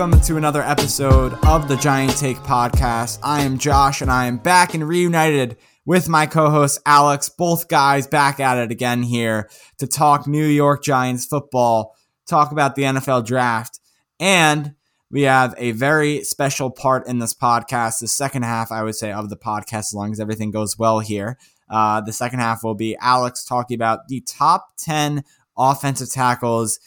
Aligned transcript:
Welcome 0.00 0.22
to 0.22 0.38
another 0.38 0.62
episode 0.62 1.34
of 1.44 1.68
the 1.68 1.76
Giant 1.76 2.16
Take 2.16 2.38
podcast. 2.38 3.18
I 3.22 3.42
am 3.42 3.58
Josh 3.58 4.00
and 4.00 4.10
I 4.10 4.24
am 4.24 4.38
back 4.38 4.72
and 4.72 4.88
reunited 4.88 5.58
with 5.84 6.08
my 6.08 6.24
co-host 6.24 6.80
Alex. 6.86 7.28
Both 7.28 7.68
guys 7.68 8.06
back 8.06 8.40
at 8.40 8.56
it 8.56 8.70
again 8.70 9.02
here 9.02 9.50
to 9.76 9.86
talk 9.86 10.26
New 10.26 10.46
York 10.46 10.82
Giants 10.82 11.26
football, 11.26 11.94
talk 12.26 12.50
about 12.50 12.76
the 12.76 12.84
NFL 12.84 13.26
draft, 13.26 13.78
and 14.18 14.74
we 15.10 15.24
have 15.24 15.54
a 15.58 15.72
very 15.72 16.24
special 16.24 16.70
part 16.70 17.06
in 17.06 17.18
this 17.18 17.34
podcast. 17.34 17.98
The 17.98 18.08
second 18.08 18.44
half, 18.44 18.72
I 18.72 18.82
would 18.82 18.96
say, 18.96 19.12
of 19.12 19.28
the 19.28 19.36
podcast, 19.36 19.80
as 19.80 19.94
long 19.94 20.12
as 20.12 20.18
everything 20.18 20.50
goes 20.50 20.78
well 20.78 21.00
here. 21.00 21.36
Uh, 21.68 22.00
the 22.00 22.14
second 22.14 22.38
half 22.38 22.64
will 22.64 22.74
be 22.74 22.96
Alex 23.02 23.44
talking 23.44 23.74
about 23.74 24.08
the 24.08 24.22
top 24.22 24.66
10 24.78 25.24
offensive 25.58 26.10
tackles 26.10 26.80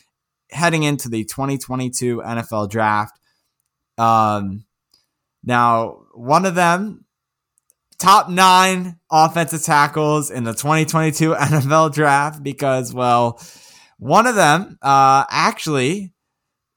heading 0.54 0.84
into 0.84 1.10
the 1.10 1.24
2022 1.26 2.18
NFL 2.18 2.70
draft. 2.70 3.20
Um, 3.98 4.66
now, 5.44 6.04
one 6.14 6.46
of 6.46 6.56
them, 6.56 7.06
top 8.00 8.30
nine 8.30 9.00
offensive 9.12 9.64
tackles 9.64 10.32
in 10.32 10.44
the 10.44 10.54
2022 10.54 11.34
NFL 11.34 11.94
draft, 11.94 12.44
because, 12.44 12.94
well, 12.94 13.42
one 13.98 14.28
of 14.28 14.36
them 14.36 14.78
uh, 14.82 15.26
actually, 15.30 16.14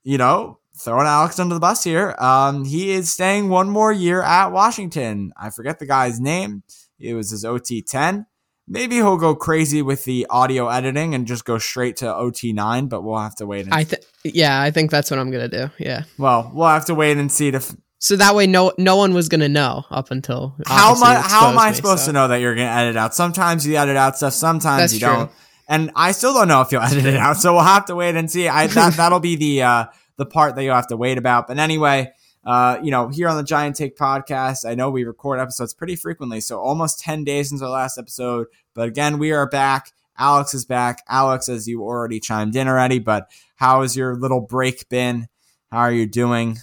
you 0.02 0.18
know, 0.18 0.58
throwing 0.76 1.06
Alex 1.06 1.38
under 1.38 1.54
the 1.54 1.60
bus 1.60 1.84
here, 1.84 2.14
um, 2.18 2.64
he 2.64 2.90
is 2.90 3.10
staying 3.10 3.48
one 3.48 3.68
more 3.68 3.92
year 3.92 4.22
at 4.22 4.52
Washington. 4.52 5.32
I 5.36 5.50
forget 5.50 5.78
the 5.78 5.86
guy's 5.86 6.20
name. 6.20 6.62
It 6.98 7.14
was 7.14 7.30
his 7.30 7.44
OT 7.44 7.82
10 7.82 8.26
maybe 8.68 8.96
he'll 8.96 9.16
go 9.16 9.34
crazy 9.34 9.82
with 9.82 10.04
the 10.04 10.26
audio 10.30 10.68
editing 10.68 11.14
and 11.14 11.26
just 11.26 11.44
go 11.44 11.58
straight 11.58 11.96
to 11.98 12.06
OT9, 12.06 12.88
but 12.88 13.02
we'll 13.02 13.18
have 13.18 13.36
to 13.36 13.46
wait. 13.46 13.64
And 13.66 13.74
I 13.74 13.84
think, 13.84 14.02
yeah, 14.24 14.60
I 14.60 14.70
think 14.70 14.90
that's 14.90 15.10
what 15.10 15.20
I'm 15.20 15.30
gonna 15.30 15.48
do. 15.48 15.70
Yeah. 15.78 16.04
Well, 16.18 16.50
we'll 16.54 16.68
have 16.68 16.86
to 16.86 16.94
wait 16.94 17.16
and 17.16 17.30
see. 17.30 17.50
To 17.50 17.58
f- 17.58 17.76
so 17.98 18.16
that 18.16 18.34
way, 18.34 18.46
no, 18.46 18.72
no 18.78 18.96
one 18.96 19.14
was 19.14 19.28
gonna 19.28 19.48
know 19.48 19.84
up 19.90 20.10
until 20.10 20.56
how 20.66 20.94
am 20.94 21.02
I? 21.02 21.14
How 21.16 21.50
am 21.50 21.58
I 21.58 21.70
me, 21.70 21.76
supposed 21.76 22.00
so. 22.02 22.06
to 22.06 22.12
know 22.12 22.28
that 22.28 22.36
you're 22.36 22.54
gonna 22.54 22.66
edit 22.70 22.96
out? 22.96 23.14
Sometimes 23.14 23.66
you 23.66 23.76
edit 23.76 23.96
out 23.96 24.16
stuff. 24.16 24.32
Sometimes 24.32 24.80
That's 24.82 24.94
you 24.94 25.00
true. 25.00 25.08
don't. 25.08 25.30
And 25.68 25.90
I 25.96 26.12
still 26.12 26.32
don't 26.34 26.48
know 26.48 26.60
if 26.60 26.70
you'll 26.72 26.82
edit 26.90 27.06
it 27.06 27.16
out. 27.16 27.36
So 27.38 27.54
we'll 27.54 27.62
have 27.62 27.86
to 27.86 27.94
wait 27.94 28.16
and 28.16 28.30
see. 28.30 28.48
I 28.48 28.66
that 28.68 28.94
that'll 28.94 29.20
be 29.20 29.36
the 29.36 29.62
uh, 29.62 29.84
the 30.16 30.26
part 30.26 30.56
that 30.56 30.64
you'll 30.64 30.74
have 30.74 30.88
to 30.88 30.96
wait 30.96 31.18
about. 31.18 31.46
But 31.48 31.58
anyway. 31.58 32.12
Uh, 32.46 32.78
you 32.80 32.92
know, 32.92 33.08
here 33.08 33.28
on 33.28 33.36
the 33.36 33.42
Giant 33.42 33.74
Take 33.74 33.96
podcast, 33.98 34.64
I 34.64 34.76
know 34.76 34.88
we 34.88 35.02
record 35.02 35.40
episodes 35.40 35.74
pretty 35.74 35.96
frequently, 35.96 36.40
so 36.40 36.60
almost 36.60 37.00
10 37.00 37.24
days 37.24 37.48
since 37.48 37.60
our 37.60 37.68
last 37.68 37.98
episode. 37.98 38.46
But 38.72 38.86
again, 38.86 39.18
we 39.18 39.32
are 39.32 39.48
back. 39.48 39.90
Alex 40.16 40.54
is 40.54 40.64
back. 40.64 41.02
Alex, 41.08 41.48
as 41.48 41.66
you 41.66 41.82
already 41.82 42.20
chimed 42.20 42.54
in 42.54 42.68
already, 42.68 43.00
but 43.00 43.28
how 43.56 43.82
has 43.82 43.96
your 43.96 44.14
little 44.14 44.40
break 44.40 44.88
been? 44.88 45.26
How 45.72 45.78
are 45.78 45.92
you 45.92 46.06
doing? 46.06 46.58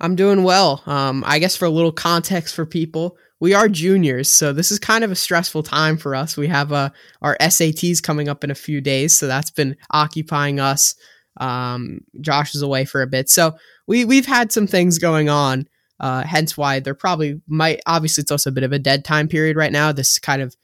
I'm 0.00 0.16
doing 0.16 0.42
well. 0.42 0.82
Um, 0.84 1.22
I 1.26 1.38
guess 1.38 1.54
for 1.54 1.64
a 1.64 1.70
little 1.70 1.92
context 1.92 2.54
for 2.54 2.66
people, 2.66 3.16
we 3.40 3.54
are 3.54 3.68
juniors, 3.68 4.28
so 4.28 4.52
this 4.52 4.72
is 4.72 4.80
kind 4.80 5.04
of 5.04 5.12
a 5.12 5.16
stressful 5.16 5.62
time 5.62 5.96
for 5.96 6.16
us. 6.16 6.36
We 6.36 6.48
have 6.48 6.72
uh, 6.72 6.90
our 7.22 7.36
SATs 7.40 8.02
coming 8.02 8.28
up 8.28 8.42
in 8.42 8.50
a 8.50 8.56
few 8.56 8.80
days, 8.80 9.16
so 9.16 9.28
that's 9.28 9.52
been 9.52 9.76
occupying 9.92 10.58
us. 10.58 10.96
Um, 11.38 12.00
Josh 12.20 12.54
is 12.54 12.62
away 12.62 12.84
for 12.84 13.02
a 13.02 13.06
bit, 13.06 13.30
so 13.30 13.56
we 13.86 14.04
we've 14.04 14.26
had 14.26 14.52
some 14.52 14.66
things 14.66 14.98
going 14.98 15.28
on. 15.28 15.68
Uh, 16.00 16.22
hence 16.22 16.56
why 16.56 16.80
there 16.80 16.94
probably 16.94 17.40
might. 17.48 17.80
Obviously, 17.86 18.22
it's 18.22 18.30
also 18.30 18.50
a 18.50 18.52
bit 18.52 18.64
of 18.64 18.72
a 18.72 18.78
dead 18.78 19.04
time 19.04 19.28
period 19.28 19.56
right 19.56 19.72
now. 19.72 19.92
This 19.92 20.18
kind 20.18 20.42
of 20.42 20.56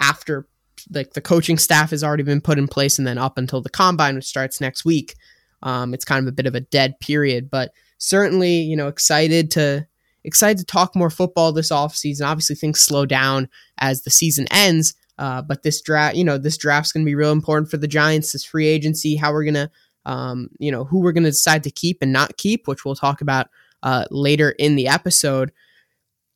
after 0.00 0.46
like 0.90 1.14
the 1.14 1.20
coaching 1.20 1.58
staff 1.58 1.90
has 1.90 2.04
already 2.04 2.22
been 2.22 2.40
put 2.40 2.58
in 2.58 2.68
place, 2.68 2.98
and 2.98 3.06
then 3.06 3.18
up 3.18 3.38
until 3.38 3.60
the 3.60 3.70
combine, 3.70 4.14
which 4.14 4.24
starts 4.24 4.60
next 4.60 4.84
week, 4.84 5.14
um, 5.62 5.94
it's 5.94 6.04
kind 6.04 6.24
of 6.24 6.28
a 6.28 6.36
bit 6.36 6.46
of 6.46 6.54
a 6.54 6.60
dead 6.60 6.98
period. 7.00 7.50
But 7.50 7.72
certainly, 7.98 8.60
you 8.60 8.76
know, 8.76 8.88
excited 8.88 9.50
to 9.52 9.86
excited 10.24 10.58
to 10.58 10.64
talk 10.64 10.94
more 10.94 11.10
football 11.10 11.52
this 11.52 11.70
offseason. 11.70 12.26
Obviously, 12.26 12.56
things 12.56 12.80
slow 12.80 13.06
down 13.06 13.48
as 13.78 14.02
the 14.02 14.10
season 14.10 14.46
ends. 14.50 14.94
Uh, 15.18 15.40
but 15.40 15.62
this 15.62 15.80
draft, 15.80 16.14
you 16.16 16.24
know, 16.24 16.36
this 16.36 16.58
draft's 16.58 16.92
going 16.92 17.04
to 17.04 17.08
be 17.08 17.14
real 17.14 17.32
important 17.32 17.70
for 17.70 17.78
the 17.78 17.88
Giants. 17.88 18.32
This 18.32 18.44
free 18.44 18.66
agency, 18.66 19.16
how 19.16 19.32
we're 19.32 19.44
going 19.44 19.54
to, 19.54 19.70
um, 20.06 20.48
you 20.58 20.70
know, 20.70 20.84
who 20.84 21.00
we're 21.00 21.12
going 21.12 21.24
to 21.24 21.30
decide 21.30 21.64
to 21.64 21.70
keep 21.70 21.98
and 22.00 22.12
not 22.12 22.38
keep, 22.38 22.66
which 22.66 22.84
we'll 22.84 22.94
talk 22.94 23.20
about 23.20 23.48
uh, 23.82 24.06
later 24.10 24.50
in 24.52 24.76
the 24.76 24.88
episode. 24.88 25.52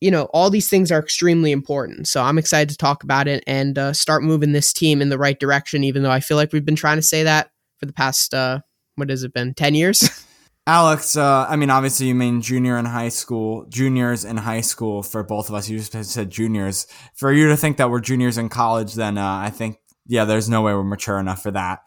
You 0.01 0.11
know, 0.11 0.25
all 0.33 0.51
these 0.51 0.69
things 0.69 0.91
are 0.91 0.99
extremely 0.99 1.53
important. 1.53 2.09
So 2.09 2.23
I'm 2.23 2.39
excited 2.39 2.69
to 2.71 2.77
talk 2.77 3.05
about 3.05 3.29
it 3.29 3.45
and 3.47 3.79
uh, 3.79 3.93
start 3.93 4.23
moving 4.23 4.53
this 4.53 4.73
team 4.73 5.01
in 5.01 5.09
the 5.09 5.19
right 5.19 5.39
direction, 5.39 5.85
even 5.85 6.03
though 6.03 6.11
I 6.11 6.21
feel 6.21 6.37
like 6.37 6.53
we've 6.53 6.65
been 6.65 6.77
trying 6.77 6.99
to 6.99 7.03
say 7.03 7.23
that 7.23 7.51
for 7.79 7.87
the 7.87 7.93
past, 7.93 8.35
uh, 8.35 8.61
what 8.97 9.09
has 9.09 9.23
it 9.23 9.33
been, 9.33 9.55
10 9.55 9.75
years? 9.75 10.27
Alex, 10.67 11.17
uh, 11.17 11.47
I 11.49 11.57
mean, 11.57 11.71
obviously, 11.71 12.07
you 12.07 12.15
mean 12.15 12.43
junior 12.43 12.77
in 12.79 12.85
high 12.85 13.09
school, 13.09 13.67
juniors 13.69 14.25
in 14.25 14.37
high 14.37 14.61
school 14.61 15.03
for 15.03 15.23
both 15.23 15.49
of 15.49 15.55
us. 15.55 15.69
You 15.69 15.79
just 15.79 16.13
said 16.13 16.31
juniors. 16.31 16.87
For 17.15 17.33
you 17.33 17.49
to 17.49 17.57
think 17.57 17.77
that 17.79 17.91
we're 17.91 18.01
juniors 18.01 18.39
in 18.39 18.49
college, 18.49 18.95
then 18.95 19.17
uh, 19.17 19.27
I 19.27 19.51
think, 19.51 19.79
yeah, 20.07 20.25
there's 20.25 20.49
no 20.49 20.63
way 20.63 20.75
we're 20.75 20.85
mature 20.85 21.19
enough 21.19 21.43
for 21.43 21.51
that. 21.53 21.81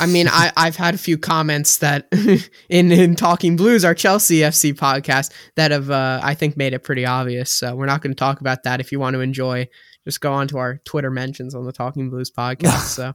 I 0.00 0.06
mean, 0.06 0.26
I, 0.28 0.52
I've 0.56 0.76
had 0.76 0.94
a 0.94 0.98
few 0.98 1.18
comments 1.18 1.78
that 1.78 2.08
in, 2.68 2.92
in 2.92 3.14
Talking 3.14 3.56
Blues, 3.56 3.84
our 3.84 3.94
Chelsea 3.94 4.38
FC 4.38 4.72
podcast, 4.72 5.32
that 5.56 5.70
have, 5.70 5.90
uh, 5.90 6.20
I 6.22 6.34
think, 6.34 6.56
made 6.56 6.72
it 6.72 6.80
pretty 6.80 7.04
obvious. 7.04 7.50
So 7.50 7.74
we're 7.74 7.86
not 7.86 8.00
going 8.00 8.12
to 8.12 8.18
talk 8.18 8.40
about 8.40 8.62
that. 8.62 8.80
If 8.80 8.90
you 8.90 8.98
want 8.98 9.14
to 9.14 9.20
enjoy, 9.20 9.68
just 10.04 10.20
go 10.20 10.32
on 10.32 10.48
to 10.48 10.58
our 10.58 10.80
Twitter 10.84 11.10
mentions 11.10 11.54
on 11.54 11.64
the 11.64 11.72
Talking 11.72 12.10
Blues 12.10 12.30
podcast. 12.30 13.14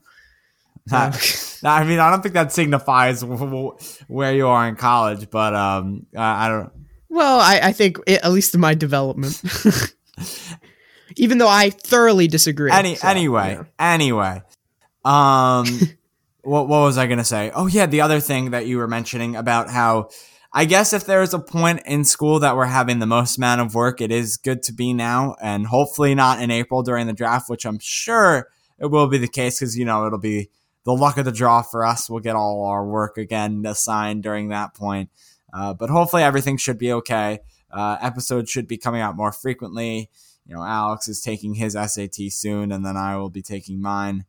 So. 0.90 0.98
I 1.64 1.84
mean, 1.84 2.00
I 2.00 2.10
don't 2.10 2.22
think 2.22 2.34
that 2.34 2.50
signifies 2.52 3.24
where 3.24 4.34
you 4.34 4.48
are 4.48 4.66
in 4.66 4.74
college, 4.74 5.30
but 5.30 5.54
um, 5.54 6.06
I, 6.16 6.46
I 6.46 6.48
don't. 6.48 6.72
Well, 7.08 7.38
I, 7.38 7.60
I 7.62 7.72
think 7.72 7.98
it, 8.06 8.24
at 8.24 8.32
least 8.32 8.54
in 8.54 8.60
my 8.60 8.74
development, 8.74 9.40
even 11.16 11.38
though 11.38 11.48
I 11.48 11.70
thoroughly 11.70 12.26
disagree. 12.26 12.72
Any 12.72 12.96
so, 12.96 13.06
anyway, 13.06 13.58
yeah. 13.60 13.64
anyway, 13.78 14.42
um, 15.04 15.66
what 16.42 16.68
what 16.68 16.80
was 16.80 16.98
I 16.98 17.06
gonna 17.06 17.24
say? 17.24 17.50
Oh 17.54 17.66
yeah, 17.66 17.86
the 17.86 18.00
other 18.00 18.20
thing 18.20 18.50
that 18.50 18.66
you 18.66 18.78
were 18.78 18.88
mentioning 18.88 19.36
about 19.36 19.70
how. 19.70 20.10
I 20.54 20.66
guess 20.66 20.92
if 20.92 21.06
there 21.06 21.22
is 21.22 21.32
a 21.32 21.38
point 21.38 21.80
in 21.86 22.04
school 22.04 22.38
that 22.40 22.56
we're 22.56 22.66
having 22.66 22.98
the 22.98 23.06
most 23.06 23.38
amount 23.38 23.62
of 23.62 23.74
work, 23.74 24.02
it 24.02 24.12
is 24.12 24.36
good 24.36 24.62
to 24.64 24.74
be 24.74 24.92
now, 24.92 25.34
and 25.40 25.66
hopefully 25.66 26.14
not 26.14 26.42
in 26.42 26.50
April 26.50 26.82
during 26.82 27.06
the 27.06 27.14
draft, 27.14 27.48
which 27.48 27.64
I'm 27.64 27.78
sure 27.78 28.48
it 28.78 28.84
will 28.88 29.06
be 29.06 29.16
the 29.16 29.28
case 29.28 29.58
because 29.58 29.78
you 29.78 29.86
know 29.86 30.06
it'll 30.06 30.18
be 30.18 30.50
the 30.84 30.92
luck 30.92 31.16
of 31.16 31.24
the 31.24 31.32
draw 31.32 31.62
for 31.62 31.86
us. 31.86 32.10
We'll 32.10 32.20
get 32.20 32.36
all 32.36 32.66
our 32.66 32.84
work 32.84 33.16
again 33.16 33.64
assigned 33.64 34.22
during 34.22 34.48
that 34.48 34.74
point. 34.74 35.10
Uh, 35.52 35.74
but 35.74 35.90
hopefully 35.90 36.22
everything 36.22 36.56
should 36.56 36.78
be 36.78 36.92
okay. 36.92 37.40
Uh, 37.70 37.96
episodes 38.00 38.50
should 38.50 38.66
be 38.66 38.76
coming 38.78 39.00
out 39.00 39.16
more 39.16 39.32
frequently. 39.32 40.10
You 40.46 40.54
know, 40.54 40.62
Alex 40.62 41.08
is 41.08 41.20
taking 41.20 41.54
his 41.54 41.74
SAT 41.74 42.30
soon, 42.30 42.72
and 42.72 42.84
then 42.84 42.96
I 42.96 43.16
will 43.16 43.30
be 43.30 43.42
taking 43.42 43.80
mine. 43.80 44.24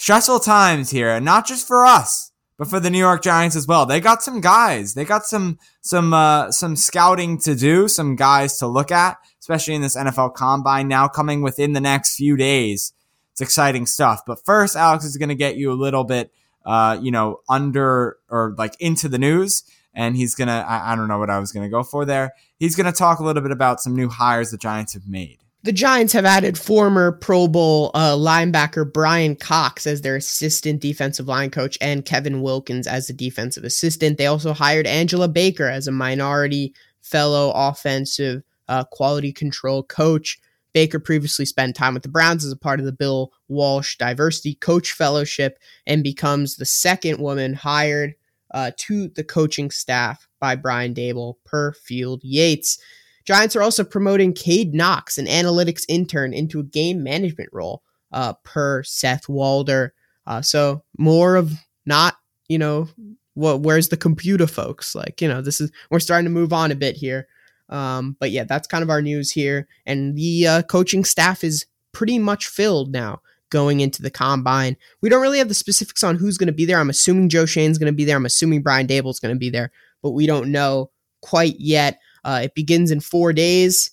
Stressful 0.00 0.40
times 0.40 0.88
here, 0.88 1.10
and 1.10 1.26
not 1.26 1.46
just 1.46 1.68
for 1.68 1.84
us, 1.84 2.32
but 2.56 2.68
for 2.68 2.80
the 2.80 2.88
New 2.88 2.98
York 2.98 3.22
Giants 3.22 3.54
as 3.54 3.66
well. 3.66 3.84
They 3.84 4.00
got 4.00 4.22
some 4.22 4.40
guys. 4.40 4.94
They 4.94 5.04
got 5.04 5.26
some 5.26 5.58
some 5.82 6.14
uh, 6.14 6.50
some 6.52 6.74
scouting 6.74 7.36
to 7.40 7.54
do, 7.54 7.86
some 7.86 8.16
guys 8.16 8.56
to 8.60 8.66
look 8.66 8.90
at, 8.90 9.18
especially 9.40 9.74
in 9.74 9.82
this 9.82 9.98
NFL 9.98 10.32
Combine 10.32 10.88
now 10.88 11.06
coming 11.06 11.42
within 11.42 11.74
the 11.74 11.82
next 11.82 12.16
few 12.16 12.34
days. 12.34 12.94
It's 13.32 13.42
exciting 13.42 13.84
stuff. 13.84 14.22
But 14.26 14.42
first, 14.42 14.74
Alex 14.74 15.04
is 15.04 15.18
going 15.18 15.28
to 15.28 15.34
get 15.34 15.56
you 15.56 15.70
a 15.70 15.74
little 15.74 16.04
bit, 16.04 16.32
uh, 16.64 16.98
you 16.98 17.10
know, 17.10 17.40
under 17.46 18.16
or 18.30 18.54
like 18.56 18.80
into 18.80 19.06
the 19.06 19.18
news 19.18 19.64
and 19.92 20.16
he's 20.16 20.34
gonna 20.34 20.64
I, 20.66 20.92
I 20.92 20.96
don't 20.96 21.08
know 21.08 21.18
what 21.18 21.28
I 21.28 21.38
was 21.38 21.52
gonna 21.52 21.68
go 21.68 21.82
for 21.82 22.06
there. 22.06 22.32
He's 22.58 22.74
gonna 22.74 22.90
talk 22.90 23.18
a 23.18 23.22
little 23.22 23.42
bit 23.42 23.52
about 23.52 23.80
some 23.80 23.94
new 23.94 24.08
hires 24.08 24.50
the 24.50 24.56
Giants 24.56 24.94
have 24.94 25.06
made. 25.06 25.39
The 25.62 25.72
Giants 25.72 26.14
have 26.14 26.24
added 26.24 26.56
former 26.56 27.12
Pro 27.12 27.46
Bowl 27.46 27.90
uh, 27.92 28.14
linebacker 28.14 28.90
Bryan 28.90 29.36
Cox 29.36 29.86
as 29.86 30.00
their 30.00 30.16
assistant 30.16 30.80
defensive 30.80 31.28
line 31.28 31.50
coach 31.50 31.76
and 31.82 32.02
Kevin 32.02 32.40
Wilkins 32.40 32.86
as 32.86 33.08
the 33.08 33.12
defensive 33.12 33.64
assistant. 33.64 34.16
They 34.16 34.24
also 34.24 34.54
hired 34.54 34.86
Angela 34.86 35.28
Baker 35.28 35.66
as 35.66 35.86
a 35.86 35.92
minority 35.92 36.74
fellow 37.02 37.52
offensive 37.54 38.42
uh, 38.68 38.84
quality 38.84 39.34
control 39.34 39.82
coach. 39.82 40.40
Baker 40.72 40.98
previously 40.98 41.44
spent 41.44 41.76
time 41.76 41.92
with 41.92 42.04
the 42.04 42.08
Browns 42.08 42.42
as 42.42 42.52
a 42.52 42.56
part 42.56 42.80
of 42.80 42.86
the 42.86 42.92
Bill 42.92 43.30
Walsh 43.48 43.98
Diversity 43.98 44.54
Coach 44.54 44.92
Fellowship 44.92 45.58
and 45.86 46.02
becomes 46.02 46.56
the 46.56 46.64
second 46.64 47.18
woman 47.18 47.52
hired 47.52 48.14
uh, 48.54 48.70
to 48.78 49.08
the 49.08 49.24
coaching 49.24 49.70
staff 49.70 50.26
by 50.38 50.56
Brian 50.56 50.94
Daboll 50.94 51.34
per 51.44 51.72
Field 51.72 52.22
Yates. 52.24 52.78
Giants 53.24 53.54
are 53.56 53.62
also 53.62 53.84
promoting 53.84 54.32
Cade 54.32 54.74
Knox, 54.74 55.18
an 55.18 55.26
analytics 55.26 55.84
intern, 55.88 56.32
into 56.32 56.60
a 56.60 56.64
game 56.64 57.02
management 57.02 57.50
role 57.52 57.82
uh, 58.12 58.34
per 58.44 58.82
Seth 58.82 59.28
Walder. 59.28 59.94
Uh, 60.26 60.42
so 60.42 60.82
more 60.98 61.36
of 61.36 61.52
not, 61.86 62.16
you 62.48 62.58
know, 62.58 62.88
what 63.34 63.60
where's 63.60 63.88
the 63.88 63.96
computer 63.96 64.46
folks? 64.46 64.94
Like, 64.94 65.20
you 65.20 65.28
know, 65.28 65.40
this 65.40 65.60
is 65.60 65.70
we're 65.90 66.00
starting 66.00 66.26
to 66.26 66.30
move 66.30 66.52
on 66.52 66.70
a 66.70 66.76
bit 66.76 66.96
here. 66.96 67.28
Um, 67.68 68.16
but 68.18 68.30
yeah, 68.30 68.44
that's 68.44 68.66
kind 68.66 68.82
of 68.82 68.90
our 68.90 69.00
news 69.00 69.30
here. 69.30 69.68
And 69.86 70.16
the 70.16 70.46
uh, 70.46 70.62
coaching 70.62 71.04
staff 71.04 71.44
is 71.44 71.66
pretty 71.92 72.18
much 72.18 72.46
filled 72.48 72.92
now 72.92 73.20
going 73.50 73.80
into 73.80 74.02
the 74.02 74.10
combine. 74.10 74.76
We 75.00 75.08
don't 75.08 75.22
really 75.22 75.38
have 75.38 75.48
the 75.48 75.54
specifics 75.54 76.02
on 76.02 76.16
who's 76.16 76.38
going 76.38 76.48
to 76.48 76.52
be 76.52 76.64
there. 76.64 76.78
I'm 76.78 76.90
assuming 76.90 77.28
Joe 77.28 77.46
Schoen's 77.46 77.78
going 77.78 77.92
to 77.92 77.96
be 77.96 78.04
there. 78.04 78.16
I'm 78.16 78.26
assuming 78.26 78.62
Brian 78.62 78.86
Daboll's 78.86 79.20
going 79.20 79.34
to 79.34 79.38
be 79.38 79.50
there, 79.50 79.72
but 80.02 80.10
we 80.10 80.26
don't 80.26 80.52
know 80.52 80.90
quite 81.20 81.58
yet. 81.58 81.98
Uh, 82.24 82.42
it 82.44 82.54
begins 82.54 82.90
in 82.90 83.00
four 83.00 83.32
days. 83.32 83.90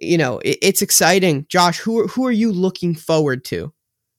You 0.00 0.18
know, 0.18 0.38
it, 0.40 0.58
it's 0.62 0.82
exciting. 0.82 1.46
Josh, 1.48 1.78
who 1.78 2.06
who 2.06 2.26
are 2.26 2.32
you 2.32 2.52
looking 2.52 2.94
forward 2.94 3.44
to 3.46 3.72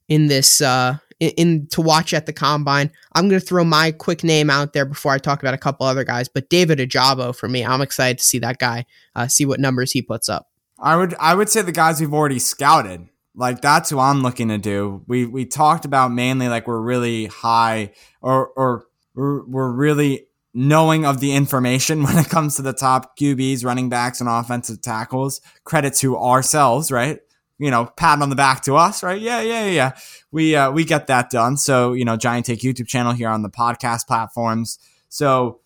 in 0.07 0.27
this 0.27 0.61
uh, 0.61 0.97
in, 1.19 1.29
in, 1.31 1.67
to 1.67 1.81
watch 1.81 2.13
at 2.13 2.25
the 2.25 2.33
combine? 2.33 2.91
I'm 3.13 3.29
going 3.29 3.39
to 3.39 3.45
throw 3.45 3.63
my 3.63 3.91
quick 3.91 4.23
name 4.23 4.49
out 4.49 4.73
there 4.73 4.85
before 4.85 5.11
I 5.11 5.17
talk 5.17 5.41
about 5.41 5.53
a 5.53 5.57
couple 5.57 5.85
other 5.85 6.03
guys, 6.03 6.27
but 6.27 6.49
David 6.49 6.79
Ajabo 6.79 7.35
for 7.35 7.47
me. 7.47 7.65
I'm 7.65 7.81
excited 7.81 8.17
to 8.17 8.23
see 8.23 8.39
that 8.39 8.57
guy, 8.57 8.85
uh, 9.15 9.27
see 9.27 9.45
what 9.45 9.59
numbers 9.59 9.91
he 9.91 10.01
puts 10.01 10.29
up. 10.29 10.47
I 10.81 10.95
would 10.95 11.15
I 11.19 11.35
would 11.35 11.49
say 11.49 11.61
the 11.61 11.71
guys 11.71 11.99
we've 11.99 12.13
already 12.13 12.39
scouted. 12.39 13.07
Like 13.35 13.61
that's 13.61 13.89
who 13.89 13.99
I'm 13.99 14.21
looking 14.21 14.49
to 14.49 14.57
do. 14.57 15.03
We 15.07 15.25
we 15.25 15.45
talked 15.45 15.85
about 15.85 16.11
mainly 16.11 16.47
like 16.47 16.67
we're 16.67 16.81
really 16.81 17.27
high 17.27 17.93
or 18.21 18.47
or 18.47 18.85
we're, 19.15 19.45
we're 19.45 19.71
really 19.71 20.27
knowing 20.53 21.05
of 21.05 21.19
the 21.19 21.33
information 21.33 22.03
when 22.03 22.17
it 22.17 22.29
comes 22.29 22.55
to 22.55 22.61
the 22.61 22.73
top 22.73 23.17
QBs, 23.17 23.65
running 23.65 23.89
backs, 23.89 24.19
and 24.19 24.29
offensive 24.29 24.81
tackles. 24.81 25.41
Credit 25.63 25.93
to 25.95 26.17
ourselves, 26.17 26.91
right? 26.91 27.19
You 27.57 27.71
know, 27.71 27.87
pat 27.97 28.21
on 28.21 28.29
the 28.29 28.35
back 28.35 28.61
to 28.63 28.75
us, 28.75 29.03
right? 29.03 29.19
Yeah, 29.19 29.41
yeah, 29.41 29.65
yeah. 29.65 29.91
We 30.31 30.55
uh, 30.55 30.71
we 30.71 30.85
get 30.85 31.07
that 31.07 31.29
done. 31.29 31.57
So 31.57 31.93
you 31.93 32.05
know, 32.05 32.15
Giant 32.15 32.45
Take 32.45 32.61
YouTube 32.61 32.87
channel 32.87 33.11
here 33.11 33.29
on 33.29 33.41
the 33.41 33.49
podcast 33.49 34.07
platforms. 34.07 34.79
So 35.09 35.59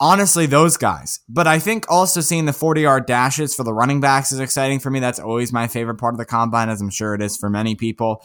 honestly, 0.00 0.46
those 0.46 0.76
guys. 0.76 1.20
But 1.28 1.46
I 1.46 1.58
think 1.58 1.86
also 1.88 2.20
seeing 2.20 2.46
the 2.46 2.52
40 2.52 2.80
yard 2.80 3.06
dashes 3.06 3.54
for 3.54 3.62
the 3.62 3.74
running 3.74 4.00
backs 4.00 4.32
is 4.32 4.40
exciting 4.40 4.80
for 4.80 4.90
me. 4.90 4.98
That's 4.98 5.20
always 5.20 5.52
my 5.52 5.68
favorite 5.68 5.96
part 5.96 6.14
of 6.14 6.18
the 6.18 6.24
combine, 6.24 6.68
as 6.68 6.80
I'm 6.80 6.90
sure 6.90 7.14
it 7.14 7.22
is 7.22 7.36
for 7.36 7.50
many 7.50 7.74
people. 7.74 8.24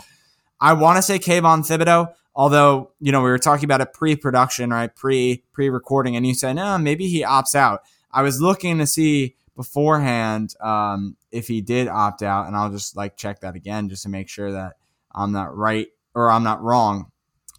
I 0.62 0.74
want 0.74 0.98
to 0.98 1.02
say 1.02 1.20
Kayvon 1.20 1.68
Thibodeaux, 1.68 2.14
although, 2.36 2.92
you 3.00 3.12
know, 3.12 3.22
we 3.22 3.30
were 3.30 3.40
talking 3.40 3.66
about 3.66 3.82
it 3.82 3.94
pre 3.94 4.16
production, 4.16 4.70
right? 4.70 4.94
Pre 4.94 5.44
pre 5.54 5.70
recording, 5.70 6.16
and 6.16 6.28
you 6.28 6.34
said, 6.34 6.54
no, 6.54 6.78
maybe 6.78 7.08
he 7.08 7.24
opts 7.24 7.56
out. 7.56 7.82
I 8.12 8.22
was 8.22 8.42
looking 8.42 8.78
to 8.80 8.88
see 8.88 9.36
beforehand 9.56 10.54
um, 10.62 11.16
if 11.32 11.48
he 11.48 11.62
did 11.62 11.88
opt 11.88 12.22
out, 12.22 12.48
and 12.48 12.56
I'll 12.56 12.72
just 12.72 12.96
like 12.96 13.18
check 13.18 13.42
that 13.42 13.56
again 13.56 13.90
just 13.90 14.04
to 14.04 14.10
make 14.10 14.30
sure 14.30 14.52
that 14.52 14.74
I'm 15.14 15.32
not 15.32 15.56
right 15.56 15.88
or 16.14 16.30
I'm 16.30 16.44
not 16.44 16.62
wrong. 16.62 17.12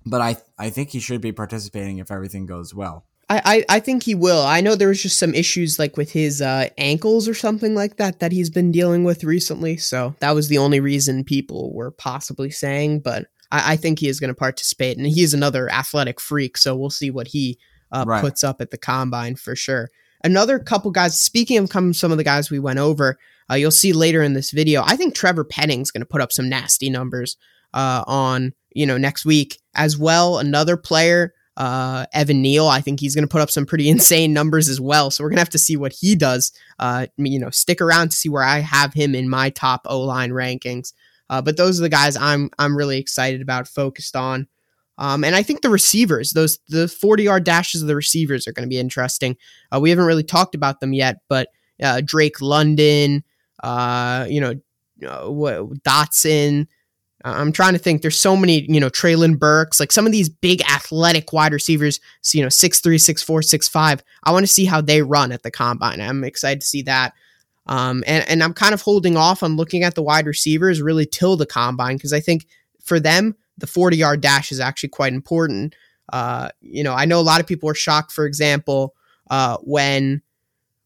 But 0.04 0.20
I 0.20 0.36
I 0.58 0.70
think 0.70 0.90
he 0.90 1.00
should 1.00 1.20
be 1.20 1.32
participating 1.32 1.98
if 1.98 2.10
everything 2.10 2.46
goes 2.46 2.74
well. 2.74 3.04
I, 3.28 3.42
I, 3.44 3.76
I 3.76 3.80
think 3.80 4.04
he 4.04 4.14
will. 4.14 4.42
I 4.42 4.60
know 4.60 4.76
there 4.76 4.86
was 4.86 5.02
just 5.02 5.18
some 5.18 5.34
issues 5.34 5.80
like 5.80 5.96
with 5.96 6.12
his 6.12 6.40
uh, 6.40 6.68
ankles 6.78 7.26
or 7.26 7.34
something 7.34 7.74
like 7.74 7.96
that 7.96 8.20
that 8.20 8.30
he's 8.30 8.50
been 8.50 8.70
dealing 8.70 9.02
with 9.02 9.24
recently. 9.24 9.78
So 9.78 10.14
that 10.20 10.30
was 10.30 10.48
the 10.48 10.58
only 10.58 10.78
reason 10.78 11.24
people 11.24 11.74
were 11.74 11.90
possibly 11.90 12.50
saying. 12.50 13.00
But 13.00 13.26
I, 13.50 13.72
I 13.72 13.76
think 13.76 13.98
he 13.98 14.08
is 14.08 14.20
going 14.20 14.28
to 14.28 14.34
participate, 14.34 14.96
and 14.96 15.06
he 15.06 15.22
is 15.22 15.34
another 15.34 15.70
athletic 15.70 16.20
freak. 16.20 16.56
So 16.56 16.76
we'll 16.76 16.90
see 16.90 17.10
what 17.10 17.28
he 17.28 17.58
uh, 17.92 18.04
right. 18.06 18.20
puts 18.20 18.44
up 18.44 18.60
at 18.60 18.70
the 18.70 18.78
combine 18.78 19.36
for 19.36 19.56
sure. 19.56 19.90
Another 20.24 20.58
couple 20.58 20.90
guys. 20.90 21.20
Speaking 21.20 21.58
of 21.58 21.70
come, 21.70 21.92
some 21.92 22.10
of 22.10 22.18
the 22.18 22.24
guys 22.24 22.50
we 22.50 22.58
went 22.58 22.78
over, 22.78 23.18
uh, 23.50 23.54
you'll 23.54 23.70
see 23.70 23.92
later 23.92 24.22
in 24.22 24.32
this 24.32 24.50
video. 24.50 24.82
I 24.84 24.96
think 24.96 25.14
Trevor 25.14 25.44
Penning's 25.44 25.90
going 25.90 26.00
to 26.00 26.06
put 26.06 26.20
up 26.20 26.32
some 26.32 26.48
nasty 26.48 26.90
numbers 26.90 27.36
uh, 27.74 28.02
on 28.06 28.52
you 28.72 28.86
know 28.86 28.96
next 28.96 29.24
week 29.24 29.60
as 29.74 29.96
well. 29.96 30.38
Another 30.38 30.76
player 30.76 31.32
uh, 31.56 32.06
Evan 32.12 32.42
Neal. 32.42 32.68
I 32.68 32.80
think 32.80 33.00
he's 33.00 33.14
going 33.14 33.26
to 33.26 33.30
put 33.30 33.40
up 33.40 33.50
some 33.50 33.66
pretty 33.66 33.88
insane 33.90 34.32
numbers 34.32 34.68
as 34.68 34.80
well. 34.80 35.10
So 35.10 35.24
we're 35.24 35.30
going 35.30 35.36
to 35.36 35.42
have 35.42 35.50
to 35.50 35.58
see 35.58 35.76
what 35.76 35.92
he 35.92 36.14
does. 36.14 36.52
Uh, 36.78 37.06
you 37.16 37.38
know, 37.38 37.50
stick 37.50 37.80
around 37.80 38.10
to 38.10 38.16
see 38.16 38.28
where 38.28 38.42
I 38.42 38.58
have 38.58 38.92
him 38.92 39.14
in 39.14 39.28
my 39.28 39.50
top 39.50 39.82
O 39.86 40.00
line 40.00 40.30
rankings. 40.30 40.92
Uh, 41.28 41.42
but 41.42 41.56
those 41.56 41.78
are 41.78 41.82
the 41.82 41.88
guys 41.88 42.16
I'm 42.16 42.50
I'm 42.58 42.76
really 42.76 42.98
excited 42.98 43.42
about, 43.42 43.68
focused 43.68 44.16
on. 44.16 44.46
Um, 44.98 45.24
and 45.24 45.36
I 45.36 45.42
think 45.42 45.60
the 45.60 45.70
receivers, 45.70 46.32
those 46.32 46.58
the 46.68 46.88
40 46.88 47.24
yard 47.24 47.44
dashes 47.44 47.82
of 47.82 47.88
the 47.88 47.96
receivers 47.96 48.48
are 48.48 48.52
going 48.52 48.66
to 48.66 48.72
be 48.72 48.78
interesting. 48.78 49.36
Uh, 49.72 49.80
we 49.80 49.90
haven't 49.90 50.06
really 50.06 50.24
talked 50.24 50.54
about 50.54 50.80
them 50.80 50.92
yet, 50.92 51.18
but 51.28 51.48
uh, 51.82 52.00
Drake 52.04 52.40
London, 52.40 53.22
uh, 53.62 54.26
you 54.28 54.40
know, 54.40 54.54
Dotson, 55.02 56.66
I'm 57.24 57.52
trying 57.52 57.72
to 57.72 57.78
think. 57.78 58.02
There's 58.02 58.20
so 58.20 58.36
many, 58.36 58.70
you 58.70 58.80
know, 58.80 58.88
Treylon 58.88 59.38
Burks, 59.38 59.80
like 59.80 59.92
some 59.92 60.06
of 60.06 60.12
these 60.12 60.28
big 60.28 60.62
athletic 60.62 61.32
wide 61.32 61.52
receivers, 61.52 62.00
you 62.32 62.42
know, 62.42 62.48
six 62.48 62.80
three, 62.80 62.98
six 62.98 63.22
four, 63.22 63.42
six 63.42 63.68
five. 63.68 64.02
I 64.24 64.32
want 64.32 64.44
to 64.44 64.52
see 64.52 64.64
how 64.64 64.80
they 64.80 65.02
run 65.02 65.32
at 65.32 65.42
the 65.42 65.50
combine. 65.50 66.00
I'm 66.00 66.24
excited 66.24 66.60
to 66.60 66.66
see 66.66 66.82
that. 66.82 67.14
Um, 67.66 68.04
and, 68.06 68.28
and 68.28 68.42
I'm 68.42 68.52
kind 68.54 68.74
of 68.74 68.82
holding 68.82 69.16
off 69.16 69.42
on 69.42 69.56
looking 69.56 69.82
at 69.82 69.94
the 69.94 70.02
wide 70.02 70.26
receivers 70.26 70.80
really 70.80 71.06
till 71.06 71.36
the 71.36 71.46
combine 71.46 71.96
because 71.96 72.12
I 72.12 72.20
think 72.20 72.46
for 72.82 73.00
them, 73.00 73.34
the 73.58 73.66
40 73.66 73.96
yard 73.96 74.20
dash 74.20 74.52
is 74.52 74.60
actually 74.60 74.90
quite 74.90 75.12
important. 75.12 75.74
Uh, 76.12 76.50
you 76.60 76.84
know, 76.84 76.92
I 76.92 77.04
know 77.04 77.18
a 77.18 77.22
lot 77.22 77.40
of 77.40 77.46
people 77.46 77.66
were 77.66 77.74
shocked, 77.74 78.12
for 78.12 78.26
example, 78.26 78.94
uh, 79.30 79.56
when 79.62 80.22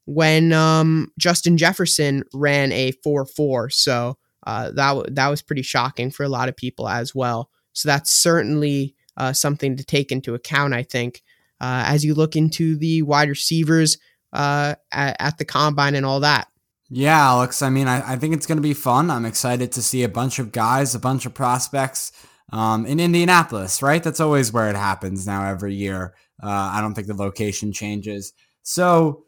when 0.07 0.53
um, 0.53 1.13
Justin 1.19 1.57
Jefferson 1.57 2.25
ran 2.33 2.73
a 2.73 2.93
4 2.93 3.27
4. 3.27 3.71
So 3.71 4.17
uh, 4.47 4.71
that 4.73 5.15
that 5.15 5.29
was 5.29 5.43
pretty 5.43 5.63
shocking 5.63 6.11
for 6.11 6.25
a 6.25 6.29
lot 6.29 6.49
of 6.49 6.57
people 6.57 6.89
as 6.89 7.15
well. 7.15 7.51
So 7.73 7.89
that's 7.89 8.11
certainly 8.11 8.95
uh, 9.17 9.33
something 9.33 9.77
to 9.77 9.85
take 9.85 10.11
into 10.11 10.35
account. 10.35 10.73
I 10.73 10.83
think 10.83 11.23
uh, 11.61 11.85
as 11.87 12.05
you 12.05 12.15
look 12.15 12.37
into 12.37 12.77
the 12.77 13.03
wide 13.03 13.29
receivers 13.29 13.99
uh, 14.33 14.75
at, 14.93 15.17
at, 15.21 15.39
the 15.39 15.45
combine 15.45 15.95
and 15.95 16.07
all 16.07 16.21
that. 16.21 16.49
Yeah, 16.91 17.19
Alex. 17.19 17.63
I 17.63 17.71
mean, 17.71 17.87
I, 17.87 18.15
I 18.15 18.17
think 18.17 18.35
it's 18.35 18.47
going 18.47 18.59
to 18.59 18.63
be 18.63 18.75
fun. 18.75 19.11
I'm 19.11 19.25
excited 19.25 19.73
to 19.73 19.83
see 19.83 20.03
a 20.03 20.09
bunch 20.09 20.41
of 20.41 20.51
guys, 20.51 20.95
a 20.95 20.99
bunch 20.99 21.25
of 21.25 21.33
prospects 21.33 22.11
um, 22.53 22.85
in 22.85 22.99
Indianapolis. 22.99 23.81
Right, 23.81 24.03
that's 24.03 24.21
always 24.21 24.53
where 24.53 24.69
it 24.69 24.77
happens 24.77 25.27
now 25.27 25.49
every 25.49 25.75
year. 25.75 26.15
Uh, 26.43 26.73
I 26.75 26.81
don't 26.81 26.95
think 26.95 27.07
the 27.07 27.15
location 27.15 27.73
changes. 27.73 28.33
So 28.63 29.25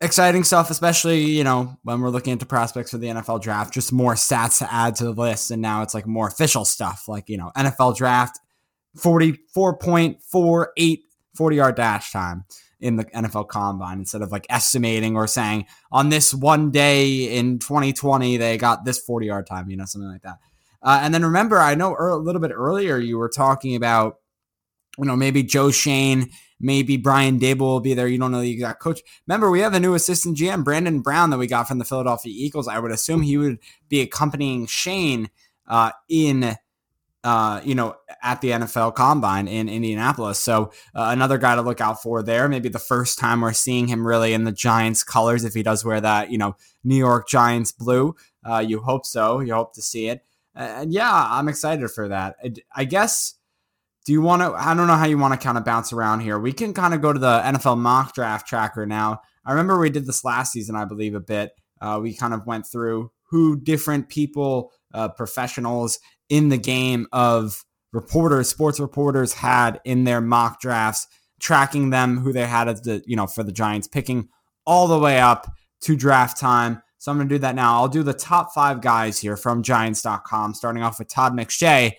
exciting 0.00 0.44
stuff, 0.44 0.70
especially, 0.70 1.22
you 1.22 1.44
know, 1.44 1.76
when 1.82 2.00
we're 2.00 2.10
looking 2.10 2.32
into 2.32 2.46
prospects 2.46 2.90
for 2.90 2.98
the 2.98 3.08
NFL 3.08 3.42
draft, 3.42 3.74
just 3.74 3.92
more 3.92 4.14
stats 4.14 4.58
to 4.58 4.72
add 4.72 4.96
to 4.96 5.04
the 5.04 5.12
list. 5.12 5.52
And 5.52 5.62
now 5.62 5.82
it's 5.82 5.94
like 5.94 6.06
more 6.06 6.26
official 6.26 6.64
stuff, 6.64 7.06
like, 7.06 7.28
you 7.28 7.36
know, 7.36 7.52
NFL 7.56 7.96
draft 7.96 8.40
44.48 8.96 10.98
40 11.34 11.56
yard 11.56 11.76
dash 11.76 12.10
time 12.10 12.44
in 12.80 12.96
the 12.96 13.04
NFL 13.06 13.48
combine 13.48 13.98
instead 13.98 14.22
of 14.22 14.30
like 14.30 14.46
estimating 14.50 15.16
or 15.16 15.26
saying 15.26 15.66
on 15.90 16.08
this 16.10 16.32
one 16.32 16.70
day 16.70 17.36
in 17.36 17.58
2020, 17.58 18.36
they 18.36 18.56
got 18.56 18.84
this 18.84 18.98
40 18.98 19.26
yard 19.26 19.46
time, 19.46 19.68
you 19.70 19.76
know, 19.76 19.84
something 19.84 20.10
like 20.10 20.22
that. 20.22 20.38
Uh, 20.82 21.00
and 21.02 21.12
then 21.12 21.24
remember, 21.24 21.58
I 21.58 21.74
know 21.74 21.96
a 21.98 22.14
little 22.14 22.40
bit 22.40 22.52
earlier 22.52 22.98
you 22.98 23.18
were 23.18 23.28
talking 23.28 23.74
about, 23.74 24.18
you 24.96 25.04
know, 25.04 25.16
maybe 25.16 25.42
Joe 25.42 25.70
Schoen, 25.70 26.30
Maybe 26.60 26.96
Brian 26.96 27.38
Daboll 27.38 27.58
will 27.60 27.80
be 27.80 27.94
there. 27.94 28.08
You 28.08 28.18
don't 28.18 28.32
know 28.32 28.40
the 28.40 28.50
exact 28.50 28.80
coach. 28.80 29.00
Remember, 29.26 29.50
we 29.50 29.60
have 29.60 29.74
a 29.74 29.80
new 29.80 29.94
assistant 29.94 30.36
GM, 30.36 30.64
Brandon 30.64 31.00
Brown, 31.00 31.30
that 31.30 31.38
we 31.38 31.46
got 31.46 31.68
from 31.68 31.78
the 31.78 31.84
Philadelphia 31.84 32.32
Eagles. 32.34 32.66
I 32.66 32.80
would 32.80 32.90
assume 32.90 33.22
he 33.22 33.38
would 33.38 33.58
be 33.88 34.00
accompanying 34.00 34.66
Schoen 34.66 35.30
uh, 35.68 35.92
in 36.08 36.56
uh, 37.24 37.60
you 37.64 37.74
know, 37.74 37.94
at 38.22 38.40
the 38.40 38.50
NFL 38.50 38.94
Combine 38.94 39.48
in 39.48 39.68
Indianapolis. 39.68 40.38
So 40.38 40.72
uh, 40.94 41.08
another 41.10 41.38
guy 41.38 41.56
to 41.56 41.62
look 41.62 41.80
out 41.80 42.02
for 42.02 42.22
there. 42.22 42.48
Maybe 42.48 42.68
the 42.68 42.78
first 42.78 43.18
time 43.18 43.40
we're 43.40 43.52
seeing 43.52 43.88
him 43.88 44.06
really 44.06 44.32
in 44.32 44.44
the 44.44 44.52
Giants 44.52 45.02
colors, 45.02 45.44
if 45.44 45.54
he 45.54 45.62
does 45.62 45.84
wear 45.84 46.00
that, 46.00 46.30
you 46.30 46.38
know, 46.38 46.56
New 46.84 46.96
York 46.96 47.28
Giants 47.28 47.72
blue. 47.72 48.14
Uh, 48.48 48.58
you 48.58 48.80
hope 48.80 49.04
so. 49.04 49.40
You 49.40 49.54
hope 49.54 49.74
to 49.74 49.82
see 49.82 50.08
it. 50.08 50.24
And 50.54 50.92
yeah, 50.92 51.28
I'm 51.30 51.48
excited 51.48 51.90
for 51.90 52.08
that. 52.08 52.36
I 52.74 52.84
guess 52.84 53.34
do 54.08 54.12
you 54.12 54.22
want 54.22 54.40
to? 54.40 54.54
I 54.56 54.72
don't 54.72 54.86
know 54.86 54.96
how 54.96 55.04
you 55.04 55.18
want 55.18 55.38
to 55.38 55.44
kind 55.44 55.58
of 55.58 55.66
bounce 55.66 55.92
around 55.92 56.20
here. 56.20 56.38
We 56.38 56.54
can 56.54 56.72
kind 56.72 56.94
of 56.94 57.02
go 57.02 57.12
to 57.12 57.18
the 57.18 57.42
NFL 57.44 57.76
mock 57.76 58.14
draft 58.14 58.48
tracker 58.48 58.86
now. 58.86 59.20
I 59.44 59.50
remember 59.50 59.78
we 59.78 59.90
did 59.90 60.06
this 60.06 60.24
last 60.24 60.50
season, 60.50 60.76
I 60.76 60.86
believe, 60.86 61.14
a 61.14 61.20
bit. 61.20 61.52
Uh, 61.78 62.00
we 62.02 62.14
kind 62.14 62.32
of 62.32 62.46
went 62.46 62.66
through 62.66 63.10
who 63.24 63.60
different 63.60 64.08
people, 64.08 64.72
uh, 64.94 65.10
professionals 65.10 65.98
in 66.28 66.48
the 66.48 66.58
game 66.58 67.06
of 67.12 67.64
reporters, 67.92 68.48
sports 68.48 68.80
reporters 68.80 69.32
had 69.34 69.80
in 69.84 70.04
their 70.04 70.20
mock 70.20 70.60
drafts, 70.60 71.06
tracking 71.40 71.90
them, 71.90 72.18
who 72.18 72.32
they 72.32 72.46
had 72.46 72.68
as 72.68 72.82
the, 72.82 73.02
you 73.06 73.16
know, 73.16 73.26
for 73.26 73.42
the 73.42 73.52
Giants, 73.52 73.86
picking 73.86 74.28
all 74.66 74.86
the 74.86 74.98
way 74.98 75.18
up 75.18 75.50
to 75.82 75.96
draft 75.96 76.38
time. 76.38 76.82
So 76.98 77.12
I'm 77.12 77.18
going 77.18 77.28
to 77.28 77.34
do 77.36 77.38
that 77.40 77.54
now. 77.54 77.74
I'll 77.74 77.88
do 77.88 78.02
the 78.02 78.12
top 78.12 78.52
five 78.52 78.80
guys 78.80 79.18
here 79.18 79.36
from 79.36 79.62
Giants.com, 79.62 80.54
starting 80.54 80.82
off 80.82 80.98
with 80.98 81.08
Todd 81.08 81.32
McShay. 81.32 81.92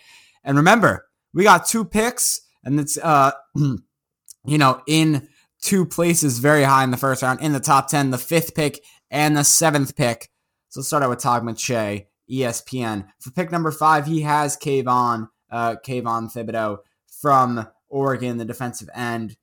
And 0.44 0.58
remember, 0.58 1.08
we 1.34 1.44
got 1.44 1.66
two 1.66 1.86
picks, 1.86 2.42
and 2.64 2.80
it's 2.80 2.98
uh, 2.98 3.32
you 3.56 4.58
know, 4.58 4.82
in 4.88 5.28
two 5.62 5.86
places 5.86 6.40
very 6.40 6.64
high 6.64 6.84
in 6.84 6.92
the 6.92 6.98
first 6.98 7.22
round, 7.22 7.42
in 7.42 7.54
the 7.54 7.60
top 7.60 7.88
ten, 7.88 8.10
the 8.10 8.18
fifth 8.18 8.56
pick 8.56 8.84
and 9.10 9.38
the 9.38 9.44
seventh 9.44 9.96
pick. 9.96 10.30
So 10.70 10.82
let's 10.82 10.88
start 10.88 11.04
out 11.04 11.10
with 11.10 11.20
Todd 11.20 11.44
McShay, 11.44 12.06
ESPN. 12.30 13.08
For 13.20 13.32
pick 13.32 13.52
number 13.52 13.72
five, 13.72 14.06
he 14.06 14.22
has 14.22 14.58
Kayvon, 14.58 15.30
uh, 15.52 15.76
Kayvon 15.86 16.32
Thibodeaux 16.32 16.80
from 17.22 17.68
Oregon, 17.90 18.38
the 18.38 18.46
defensive 18.46 18.90
end. 18.94 19.38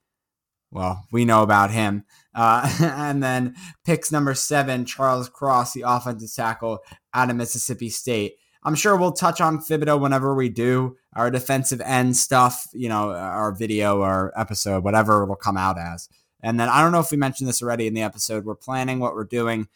Well, 0.70 1.04
we 1.12 1.24
know 1.24 1.42
about 1.42 1.70
him. 1.70 2.04
Uh, 2.34 2.70
and 2.82 3.22
then 3.22 3.54
picks 3.84 4.12
number 4.12 4.34
seven, 4.34 4.84
Charles 4.84 5.28
Cross, 5.28 5.72
the 5.72 5.84
offensive 5.86 6.34
tackle 6.34 6.80
out 7.14 7.30
of 7.30 7.36
Mississippi 7.36 7.88
State. 7.88 8.36
I'm 8.62 8.74
sure 8.74 8.96
we'll 8.96 9.12
touch 9.12 9.40
on 9.40 9.58
Thibodeaux 9.58 10.00
whenever 10.00 10.34
we 10.34 10.48
do 10.48 10.96
our 11.14 11.30
defensive 11.30 11.80
end 11.84 12.16
stuff, 12.16 12.66
you 12.72 12.88
know, 12.88 13.12
our 13.12 13.52
video 13.52 14.02
or 14.02 14.32
episode, 14.38 14.82
whatever 14.82 15.22
it'll 15.22 15.36
come 15.36 15.56
out 15.56 15.78
as. 15.78 16.08
And 16.42 16.60
then 16.60 16.68
I 16.68 16.82
don't 16.82 16.92
know 16.92 17.00
if 17.00 17.10
we 17.10 17.16
mentioned 17.16 17.48
this 17.48 17.62
already 17.62 17.86
in 17.86 17.94
the 17.94 18.02
episode. 18.02 18.44
We're 18.44 18.54
planning 18.54 18.98
what 18.98 19.14
we're 19.14 19.24
doing. 19.24 19.68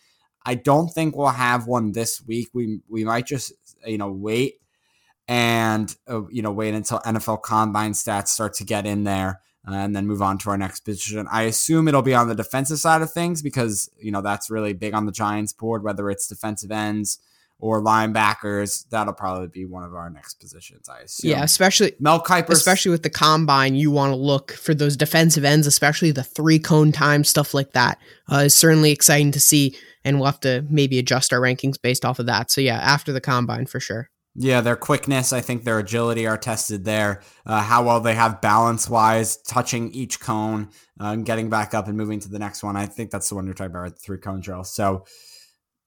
I 0.45 0.55
don't 0.55 0.89
think 0.89 1.17
we'll 1.17 1.29
have 1.29 1.67
one 1.67 1.93
this 1.93 2.23
week. 2.27 2.49
We 2.53 2.81
we 2.89 3.05
might 3.05 3.27
just 3.27 3.53
you 3.87 3.99
know 3.99 4.11
wait 4.11 4.55
and 5.29 5.95
uh, 6.09 6.27
you 6.29 6.43
know 6.43 6.53
wait 6.53 6.75
until 6.75 7.01
NFL 7.01 7.43
Combine 7.43 7.93
stats 7.93 8.29
start 8.29 8.55
to 8.55 8.65
get 8.65 8.87
in 8.87 9.05
there, 9.05 9.41
uh, 9.69 9.75
and 9.75 9.95
then 9.95 10.07
move 10.07 10.23
on 10.23 10.39
to 10.39 10.51
our 10.51 10.59
next 10.59 10.81
position. 10.81 11.27
I 11.31 11.43
assume 11.43 11.89
it'll 11.89 12.03
be 12.03 12.15
on 12.15 12.29
the 12.29 12.35
defensive 12.35 12.79
side 12.79 13.03
of 13.03 13.13
things 13.13 13.43
because 13.43 13.91
you 13.99 14.11
know 14.11 14.23
that's 14.23 14.51
really 14.51 14.73
big 14.73 14.95
on 14.95 15.07
the 15.07 15.13
Giants 15.13 15.53
board, 15.53 15.83
whether 15.83 16.11
it's 16.11 16.27
defensive 16.27 16.71
ends 16.71 17.19
or 17.61 17.83
linebackers. 17.83 18.88
That'll 18.90 19.12
probably 19.12 19.49
be 19.49 19.64
one 19.64 19.85
of 19.85 19.95
our 19.95 20.11
next 20.11 20.35
positions, 20.35 20.88
I 20.88 21.00
assume. 21.00 21.31
Yeah, 21.31 21.43
especially 21.43 21.93
Mel 22.00 22.23
Kiper, 22.23 22.50
especially 22.50 22.90
with 22.90 23.02
the 23.02 23.11
combine, 23.11 23.75
you 23.75 23.90
want 23.90 24.12
to 24.12 24.17
look 24.17 24.52
for 24.52 24.75
those 24.75 24.97
defensive 24.97 25.45
ends, 25.45 25.67
especially 25.67 26.11
the 26.11 26.25
three 26.25 26.59
cone 26.59 26.93
time 26.93 27.25
stuff 27.25 27.55
like 27.55 27.73
that. 27.73 27.99
Uh, 28.31 28.38
is 28.38 28.55
certainly 28.55 28.90
exciting 28.90 29.33
to 29.33 29.40
see, 29.40 29.76
and 30.05 30.17
we'll 30.17 30.26
have 30.26 30.40
to 30.40 30.64
maybe 30.69 30.99
adjust 30.99 31.33
our 31.33 31.40
rankings 31.40 31.81
based 31.81 32.05
off 32.05 32.19
of 32.19 32.26
that. 32.26 32.50
So 32.50 32.61
yeah, 32.61 32.79
after 32.79 33.12
the 33.12 33.21
combine 33.21 33.67
for 33.67 33.81
sure. 33.81 34.11
Yeah, 34.37 34.61
their 34.61 34.76
quickness, 34.76 35.33
I 35.33 35.40
think 35.40 35.64
their 35.64 35.81
agility 35.81 36.26
are 36.26 36.38
tested 36.38 36.85
there. 36.85 37.21
Uh, 37.45 37.62
how 37.62 37.85
well 37.85 38.00
they 38.00 38.14
have 38.14 38.40
balance 38.40 38.88
wise, 38.88 39.37
touching 39.38 39.90
each 39.90 40.21
cone 40.21 40.69
uh, 41.00 41.07
and 41.07 41.26
getting 41.26 41.50
back 41.50 41.75
up 41.75 41.88
and 41.88 41.97
moving 41.97 42.21
to 42.21 42.29
the 42.29 42.38
next 42.38 42.62
one. 42.62 42.76
I 42.76 42.87
think 42.87 43.11
that's 43.11 43.29
the 43.29 43.35
one 43.35 43.45
you're 43.45 43.55
talking 43.55 43.75
about, 43.75 43.90
the 43.90 44.00
three 44.00 44.19
cone 44.19 44.40
drill. 44.40 44.62
So 44.62 45.05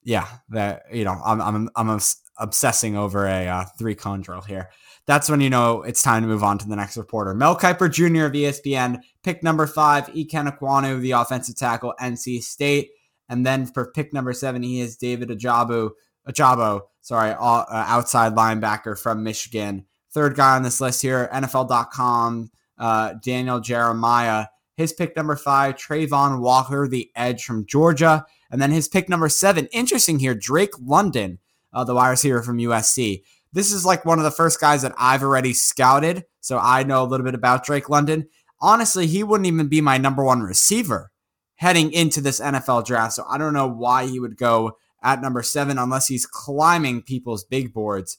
yeah, 0.04 0.28
that 0.50 0.84
you 0.92 1.04
know, 1.04 1.20
I'm 1.24 1.40
I'm 1.40 1.70
I'm 1.74 2.00
obsessing 2.38 2.96
over 2.96 3.26
a 3.26 3.48
uh, 3.48 3.64
three 3.78 3.94
cone 3.94 4.20
drill 4.20 4.42
here. 4.42 4.70
That's 5.06 5.28
when 5.28 5.40
you 5.40 5.50
know 5.50 5.82
it's 5.82 6.02
time 6.02 6.22
to 6.22 6.28
move 6.28 6.42
on 6.42 6.58
to 6.58 6.68
the 6.68 6.76
next 6.76 6.96
reporter. 6.96 7.34
Mel 7.34 7.56
Kiper 7.56 7.90
Jr. 7.90 8.26
of 8.26 8.32
ESPN, 8.32 9.00
pick 9.22 9.42
number 9.42 9.66
five, 9.66 10.06
Ikem 10.08 10.50
Ekwonu, 10.50 11.00
the 11.00 11.12
offensive 11.12 11.56
tackle, 11.56 11.94
NC 12.00 12.42
State, 12.42 12.90
and 13.28 13.44
then 13.44 13.66
for 13.66 13.90
pick 13.92 14.12
number 14.12 14.32
seven, 14.32 14.62
he 14.62 14.80
is 14.80 14.96
David 14.96 15.28
Ajabu, 15.28 15.90
Ajabo, 16.28 16.82
sorry, 17.00 17.32
uh, 17.32 17.64
outside 17.70 18.34
linebacker 18.34 18.98
from 18.98 19.22
Michigan. 19.22 19.84
Third 20.12 20.36
guy 20.36 20.56
on 20.56 20.62
this 20.62 20.80
list 20.80 21.02
here, 21.02 21.28
NFL.com, 21.32 22.50
uh, 22.78 23.14
Daniel 23.22 23.60
Jeremiah. 23.60 24.46
His 24.76 24.92
pick 24.92 25.16
number 25.16 25.36
five, 25.36 25.76
Travon 25.76 26.40
Walker, 26.40 26.88
the 26.88 27.10
edge 27.14 27.44
from 27.44 27.66
Georgia. 27.66 28.26
And 28.50 28.60
then 28.60 28.70
his 28.70 28.88
pick 28.88 29.08
number 29.08 29.28
seven, 29.28 29.66
interesting 29.72 30.18
here, 30.18 30.34
Drake 30.34 30.72
London, 30.80 31.38
uh, 31.72 31.84
the 31.84 31.94
wide 31.94 32.10
receiver 32.10 32.42
from 32.42 32.58
USC. 32.58 33.22
This 33.52 33.72
is 33.72 33.84
like 33.84 34.04
one 34.04 34.18
of 34.18 34.24
the 34.24 34.30
first 34.30 34.60
guys 34.60 34.82
that 34.82 34.94
I've 34.98 35.22
already 35.22 35.52
scouted. 35.52 36.24
So 36.40 36.58
I 36.58 36.82
know 36.82 37.02
a 37.02 37.06
little 37.06 37.24
bit 37.24 37.34
about 37.34 37.64
Drake 37.64 37.88
London. 37.88 38.28
Honestly, 38.60 39.06
he 39.06 39.22
wouldn't 39.22 39.46
even 39.46 39.68
be 39.68 39.80
my 39.80 39.96
number 39.98 40.24
one 40.24 40.42
receiver 40.42 41.12
heading 41.56 41.92
into 41.92 42.20
this 42.20 42.40
NFL 42.40 42.84
draft. 42.84 43.12
So 43.14 43.24
I 43.28 43.38
don't 43.38 43.54
know 43.54 43.68
why 43.68 44.06
he 44.06 44.18
would 44.18 44.36
go 44.36 44.76
at 45.02 45.20
number 45.20 45.42
seven 45.42 45.78
unless 45.78 46.08
he's 46.08 46.26
climbing 46.26 47.02
people's 47.02 47.44
big 47.44 47.72
boards. 47.72 48.18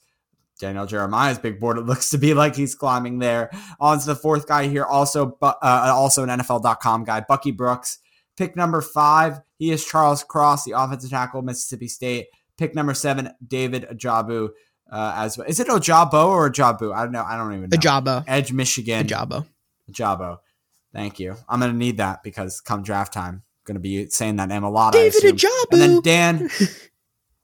Daniel 0.60 0.86
Jeremiah's 0.86 1.40
big 1.40 1.60
board. 1.60 1.78
It 1.78 1.86
looks 1.86 2.10
to 2.12 2.18
be 2.18 2.34
like 2.34 2.56
he's 2.56 2.76
climbing 2.76 3.20
there. 3.20 3.52
On 3.80 4.00
to 4.00 4.06
the 4.06 4.16
fourth 4.16 4.48
guy 4.48 4.68
here, 4.68 4.84
also 4.84 5.38
uh, 5.42 5.56
also 5.62 6.24
an 6.24 6.30
NFL.com 6.30 7.04
guy, 7.04 7.22
Bucky 7.22 7.52
Brooks. 7.52 8.00
Pick 8.38 8.56
number 8.56 8.82
five, 8.82 9.42
he 9.58 9.72
is 9.72 9.86
Charles 9.86 10.24
Cross, 10.24 10.66
the 10.66 10.72
offensive 10.72 11.10
tackle, 11.10 11.42
Mississippi 11.42 11.88
State. 11.88 12.28
Pick 12.58 12.76
number 12.76 12.94
seven, 12.94 13.32
David 13.46 13.86
Ajabu. 13.90 14.50
Uh, 14.88 15.14
as 15.16 15.36
well. 15.36 15.48
Is 15.48 15.60
it 15.60 15.68
Ojabo 15.68 16.28
or 16.28 16.48
Ajabu? 16.48 16.94
I 16.94 17.02
don't 17.02 17.12
know. 17.12 17.24
I 17.24 17.38
don't 17.38 17.54
even 17.54 17.72
know. 17.72 17.78
Ajabo. 17.78 18.24
Edge 18.28 18.54
Michigan. 18.54 19.08
Ajabo. 19.08 19.48
Ajabo. 19.92 20.38
Thank 20.94 21.20
you. 21.20 21.36
I'm 21.50 21.60
gonna 21.60 21.74
need 21.74 21.98
that 21.98 22.22
because 22.22 22.62
come 22.62 22.84
draft 22.84 23.12
time, 23.12 23.34
I'm 23.34 23.42
gonna 23.66 23.80
be 23.80 24.08
saying 24.10 24.36
that 24.36 24.48
name 24.48 24.64
a 24.64 24.70
lot. 24.70 24.94
David 24.94 25.24
Ajabu. 25.24 25.72
And 25.72 25.82
then 25.82 26.02
Dan, 26.02 26.42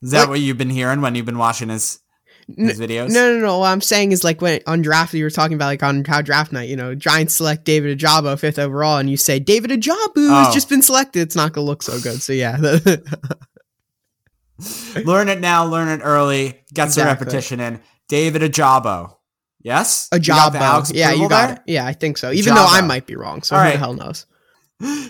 is 0.04 0.12
that 0.12 0.20
what? 0.20 0.30
what 0.30 0.40
you've 0.40 0.60
been 0.60 0.70
hearing 0.70 1.02
when 1.02 1.16
you've 1.16 1.26
been 1.26 1.40
watching 1.40 1.70
his 1.70 2.00
his 2.48 2.80
videos? 2.80 3.10
No, 3.10 3.34
no, 3.34 3.40
no. 3.40 3.60
What 3.60 3.68
I'm 3.68 3.82
saying 3.82 4.12
is 4.12 4.24
like 4.24 4.42
when 4.42 4.62
on 4.68 4.82
draft 4.82 5.14
you 5.14 5.24
were 5.24 5.30
talking 5.30 5.56
about 5.56 5.68
like 5.68 5.84
on 5.84 6.06
how 6.06 6.22
draft 6.22 6.52
night, 6.52 6.70
you 6.70 6.76
know, 6.76 6.96
Giants 6.96 7.36
select 7.36 7.66
David 7.66 8.00
Ajabo 8.00 8.40
fifth 8.40 8.60
overall, 8.60 8.98
and 8.98 9.10
you 9.10 9.18
say 9.18 9.40
David 9.40 9.72
Ajabu 9.72 10.12
oh. 10.18 10.44
has 10.44 10.54
just 10.54 10.70
been 10.70 10.82
selected. 10.82 11.22
It's 11.22 11.36
not 11.36 11.54
gonna 11.54 11.66
look 11.66 11.84
so 11.84 12.00
good. 12.00 12.22
So 12.22 12.34
yeah. 12.34 12.58
learn 15.06 15.30
it 15.30 15.40
now, 15.40 15.66
learn 15.66 15.88
it 15.88 16.02
early, 16.04 16.64
get 16.74 16.88
exactly. 16.88 16.92
some 16.92 17.08
repetition 17.08 17.60
in. 17.60 17.82
David 18.08 18.42
Ajabo. 18.42 19.16
Yes? 19.64 20.10
Ajabo. 20.14 20.92
Yeah, 20.94 21.12
you 21.12 21.30
got 21.30 21.48
there? 21.48 21.56
it. 21.56 21.62
Yeah, 21.68 21.86
I 21.86 21.94
think 21.94 22.18
so. 22.18 22.32
Even 22.32 22.54
Ajabo. 22.54 22.58
though 22.58 22.68
I 22.68 22.82
might 22.82 23.06
be 23.06 23.16
wrong. 23.16 23.44
So 23.44 23.56
All 23.56 23.62
who 23.62 23.68
right. 23.68 23.74
the 23.74 23.80
hell 23.80 23.94
knows? 23.94 24.26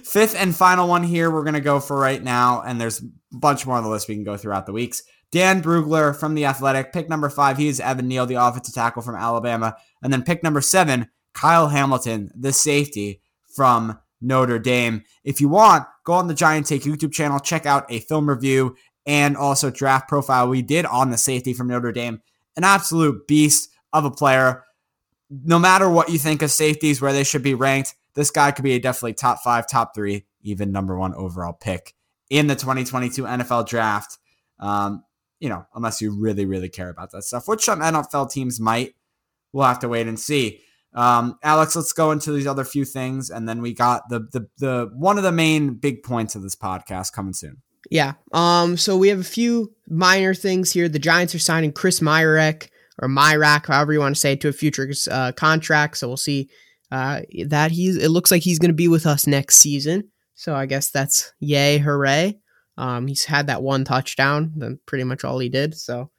Fifth 0.03 0.35
and 0.37 0.55
final 0.55 0.87
one 0.87 1.03
here 1.03 1.31
we're 1.31 1.43
going 1.43 1.53
to 1.53 1.61
go 1.61 1.79
for 1.79 1.97
right 1.97 2.21
now, 2.21 2.61
and 2.61 2.79
there's 2.79 3.01
a 3.01 3.05
bunch 3.31 3.65
more 3.65 3.77
on 3.77 3.83
the 3.83 3.89
list 3.89 4.09
we 4.09 4.15
can 4.15 4.23
go 4.23 4.35
throughout 4.35 4.65
the 4.65 4.73
weeks. 4.73 5.03
Dan 5.31 5.61
Brugler 5.61 6.15
from 6.15 6.35
The 6.35 6.45
Athletic. 6.45 6.91
Pick 6.91 7.09
number 7.09 7.29
five, 7.29 7.57
he's 7.57 7.79
Evan 7.79 8.07
Neal, 8.07 8.25
the 8.25 8.35
offensive 8.35 8.75
tackle 8.75 9.01
from 9.01 9.15
Alabama. 9.15 9.77
And 10.03 10.11
then 10.11 10.23
pick 10.23 10.43
number 10.43 10.61
seven, 10.61 11.07
Kyle 11.33 11.69
Hamilton, 11.69 12.31
the 12.35 12.51
safety 12.51 13.21
from 13.55 13.97
Notre 14.19 14.59
Dame. 14.59 15.03
If 15.23 15.41
you 15.41 15.49
want, 15.49 15.85
go 16.03 16.13
on 16.13 16.27
the 16.27 16.33
Giant 16.33 16.67
Take 16.67 16.83
YouTube 16.83 17.13
channel, 17.13 17.39
check 17.39 17.65
out 17.65 17.91
a 17.91 17.99
film 17.99 18.29
review 18.29 18.75
and 19.05 19.35
also 19.35 19.71
draft 19.71 20.07
profile 20.07 20.47
we 20.47 20.61
did 20.61 20.85
on 20.85 21.09
the 21.09 21.17
safety 21.17 21.53
from 21.53 21.67
Notre 21.67 21.91
Dame. 21.91 22.21
An 22.55 22.63
absolute 22.63 23.27
beast 23.27 23.69
of 23.93 24.05
a 24.05 24.11
player. 24.11 24.63
No 25.29 25.57
matter 25.57 25.89
what 25.89 26.09
you 26.09 26.19
think 26.19 26.41
of 26.41 26.51
safeties, 26.51 27.01
where 27.01 27.13
they 27.13 27.23
should 27.23 27.41
be 27.41 27.53
ranked, 27.53 27.95
this 28.13 28.31
guy 28.31 28.51
could 28.51 28.63
be 28.63 28.73
a 28.73 28.79
definitely 28.79 29.13
top 29.13 29.39
five, 29.39 29.67
top 29.67 29.95
three, 29.95 30.25
even 30.41 30.71
number 30.71 30.97
one 30.97 31.15
overall 31.15 31.53
pick 31.53 31.95
in 32.29 32.47
the 32.47 32.55
2022 32.55 33.23
NFL 33.23 33.67
draft. 33.67 34.17
Um, 34.59 35.03
you 35.41 35.49
know, 35.49 35.65
unless 35.75 35.99
you 35.99 36.15
really, 36.17 36.45
really 36.45 36.69
care 36.69 36.89
about 36.89 37.11
that 37.11 37.23
stuff, 37.23 37.47
which 37.47 37.65
some 37.65 37.81
NFL 37.81 38.31
teams 38.31 38.59
might. 38.59 38.93
We'll 39.51 39.65
have 39.65 39.79
to 39.79 39.89
wait 39.89 40.07
and 40.07 40.17
see. 40.17 40.61
Um, 40.93 41.37
Alex, 41.43 41.75
let's 41.75 41.91
go 41.91 42.11
into 42.11 42.31
these 42.31 42.47
other 42.47 42.63
few 42.63 42.85
things, 42.85 43.29
and 43.29 43.49
then 43.49 43.61
we 43.61 43.73
got 43.73 44.07
the 44.09 44.19
the 44.31 44.47
the 44.59 44.89
one 44.93 45.17
of 45.17 45.23
the 45.23 45.31
main 45.31 45.73
big 45.73 46.03
points 46.03 46.35
of 46.35 46.43
this 46.43 46.55
podcast 46.55 47.11
coming 47.11 47.33
soon. 47.33 47.57
Yeah. 47.89 48.13
Um. 48.31 48.77
So 48.77 48.95
we 48.95 49.09
have 49.09 49.19
a 49.19 49.25
few 49.25 49.73
minor 49.89 50.33
things 50.33 50.71
here. 50.71 50.87
The 50.87 50.99
Giants 50.99 51.33
are 51.33 51.39
signing 51.39 51.73
Chris 51.73 51.99
Myarick 51.99 52.69
or 53.01 53.09
Myrack, 53.09 53.65
however 53.65 53.93
you 53.93 53.99
want 53.99 54.15
to 54.15 54.21
say 54.21 54.33
it, 54.33 54.41
to 54.41 54.49
a 54.49 54.53
future 54.53 54.89
uh, 55.09 55.31
contract. 55.31 55.97
So 55.97 56.07
we'll 56.07 56.17
see 56.17 56.49
uh, 56.91 57.21
that 57.47 57.71
he's. 57.71 57.97
It 57.97 58.09
looks 58.09 58.29
like 58.29 58.43
he's 58.43 58.59
going 58.59 58.71
to 58.71 58.75
be 58.75 58.87
with 58.87 59.07
us 59.07 59.25
next 59.25 59.57
season. 59.57 60.09
So 60.35 60.55
I 60.55 60.67
guess 60.67 60.91
that's 60.91 61.33
yay, 61.39 61.79
hooray. 61.79 62.37
Um, 62.77 63.07
he's 63.07 63.25
had 63.25 63.47
that 63.47 63.61
one 63.61 63.83
touchdown, 63.83 64.53
then 64.55 64.79
pretty 64.85 65.03
much 65.03 65.23
all 65.23 65.39
he 65.39 65.49
did. 65.49 65.75
So, 65.75 66.09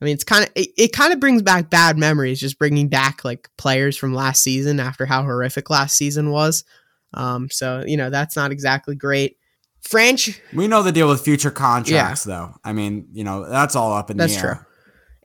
I 0.00 0.04
mean, 0.04 0.14
it's 0.14 0.24
kind 0.24 0.44
of 0.44 0.50
it, 0.54 0.70
it 0.76 0.92
kind 0.92 1.12
of 1.12 1.20
brings 1.20 1.42
back 1.42 1.70
bad 1.70 1.98
memories, 1.98 2.40
just 2.40 2.58
bringing 2.58 2.88
back 2.88 3.24
like 3.24 3.48
players 3.58 3.96
from 3.96 4.14
last 4.14 4.42
season 4.42 4.80
after 4.80 5.06
how 5.06 5.22
horrific 5.22 5.70
last 5.70 5.96
season 5.96 6.30
was. 6.30 6.64
Um, 7.12 7.48
so 7.50 7.84
you 7.86 7.96
know 7.96 8.10
that's 8.10 8.36
not 8.36 8.52
exactly 8.52 8.94
great. 8.94 9.36
French, 9.82 10.40
we 10.52 10.68
know 10.68 10.82
the 10.82 10.92
deal 10.92 11.08
with 11.08 11.22
future 11.22 11.50
contracts, 11.50 12.26
yeah. 12.26 12.32
though. 12.34 12.54
I 12.64 12.72
mean, 12.72 13.08
you 13.12 13.24
know 13.24 13.48
that's 13.48 13.76
all 13.76 13.92
up 13.92 14.10
in 14.10 14.16
that's 14.16 14.34
the 14.36 14.46
air. 14.46 14.54
true. 14.54 14.64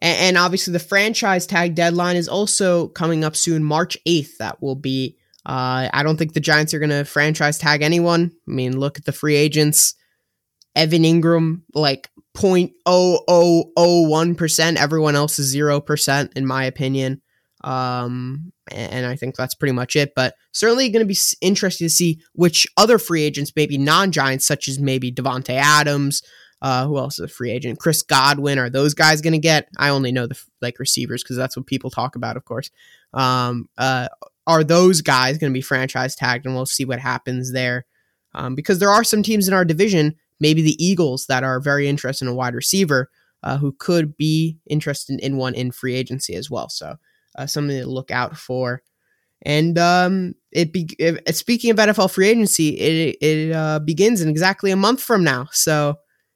And, 0.02 0.18
and 0.20 0.38
obviously, 0.38 0.74
the 0.74 0.80
franchise 0.80 1.46
tag 1.46 1.76
deadline 1.76 2.16
is 2.16 2.28
also 2.28 2.90
coming 2.90 3.24
up 3.24 3.36
soon, 3.36 3.64
March 3.64 3.98
eighth. 4.06 4.38
That 4.40 4.62
will 4.62 4.76
be 4.76 5.18
uh, 5.46 5.90
I 5.94 6.04
don't 6.04 6.18
think 6.18 6.34
the 6.34 6.40
Giants 6.40 6.74
are 6.74 6.80
going 6.80 6.90
to 6.90 7.06
franchise 7.06 7.58
tag 7.58 7.82
anyone. 7.84 8.32
I 8.48 8.52
mean, 8.52 8.80
look 8.80 8.98
at 8.98 9.06
the 9.06 9.12
free 9.12 9.36
agents. 9.36 9.96
Evan 10.76 11.04
Engram 11.04 11.62
like 11.74 12.10
0.0001%. 12.36 14.76
Everyone 14.76 15.16
else 15.16 15.40
is 15.40 15.56
0%, 15.56 16.34
in 16.36 16.46
my 16.46 16.66
opinion. 16.66 17.22
Um, 17.64 18.52
and 18.72 19.06
I 19.06 19.16
think 19.16 19.36
that's 19.36 19.56
pretty 19.56 19.72
much 19.72 19.96
it. 19.96 20.14
But 20.16 20.36
certainly 20.52 20.90
going 20.90 21.08
to 21.08 21.12
be 21.12 21.18
interesting 21.42 21.86
to 21.86 21.94
see 21.94 22.22
which 22.34 22.68
other 22.78 23.00
free 23.00 23.24
agents, 23.24 23.54
maybe 23.56 23.78
non 23.78 24.12
Giants, 24.12 24.46
such 24.46 24.68
as 24.68 24.80
maybe 24.80 25.12
Davante 25.12 25.56
Adams. 25.56 26.22
Uh, 26.62 26.88
who 26.88 26.98
else 26.98 27.20
is 27.20 27.26
a 27.26 27.28
free 27.28 27.52
agent? 27.52 27.80
Chris 27.80 28.02
Godwin. 28.02 28.58
Are 28.58 28.70
those 28.70 28.94
guys 28.94 29.22
going 29.22 29.34
to 29.34 29.40
get? 29.40 29.68
I 29.78 29.90
only 29.90 30.12
know 30.12 30.26
the 30.26 30.40
like 30.62 30.80
receivers 30.80 31.24
because 31.24 31.38
that's 31.38 31.56
what 31.56 31.68
people 31.68 31.90
talk 31.90 32.16
about, 32.16 32.38
of 32.38 32.46
course. 32.46 32.72
Um, 33.14 33.70
uh, 33.78 34.08
are 34.48 34.64
those 34.64 35.02
guys 35.02 35.38
going 35.38 35.52
to 35.52 35.58
be 35.58 35.62
franchise 35.62 36.16
tagged? 36.16 36.46
And 36.46 36.56
we'll 36.56 36.66
see 36.66 36.86
what 36.86 37.00
happens 37.00 37.52
there. 37.52 37.86
Um, 38.34 38.56
because 38.56 38.80
there 38.80 38.90
are 38.90 39.04
some 39.04 39.24
teams 39.24 39.48
in 39.48 39.54
our 39.54 39.66
division, 39.66 40.16
maybe 40.40 40.62
the 40.62 40.84
Eagles, 40.84 41.26
that 41.28 41.44
are 41.44 41.60
very 41.60 41.88
interested 41.88 42.26
in 42.26 42.32
a 42.32 42.36
wide 42.36 42.56
receiver 42.56 43.10
uh, 43.44 43.58
who 43.58 43.76
could 43.78 44.18
be 44.18 44.58
interested 44.68 45.20
in 45.20 45.38
one 45.38 45.54
in 45.54 45.72
free 45.72 45.96
agency 45.96 46.36
as 46.36 46.50
well. 46.50 46.70
So 46.70 46.96
uh, 47.38 47.46
something 47.46 47.78
to 47.78 47.88
look 47.88 48.12
out 48.12 48.36
for. 48.38 48.82
And 49.44 49.78
um, 49.78 50.34
it 50.52 50.74
be 50.74 50.90
it, 50.98 51.36
speaking 51.36 51.70
of 51.70 51.78
NFL 51.78 52.12
free 52.12 52.30
agency, 52.30 52.70
it 52.70 53.18
it 53.22 53.52
uh, 53.52 53.80
begins 53.80 54.22
in 54.22 54.30
exactly 54.30 54.72
a 54.72 54.76
month 54.76 55.02
from 55.02 55.24
now. 55.24 55.48
So 55.52 55.96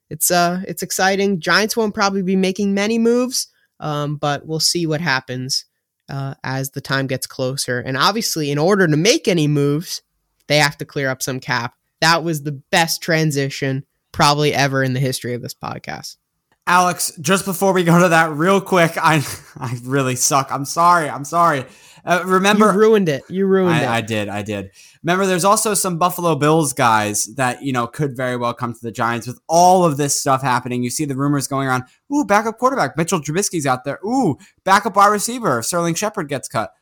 it's 0.09 0.29
uh 0.29 0.61
it's 0.67 0.83
exciting. 0.83 1.39
Giants 1.39 1.75
won't 1.75 1.95
probably 1.95 2.21
be 2.21 2.35
making 2.35 2.73
many 2.73 2.99
moves, 2.99 3.47
um, 3.79 4.17
but 4.17 4.45
we'll 4.45 4.59
see 4.59 4.85
what 4.85 5.01
happens 5.01 5.65
uh, 6.09 6.35
as 6.43 6.71
the 6.71 6.81
time 6.81 7.07
gets 7.07 7.25
closer. 7.25 7.79
And 7.79 7.97
obviously, 7.97 8.51
in 8.51 8.57
order 8.57 8.87
to 8.87 8.97
make 8.97 9.27
any 9.27 9.47
moves, 9.47 10.01
they 10.47 10.57
have 10.57 10.77
to 10.77 10.85
clear 10.85 11.09
up 11.09 11.21
some 11.21 11.39
cap. 11.39 11.73
That 12.01 12.23
was 12.23 12.43
the 12.43 12.61
best 12.71 13.01
transition 13.01 13.85
probably 14.19 14.53
ever 14.53 14.83
in 14.83 14.91
the 14.91 14.99
history 14.99 15.33
of 15.33 15.41
this 15.41 15.53
podcast. 15.53 16.17
Alex, 16.67 17.13
just 17.21 17.45
before 17.45 17.71
we 17.71 17.85
go 17.85 18.01
to 18.01 18.09
that, 18.09 18.31
real 18.31 18.59
quick, 18.59 18.97
I 18.97 19.25
I 19.57 19.79
really 19.83 20.17
suck. 20.17 20.51
I'm 20.51 20.65
sorry. 20.65 21.09
I'm 21.09 21.23
sorry. 21.23 21.63
Uh, 22.03 22.23
remember, 22.25 22.65
you 22.73 22.79
ruined 22.79 23.07
it. 23.07 23.23
You 23.29 23.45
ruined 23.45 23.77
I, 23.77 23.83
it. 23.83 23.87
I 23.87 24.01
did. 24.01 24.27
I 24.27 24.41
did. 24.41 24.71
Remember, 25.03 25.25
there's 25.25 25.45
also 25.45 25.73
some 25.73 25.97
Buffalo 25.97 26.35
Bills 26.35 26.73
guys 26.73 27.27
that 27.35 27.63
you 27.63 27.71
know 27.71 27.87
could 27.87 28.13
very 28.17 28.35
well 28.35 28.53
come 28.53 28.73
to 28.73 28.79
the 28.81 28.91
Giants 28.91 29.25
with 29.25 29.39
all 29.47 29.85
of 29.85 29.95
this 29.95 30.19
stuff 30.19 30.41
happening. 30.41 30.83
You 30.83 30.89
see 30.89 31.05
the 31.05 31.15
rumors 31.15 31.47
going 31.47 31.69
around. 31.69 31.85
Ooh, 32.13 32.25
backup 32.25 32.57
quarterback 32.57 32.97
Mitchell 32.97 33.21
Trubisky's 33.21 33.65
out 33.65 33.85
there. 33.85 33.99
Ooh, 34.05 34.37
backup 34.65 34.97
wide 34.97 35.07
receiver 35.07 35.61
Sterling 35.61 35.95
Shepard 35.95 36.27
gets 36.27 36.49
cut. 36.49 36.73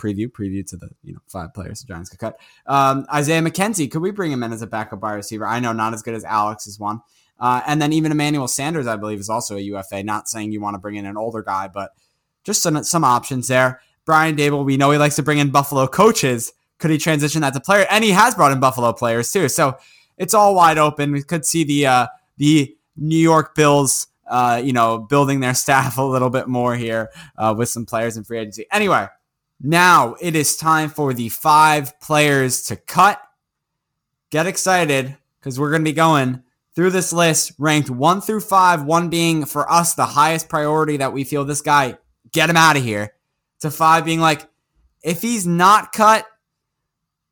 Preview, 0.00 0.28
preview 0.28 0.66
to 0.70 0.76
the 0.76 0.88
you 1.02 1.12
know 1.12 1.20
five 1.26 1.52
players 1.52 1.82
the 1.82 1.88
Giants 1.88 2.08
could 2.08 2.18
cut. 2.18 2.40
Um, 2.66 3.06
Isaiah 3.12 3.42
McKenzie, 3.42 3.90
could 3.90 4.02
we 4.02 4.10
bring 4.10 4.32
him 4.32 4.42
in 4.42 4.52
as 4.52 4.62
a 4.62 4.66
backup 4.66 5.02
wide 5.02 5.14
receiver? 5.14 5.46
I 5.46 5.60
know 5.60 5.72
not 5.72 5.92
as 5.92 6.02
good 6.02 6.14
as 6.14 6.24
Alex 6.24 6.66
is 6.66 6.80
one. 6.80 7.00
Uh, 7.38 7.62
and 7.66 7.80
then 7.80 7.92
even 7.92 8.12
Emmanuel 8.12 8.48
Sanders, 8.48 8.86
I 8.86 8.96
believe, 8.96 9.18
is 9.18 9.30
also 9.30 9.56
a 9.56 9.60
UFA. 9.60 10.02
Not 10.02 10.28
saying 10.28 10.52
you 10.52 10.60
want 10.60 10.74
to 10.74 10.78
bring 10.78 10.96
in 10.96 11.06
an 11.06 11.16
older 11.16 11.42
guy, 11.42 11.68
but 11.68 11.90
just 12.44 12.62
some 12.62 12.82
some 12.84 13.04
options 13.04 13.48
there. 13.48 13.80
Brian 14.04 14.36
Daboll, 14.36 14.64
we 14.64 14.76
know 14.76 14.90
he 14.90 14.98
likes 14.98 15.16
to 15.16 15.22
bring 15.22 15.38
in 15.38 15.50
Buffalo 15.50 15.86
coaches. 15.86 16.52
Could 16.78 16.90
he 16.90 16.98
transition 16.98 17.42
that 17.42 17.52
to 17.54 17.60
player? 17.60 17.86
And 17.90 18.02
he 18.02 18.10
has 18.10 18.34
brought 18.34 18.52
in 18.52 18.60
Buffalo 18.60 18.92
players 18.92 19.30
too. 19.30 19.48
So 19.48 19.76
it's 20.18 20.34
all 20.34 20.54
wide 20.54 20.78
open. 20.78 21.12
We 21.12 21.22
could 21.22 21.44
see 21.44 21.64
the 21.64 21.86
uh, 21.86 22.06
the 22.36 22.74
New 22.96 23.16
York 23.16 23.54
Bills, 23.54 24.08
uh, 24.28 24.60
you 24.62 24.72
know, 24.72 24.98
building 24.98 25.40
their 25.40 25.54
staff 25.64 25.98
a 25.98 26.02
little 26.02 26.30
bit 26.30 26.48
more 26.48 26.76
here 26.76 27.10
uh, 27.38 27.54
with 27.56 27.68
some 27.68 27.86
players 27.86 28.16
in 28.16 28.24
free 28.24 28.38
agency. 28.38 28.66
Anyway, 28.72 29.06
now 29.60 30.16
it 30.20 30.34
is 30.34 30.56
time 30.56 30.88
for 30.88 31.12
the 31.12 31.28
five 31.28 32.00
players 32.00 32.62
to 32.64 32.76
cut. 32.76 33.20
Get 34.30 34.46
excited 34.46 35.16
because 35.38 35.58
we're 35.58 35.70
going 35.70 35.82
to 35.82 35.90
be 35.90 35.94
going 35.94 36.42
through 36.74 36.90
this 36.90 37.12
list 37.12 37.52
ranked 37.58 37.90
one 37.90 38.20
through 38.20 38.40
five, 38.40 38.84
one 38.84 39.10
being 39.10 39.44
for 39.44 39.70
us 39.70 39.94
the 39.94 40.06
highest 40.06 40.48
priority 40.48 40.96
that 40.98 41.12
we 41.12 41.24
feel 41.24 41.44
this 41.44 41.60
guy, 41.60 41.98
get 42.32 42.48
him 42.48 42.56
out 42.56 42.76
of 42.76 42.82
here 42.82 43.12
to 43.60 43.70
five 43.70 44.04
being 44.04 44.20
like, 44.20 44.48
if 45.02 45.22
he's 45.22 45.46
not 45.46 45.92
cut, 45.92 46.26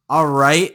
all 0.08 0.26
right, 0.26 0.74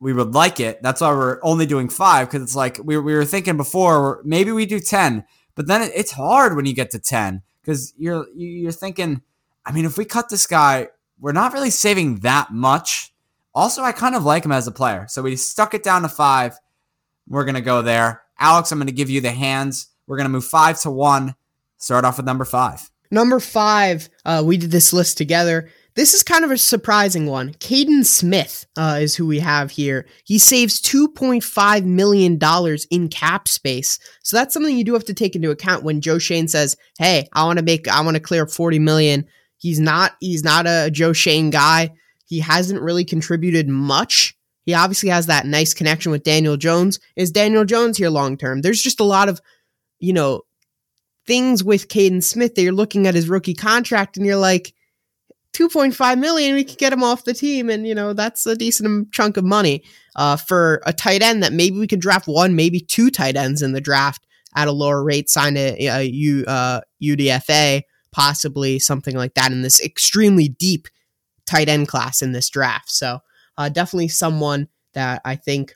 we 0.00 0.12
would 0.12 0.34
like 0.34 0.58
it. 0.60 0.82
That's 0.82 1.00
why 1.00 1.12
we're 1.12 1.38
only 1.42 1.66
doing 1.66 1.88
five 1.88 2.28
because 2.28 2.42
it's 2.42 2.56
like 2.56 2.78
we, 2.82 2.98
we 2.98 3.14
were 3.14 3.24
thinking 3.24 3.56
before 3.56 4.20
maybe 4.24 4.50
we 4.50 4.66
do 4.66 4.80
10, 4.80 5.24
but 5.54 5.66
then 5.66 5.82
it's 5.94 6.10
hard 6.10 6.56
when 6.56 6.66
you 6.66 6.74
get 6.74 6.90
to 6.90 6.98
10 6.98 7.42
because 7.60 7.94
you're 7.96 8.26
you're 8.34 8.72
thinking, 8.72 9.22
I 9.64 9.72
mean, 9.72 9.84
if 9.84 9.96
we 9.96 10.04
cut 10.04 10.28
this 10.28 10.46
guy, 10.46 10.88
we're 11.20 11.32
not 11.32 11.52
really 11.52 11.70
saving 11.70 12.16
that 12.20 12.50
much. 12.52 13.12
Also, 13.54 13.82
I 13.82 13.92
kind 13.92 14.14
of 14.14 14.24
like 14.24 14.44
him 14.44 14.52
as 14.52 14.66
a 14.66 14.72
player, 14.72 15.06
so 15.08 15.22
we 15.22 15.36
stuck 15.36 15.74
it 15.74 15.82
down 15.82 16.02
to 16.02 16.08
five. 16.08 16.58
We're 17.28 17.44
gonna 17.44 17.60
go 17.60 17.82
there, 17.82 18.22
Alex. 18.38 18.72
I'm 18.72 18.78
gonna 18.78 18.92
give 18.92 19.10
you 19.10 19.20
the 19.20 19.30
hands. 19.30 19.88
We're 20.06 20.16
gonna 20.16 20.30
move 20.30 20.44
five 20.44 20.80
to 20.80 20.90
one. 20.90 21.34
Start 21.76 22.04
off 22.04 22.16
with 22.16 22.26
number 22.26 22.44
five. 22.44 22.90
Number 23.10 23.40
five, 23.40 24.08
uh, 24.24 24.42
we 24.44 24.56
did 24.56 24.70
this 24.70 24.92
list 24.92 25.18
together. 25.18 25.68
This 25.94 26.14
is 26.14 26.22
kind 26.22 26.44
of 26.44 26.50
a 26.50 26.56
surprising 26.56 27.26
one. 27.26 27.52
Kaden 27.54 28.06
Smith 28.06 28.64
uh, 28.78 28.98
is 29.02 29.14
who 29.14 29.26
we 29.26 29.40
have 29.40 29.70
here. 29.70 30.06
He 30.24 30.38
saves 30.38 30.80
$2.5 30.80 31.84
million 31.84 32.38
in 32.90 33.08
cap 33.08 33.46
space. 33.46 33.98
So 34.22 34.36
that's 34.36 34.54
something 34.54 34.74
you 34.74 34.84
do 34.84 34.94
have 34.94 35.04
to 35.04 35.14
take 35.14 35.36
into 35.36 35.50
account 35.50 35.84
when 35.84 36.00
Joe 36.00 36.18
Schoen 36.18 36.48
says, 36.48 36.78
Hey, 36.98 37.28
I 37.34 37.44
want 37.44 37.58
to 37.58 37.64
make, 37.64 37.88
I 37.88 38.00
want 38.00 38.14
to 38.14 38.22
clear 38.22 38.44
up 38.44 38.50
40 38.50 38.78
million. 38.78 39.26
He's 39.62 39.78
not, 39.78 40.16
he's 40.18 40.42
not 40.42 40.66
a 40.66 40.90
Joe 40.90 41.12
Schoen 41.12 41.50
guy. 41.50 41.92
He 42.26 42.40
hasn't 42.40 42.82
really 42.82 43.04
contributed 43.04 43.68
much. 43.68 44.36
He 44.66 44.74
obviously 44.74 45.08
has 45.10 45.26
that 45.26 45.46
nice 45.46 45.72
connection 45.72 46.10
with 46.10 46.24
Daniel 46.24 46.56
Jones. 46.56 46.98
Is 47.14 47.30
Daniel 47.30 47.64
Jones 47.64 47.96
here 47.96 48.10
long 48.10 48.36
term? 48.36 48.62
There's 48.62 48.82
just 48.82 48.98
a 48.98 49.04
lot 49.04 49.28
of, 49.28 49.40
you 50.00 50.12
know, 50.12 50.42
things 51.28 51.62
with 51.62 51.86
Kaden 51.86 52.24
Smith 52.24 52.56
that 52.56 52.62
you're 52.62 52.72
looking 52.72 53.06
at 53.06 53.14
his 53.14 53.28
rookie 53.28 53.54
contract 53.54 54.16
and 54.16 54.26
you're 54.26 54.34
like, 54.34 54.74
2.5 55.52 56.18
million, 56.18 56.56
we 56.56 56.64
could 56.64 56.78
get 56.78 56.92
him 56.92 57.04
off 57.04 57.22
the 57.22 57.34
team. 57.34 57.70
And, 57.70 57.86
you 57.86 57.94
know, 57.94 58.14
that's 58.14 58.44
a 58.46 58.56
decent 58.56 59.12
chunk 59.12 59.36
of 59.36 59.44
money 59.44 59.84
uh, 60.16 60.36
for 60.38 60.82
a 60.86 60.92
tight 60.92 61.22
end 61.22 61.40
that 61.44 61.52
maybe 61.52 61.78
we 61.78 61.86
could 61.86 62.00
draft 62.00 62.26
one, 62.26 62.56
maybe 62.56 62.80
two 62.80 63.12
tight 63.12 63.36
ends 63.36 63.62
in 63.62 63.72
the 63.72 63.80
draft 63.80 64.26
at 64.56 64.66
a 64.66 64.72
lower 64.72 65.04
rate, 65.04 65.30
sign 65.30 65.56
a, 65.56 65.76
a 65.78 66.02
U, 66.02 66.44
uh, 66.48 66.80
UDFA, 67.00 67.82
possibly 68.12 68.78
something 68.78 69.16
like 69.16 69.34
that 69.34 69.52
in 69.52 69.62
this 69.62 69.80
extremely 69.80 70.48
deep 70.48 70.88
tight 71.46 71.68
end 71.68 71.88
class 71.88 72.22
in 72.22 72.32
this 72.32 72.48
draft. 72.48 72.90
So 72.90 73.20
uh, 73.58 73.68
definitely 73.68 74.08
someone 74.08 74.68
that 74.94 75.20
I 75.24 75.36
think 75.36 75.74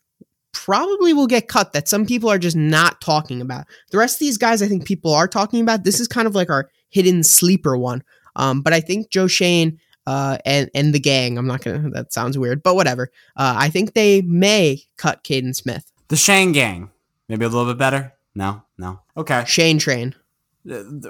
probably 0.52 1.12
will 1.12 1.26
get 1.26 1.48
cut 1.48 1.72
that 1.72 1.88
some 1.88 2.06
people 2.06 2.30
are 2.30 2.38
just 2.38 2.56
not 2.56 3.00
talking 3.00 3.40
about. 3.40 3.66
The 3.90 3.98
rest 3.98 4.16
of 4.16 4.20
these 4.20 4.38
guys, 4.38 4.62
I 4.62 4.68
think 4.68 4.86
people 4.86 5.12
are 5.12 5.28
talking 5.28 5.60
about. 5.60 5.84
This 5.84 6.00
is 6.00 6.08
kind 6.08 6.26
of 6.26 6.34
like 6.34 6.50
our 6.50 6.70
hidden 6.88 7.22
sleeper 7.22 7.76
one. 7.76 8.02
Um, 8.36 8.62
but 8.62 8.72
I 8.72 8.80
think 8.80 9.10
Joe 9.10 9.26
Schoen 9.26 9.78
uh, 10.06 10.38
and 10.44 10.70
and 10.74 10.94
the 10.94 11.00
gang. 11.00 11.36
I'm 11.36 11.46
not 11.46 11.62
gonna. 11.62 11.90
That 11.96 12.12
sounds 12.12 12.38
weird, 12.38 12.62
but 12.62 12.74
whatever. 12.74 13.10
Uh, 13.36 13.54
I 13.58 13.68
think 13.70 13.94
they 13.94 14.22
may 14.22 14.82
cut 14.96 15.24
Kaden 15.24 15.54
Smith. 15.54 15.90
The 16.08 16.16
Shane 16.16 16.52
gang, 16.52 16.90
maybe 17.28 17.44
a 17.44 17.48
little 17.48 17.66
bit 17.66 17.78
better. 17.78 18.12
No, 18.34 18.62
no. 18.78 19.00
Okay. 19.16 19.44
Shane 19.46 19.78
Train. 19.78 20.14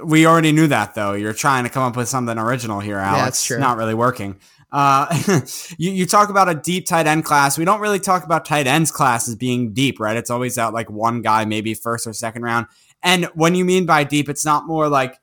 We 0.05 0.27
already 0.27 0.53
knew 0.53 0.67
that 0.69 0.95
though. 0.95 1.15
You're 1.15 1.33
trying 1.33 1.65
to 1.65 1.71
come 1.71 1.83
up 1.83 1.97
with 1.97 2.09
something 2.09 2.39
original 2.39 2.81
here, 2.81 2.99
Alex. 2.99 3.19
Yeah, 3.19 3.25
that's 3.25 3.45
true. 3.45 3.59
Not 3.59 3.77
really 3.77 3.95
working. 3.95 4.39
Uh, 4.71 5.07
you, 5.79 5.93
you 5.93 6.07
talk 6.07 6.29
about 6.29 6.49
a 6.49 6.55
deep 6.55 6.87
tight 6.87 7.07
end 7.07 7.25
class. 7.25 7.57
We 7.57 7.65
don't 7.65 7.81
really 7.81 8.01
talk 8.01 8.25
about 8.25 8.45
tight 8.45 8.67
ends 8.67 8.91
class 8.91 9.29
as 9.29 9.35
being 9.35 9.73
deep, 9.73 9.99
right? 9.99 10.17
It's 10.17 10.31
always 10.31 10.57
that 10.57 10.75
like 10.75 10.91
one 10.91 11.23
guy, 11.23 11.45
maybe 11.45 11.75
first 11.75 12.07
or 12.07 12.13
second 12.13 12.43
round. 12.43 12.67
And 13.03 13.27
when 13.35 13.55
you 13.55 13.65
mean 13.65 13.87
by 13.87 14.05
deep, 14.05 14.29
it's 14.29 14.45
not 14.45 14.67
more 14.67 14.89
like, 14.89 15.19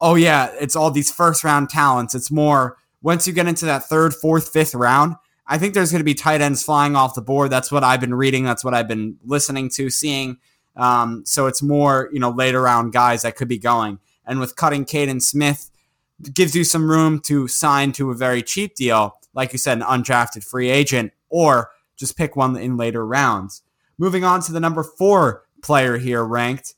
oh 0.00 0.14
yeah, 0.14 0.50
it's 0.60 0.76
all 0.76 0.90
these 0.90 1.10
first 1.10 1.44
round 1.44 1.70
talents. 1.70 2.14
It's 2.14 2.30
more 2.30 2.76
once 3.02 3.26
you 3.26 3.32
get 3.32 3.46
into 3.46 3.64
that 3.66 3.84
third, 3.84 4.14
fourth, 4.14 4.48
fifth 4.48 4.74
round, 4.74 5.16
I 5.46 5.58
think 5.58 5.74
there's 5.74 5.90
going 5.90 6.00
to 6.00 6.04
be 6.04 6.14
tight 6.14 6.40
ends 6.40 6.62
flying 6.62 6.94
off 6.96 7.14
the 7.14 7.22
board. 7.22 7.50
That's 7.50 7.72
what 7.72 7.82
I've 7.82 8.00
been 8.00 8.14
reading. 8.14 8.44
That's 8.44 8.64
what 8.64 8.74
I've 8.74 8.88
been 8.88 9.16
listening 9.24 9.70
to, 9.70 9.90
seeing. 9.90 10.38
Um, 10.80 11.22
so 11.26 11.46
it's 11.46 11.62
more, 11.62 12.08
you 12.12 12.18
know, 12.18 12.30
later 12.30 12.62
round 12.62 12.92
guys 12.92 13.22
that 13.22 13.36
could 13.36 13.48
be 13.48 13.58
going. 13.58 13.98
And 14.26 14.40
with 14.40 14.56
cutting 14.56 14.84
Kaden 14.84 15.20
Smith, 15.20 15.70
gives 16.34 16.54
you 16.54 16.64
some 16.64 16.90
room 16.90 17.20
to 17.20 17.48
sign 17.48 17.92
to 17.92 18.10
a 18.10 18.14
very 18.14 18.42
cheap 18.42 18.74
deal, 18.74 19.18
like 19.34 19.52
you 19.52 19.58
said, 19.58 19.78
an 19.78 19.84
undrafted 19.84 20.44
free 20.44 20.70
agent, 20.70 21.12
or 21.28 21.70
just 21.96 22.16
pick 22.16 22.36
one 22.36 22.56
in 22.56 22.76
later 22.76 23.06
rounds. 23.06 23.62
Moving 23.98 24.24
on 24.24 24.40
to 24.42 24.52
the 24.52 24.60
number 24.60 24.82
four 24.82 25.44
player 25.62 25.98
here 25.98 26.24
ranked 26.24 26.74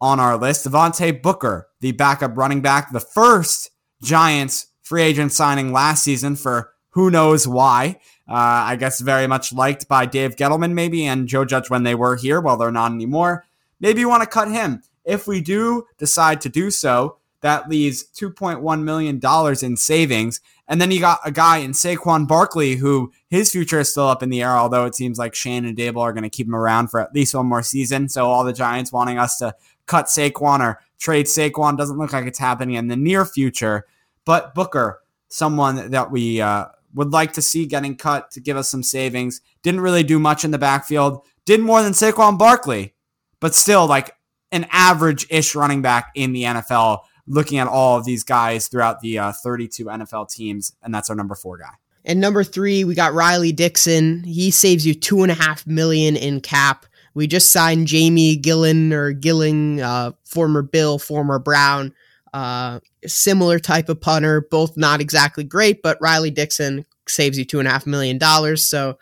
on 0.00 0.18
our 0.18 0.36
list, 0.36 0.66
Devontae 0.66 1.22
Booker, 1.22 1.68
the 1.80 1.92
backup 1.92 2.36
running 2.36 2.60
back, 2.60 2.90
the 2.90 3.00
first 3.00 3.70
Giants 4.02 4.66
free 4.82 5.02
agent 5.02 5.32
signing 5.32 5.72
last 5.72 6.02
season 6.02 6.34
for 6.34 6.72
who 6.90 7.10
knows 7.10 7.46
why. 7.46 8.00
Uh, 8.28 8.64
I 8.66 8.76
guess 8.76 9.00
very 9.00 9.26
much 9.26 9.52
liked 9.52 9.88
by 9.88 10.06
Dave 10.06 10.36
Gettleman, 10.36 10.72
maybe, 10.72 11.04
and 11.04 11.26
Joe 11.28 11.44
Judge 11.44 11.70
when 11.70 11.82
they 11.82 11.94
were 11.94 12.16
here, 12.16 12.40
while 12.40 12.56
they're 12.56 12.70
not 12.70 12.92
anymore. 12.92 13.44
Maybe 13.80 14.00
you 14.00 14.08
want 14.08 14.22
to 14.22 14.28
cut 14.28 14.50
him. 14.50 14.82
If 15.04 15.26
we 15.26 15.40
do 15.40 15.86
decide 15.98 16.40
to 16.42 16.48
do 16.48 16.70
so, 16.70 17.18
that 17.40 17.68
leaves 17.68 18.04
$2.1 18.14 18.82
million 18.82 19.20
in 19.62 19.76
savings. 19.76 20.40
And 20.68 20.80
then 20.80 20.90
you 20.90 21.00
got 21.00 21.18
a 21.24 21.32
guy 21.32 21.58
in 21.58 21.72
Saquon 21.72 22.26
Barkley 22.26 22.76
who 22.76 23.12
his 23.28 23.50
future 23.50 23.80
is 23.80 23.90
still 23.90 24.06
up 24.06 24.22
in 24.22 24.30
the 24.30 24.42
air, 24.42 24.56
although 24.56 24.86
it 24.86 24.94
seems 24.94 25.18
like 25.18 25.34
Schoen 25.34 25.64
and 25.64 25.76
Daboll 25.76 26.02
are 26.02 26.12
going 26.12 26.22
to 26.22 26.30
keep 26.30 26.46
him 26.46 26.54
around 26.54 26.88
for 26.88 27.00
at 27.00 27.12
least 27.14 27.34
one 27.34 27.46
more 27.46 27.62
season. 27.62 28.08
So 28.08 28.26
all 28.26 28.44
the 28.44 28.52
Giants 28.52 28.92
wanting 28.92 29.18
us 29.18 29.38
to 29.38 29.54
cut 29.86 30.06
Saquon 30.06 30.60
or 30.60 30.80
trade 30.98 31.26
Saquon 31.26 31.76
doesn't 31.76 31.98
look 31.98 32.12
like 32.12 32.26
it's 32.26 32.38
happening 32.38 32.76
in 32.76 32.86
the 32.86 32.96
near 32.96 33.26
future. 33.26 33.86
But 34.24 34.54
Booker, 34.54 35.02
someone 35.28 35.90
that 35.90 36.12
we 36.12 36.40
uh, 36.40 36.66
would 36.94 37.12
like 37.12 37.32
to 37.34 37.42
see 37.42 37.66
getting 37.66 37.96
cut 37.96 38.30
to 38.32 38.40
give 38.40 38.56
us 38.56 38.70
some 38.70 38.82
savings, 38.82 39.40
didn't 39.62 39.80
really 39.80 40.02
do 40.02 40.18
much 40.18 40.44
in 40.44 40.50
the 40.50 40.58
backfield, 40.58 41.22
did 41.44 41.60
more 41.60 41.82
than 41.82 41.92
Saquon 41.92 42.38
Barkley, 42.38 42.94
but 43.40 43.54
still 43.54 43.86
like 43.86 44.16
an 44.50 44.66
average 44.70 45.26
ish 45.30 45.54
running 45.54 45.82
back 45.82 46.10
in 46.14 46.32
the 46.32 46.44
NFL 46.44 47.00
looking 47.26 47.58
at 47.58 47.68
all 47.68 47.98
of 47.98 48.04
these 48.04 48.24
guys 48.24 48.68
throughout 48.68 49.00
the 49.00 49.18
uh, 49.18 49.32
32 49.32 49.84
NFL 49.84 50.30
teams, 50.30 50.74
and 50.82 50.94
that's 50.94 51.08
our 51.08 51.16
number 51.16 51.34
four 51.34 51.58
guy. 51.58 51.74
And 52.04 52.20
number 52.20 52.42
three, 52.42 52.84
we 52.84 52.94
got 52.94 53.14
Riley 53.14 53.52
Dixon. 53.52 54.24
He 54.24 54.50
saves 54.50 54.86
you 54.86 54.94
two 54.94 55.22
and 55.22 55.30
a 55.30 55.36
half 55.36 55.66
million 55.66 56.16
in 56.16 56.40
cap. 56.40 56.86
We 57.14 57.26
just 57.26 57.52
signed 57.52 57.86
Jamie 57.86 58.36
Gillan 58.36 58.92
or 58.92 59.12
Gilling, 59.12 59.80
uh, 59.80 60.12
former 60.24 60.62
Bill, 60.62 60.98
former 60.98 61.38
Brown, 61.38 61.94
uh, 62.32 62.80
similar 63.06 63.58
type 63.58 63.88
of 63.88 64.00
punter, 64.00 64.40
both 64.50 64.76
not 64.76 65.00
exactly 65.00 65.44
great, 65.44 65.82
but 65.82 65.98
Riley 66.00 66.30
Dixon 66.30 66.86
saves 67.06 67.38
you 67.38 67.44
two 67.44 67.58
and 67.58 67.68
a 67.68 67.70
half 67.70 67.86
million 67.86 68.18
dollars. 68.18 68.64
So 68.64 68.98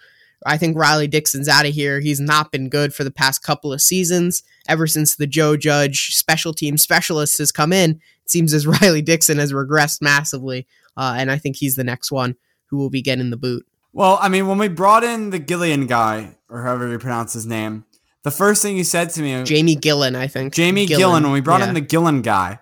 I 0.46 0.56
think 0.56 0.76
Riley 0.76 1.06
Dixon's 1.06 1.48
out 1.48 1.66
of 1.66 1.72
here. 1.72 2.00
He's 2.00 2.20
not 2.20 2.50
been 2.50 2.68
good 2.68 2.94
for 2.94 3.04
the 3.04 3.10
past 3.10 3.42
couple 3.42 3.72
of 3.72 3.80
seasons. 3.80 4.42
Ever 4.68 4.86
since 4.86 5.16
the 5.16 5.26
Joe 5.26 5.56
Judge 5.56 6.14
special 6.16 6.54
team 6.54 6.78
specialist 6.78 7.38
has 7.38 7.52
come 7.52 7.72
in, 7.72 8.00
it 8.24 8.30
seems 8.30 8.54
as 8.54 8.66
Riley 8.82 9.02
Dixon 9.02 9.38
has 9.38 9.52
regressed 9.52 10.00
massively. 10.00 10.66
Uh, 10.96 11.14
and 11.16 11.30
I 11.30 11.38
think 11.38 11.56
he's 11.56 11.76
the 11.76 11.84
next 11.84 12.10
one 12.10 12.36
who 12.66 12.78
will 12.78 12.90
be 12.90 13.02
getting 13.02 13.30
the 13.30 13.36
boot. 13.36 13.66
Well, 13.92 14.18
I 14.20 14.28
mean, 14.28 14.46
when 14.46 14.58
we 14.58 14.68
brought 14.68 15.02
in 15.02 15.30
the 15.30 15.38
Gillian 15.38 15.86
guy, 15.86 16.36
or 16.48 16.62
however 16.62 16.88
you 16.88 16.98
pronounce 16.98 17.32
his 17.32 17.44
name, 17.44 17.84
the 18.22 18.30
first 18.30 18.62
thing 18.62 18.76
you 18.76 18.84
said 18.84 19.10
to 19.10 19.22
me, 19.22 19.42
Jamie 19.44 19.76
Gillan, 19.76 20.14
I 20.14 20.28
think. 20.28 20.54
Jamie 20.54 20.86
Gillan, 20.86 20.98
Gillan 20.98 21.22
when 21.22 21.32
we 21.32 21.40
brought 21.40 21.60
yeah. 21.60 21.68
in 21.68 21.74
the 21.74 21.82
Gillan 21.82 22.22
guy, 22.22 22.60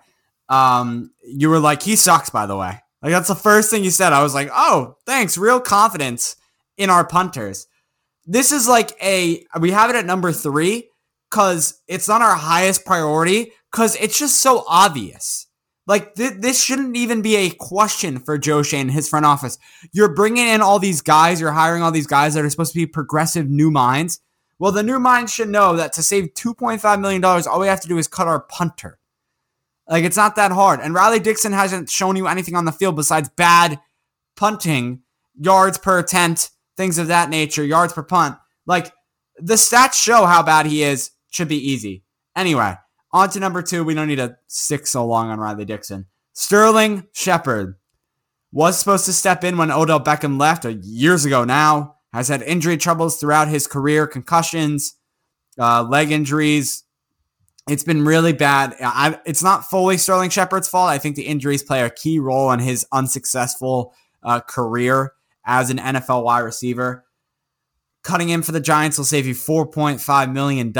um, 0.49 1.11
you 1.23 1.49
were 1.49 1.59
like, 1.59 1.81
he 1.81 1.95
sucks, 1.95 2.29
by 2.29 2.45
the 2.45 2.57
way. 2.57 2.79
Like, 3.01 3.11
that's 3.11 3.27
the 3.27 3.35
first 3.35 3.69
thing 3.71 3.83
you 3.83 3.91
said. 3.91 4.11
I 4.11 4.23
was 4.23 4.33
like, 4.33 4.49
oh, 4.51 4.97
thanks. 5.05 5.37
Real 5.37 5.59
confidence 5.59 6.35
in 6.77 6.89
our 6.89 7.07
punters. 7.07 7.67
This 8.25 8.51
is 8.51 8.67
like 8.67 8.91
a, 9.01 9.45
we 9.59 9.71
have 9.71 9.89
it 9.89 9.95
at 9.95 10.05
number 10.05 10.31
three 10.31 10.89
because 11.29 11.81
it's 11.87 12.07
not 12.07 12.21
our 12.21 12.35
highest 12.35 12.85
priority 12.85 13.53
because 13.71 13.95
it's 13.95 14.17
just 14.17 14.41
so 14.41 14.63
obvious. 14.67 15.47
Like 15.87 16.13
th- 16.13 16.33
this 16.39 16.63
shouldn't 16.63 16.95
even 16.95 17.23
be 17.23 17.35
a 17.35 17.49
question 17.49 18.19
for 18.19 18.37
Joe 18.37 18.61
Schoen 18.61 18.81
and 18.81 18.91
his 18.91 19.09
front 19.09 19.25
office. 19.25 19.57
You're 19.91 20.13
bringing 20.13 20.47
in 20.47 20.61
all 20.61 20.77
these 20.77 21.01
guys, 21.01 21.41
you're 21.41 21.51
hiring 21.51 21.81
all 21.81 21.91
these 21.91 22.05
guys 22.05 22.35
that 22.35 22.45
are 22.45 22.49
supposed 22.49 22.73
to 22.73 22.79
be 22.79 22.85
progressive 22.85 23.49
new 23.49 23.71
minds. 23.71 24.19
Well, 24.59 24.71
the 24.71 24.83
new 24.83 24.99
minds 24.99 25.33
should 25.33 25.49
know 25.49 25.75
that 25.77 25.93
to 25.93 26.03
save 26.03 26.33
$2.5 26.35 27.01
million, 27.01 27.23
all 27.23 27.59
we 27.59 27.67
have 27.67 27.81
to 27.81 27.87
do 27.87 27.97
is 27.97 28.07
cut 28.07 28.27
our 28.27 28.41
punter. 28.41 28.98
Like 29.89 30.03
it's 30.03 30.17
not 30.17 30.35
that 30.35 30.51
hard. 30.51 30.79
And 30.79 30.93
Riley 30.93 31.19
Dixon 31.19 31.51
hasn't 31.51 31.89
shown 31.89 32.15
you 32.15 32.27
anything 32.27 32.55
on 32.55 32.65
the 32.65 32.71
field 32.71 32.95
besides 32.95 33.29
bad 33.29 33.79
punting, 34.37 35.01
yards 35.39 35.77
per 35.77 35.99
attempt, 35.99 36.51
things 36.77 36.97
of 36.97 37.07
that 37.07 37.29
nature, 37.29 37.63
yards 37.63 37.93
per 37.93 38.03
punt. 38.03 38.37
Like 38.65 38.93
the 39.37 39.55
stats 39.55 39.93
show 39.93 40.25
how 40.25 40.43
bad 40.43 40.67
he 40.67 40.83
is. 40.83 41.11
Should 41.31 41.47
be 41.47 41.71
easy. 41.71 42.03
Anyway, 42.35 42.75
on 43.11 43.29
to 43.31 43.39
number 43.39 43.61
two. 43.61 43.83
We 43.83 43.93
don't 43.93 44.07
need 44.07 44.15
to 44.15 44.37
stick 44.47 44.87
so 44.87 45.05
long 45.05 45.29
on 45.29 45.39
Riley 45.39 45.65
Dixon. 45.65 46.07
Sterling 46.33 47.05
Shepard 47.13 47.75
was 48.51 48.79
supposed 48.79 49.05
to 49.05 49.13
step 49.13 49.43
in 49.43 49.57
when 49.57 49.71
Odell 49.71 49.99
Beckham 49.99 50.39
left 50.39 50.65
years 50.65 51.25
ago 51.25 51.43
now. 51.43 51.95
Has 52.13 52.27
had 52.29 52.41
injury 52.41 52.77
troubles 52.77 53.19
throughout 53.19 53.49
his 53.49 53.67
career, 53.67 54.07
concussions, 54.07 54.95
uh, 55.59 55.83
leg 55.83 56.11
injuries. 56.11 56.83
It's 57.69 57.83
been 57.83 58.03
really 58.03 58.33
bad. 58.33 58.75
I, 58.81 59.19
it's 59.25 59.43
not 59.43 59.65
fully 59.65 59.97
Sterling 59.97 60.31
Shepard's 60.31 60.67
fault. 60.67 60.89
I 60.89 60.97
think 60.97 61.15
the 61.15 61.27
injuries 61.27 61.63
play 61.63 61.83
a 61.83 61.89
key 61.89 62.19
role 62.19 62.51
in 62.51 62.59
his 62.59 62.85
unsuccessful 62.91 63.93
uh, 64.23 64.41
career 64.41 65.13
as 65.45 65.69
an 65.69 65.77
NFL 65.77 66.23
wide 66.23 66.39
receiver. 66.39 67.05
Cutting 68.03 68.29
him 68.29 68.41
for 68.41 68.51
the 68.51 68.59
Giants 68.59 68.97
will 68.97 69.05
save 69.05 69.27
you 69.27 69.35
$4.5 69.35 70.33
million. 70.33 70.73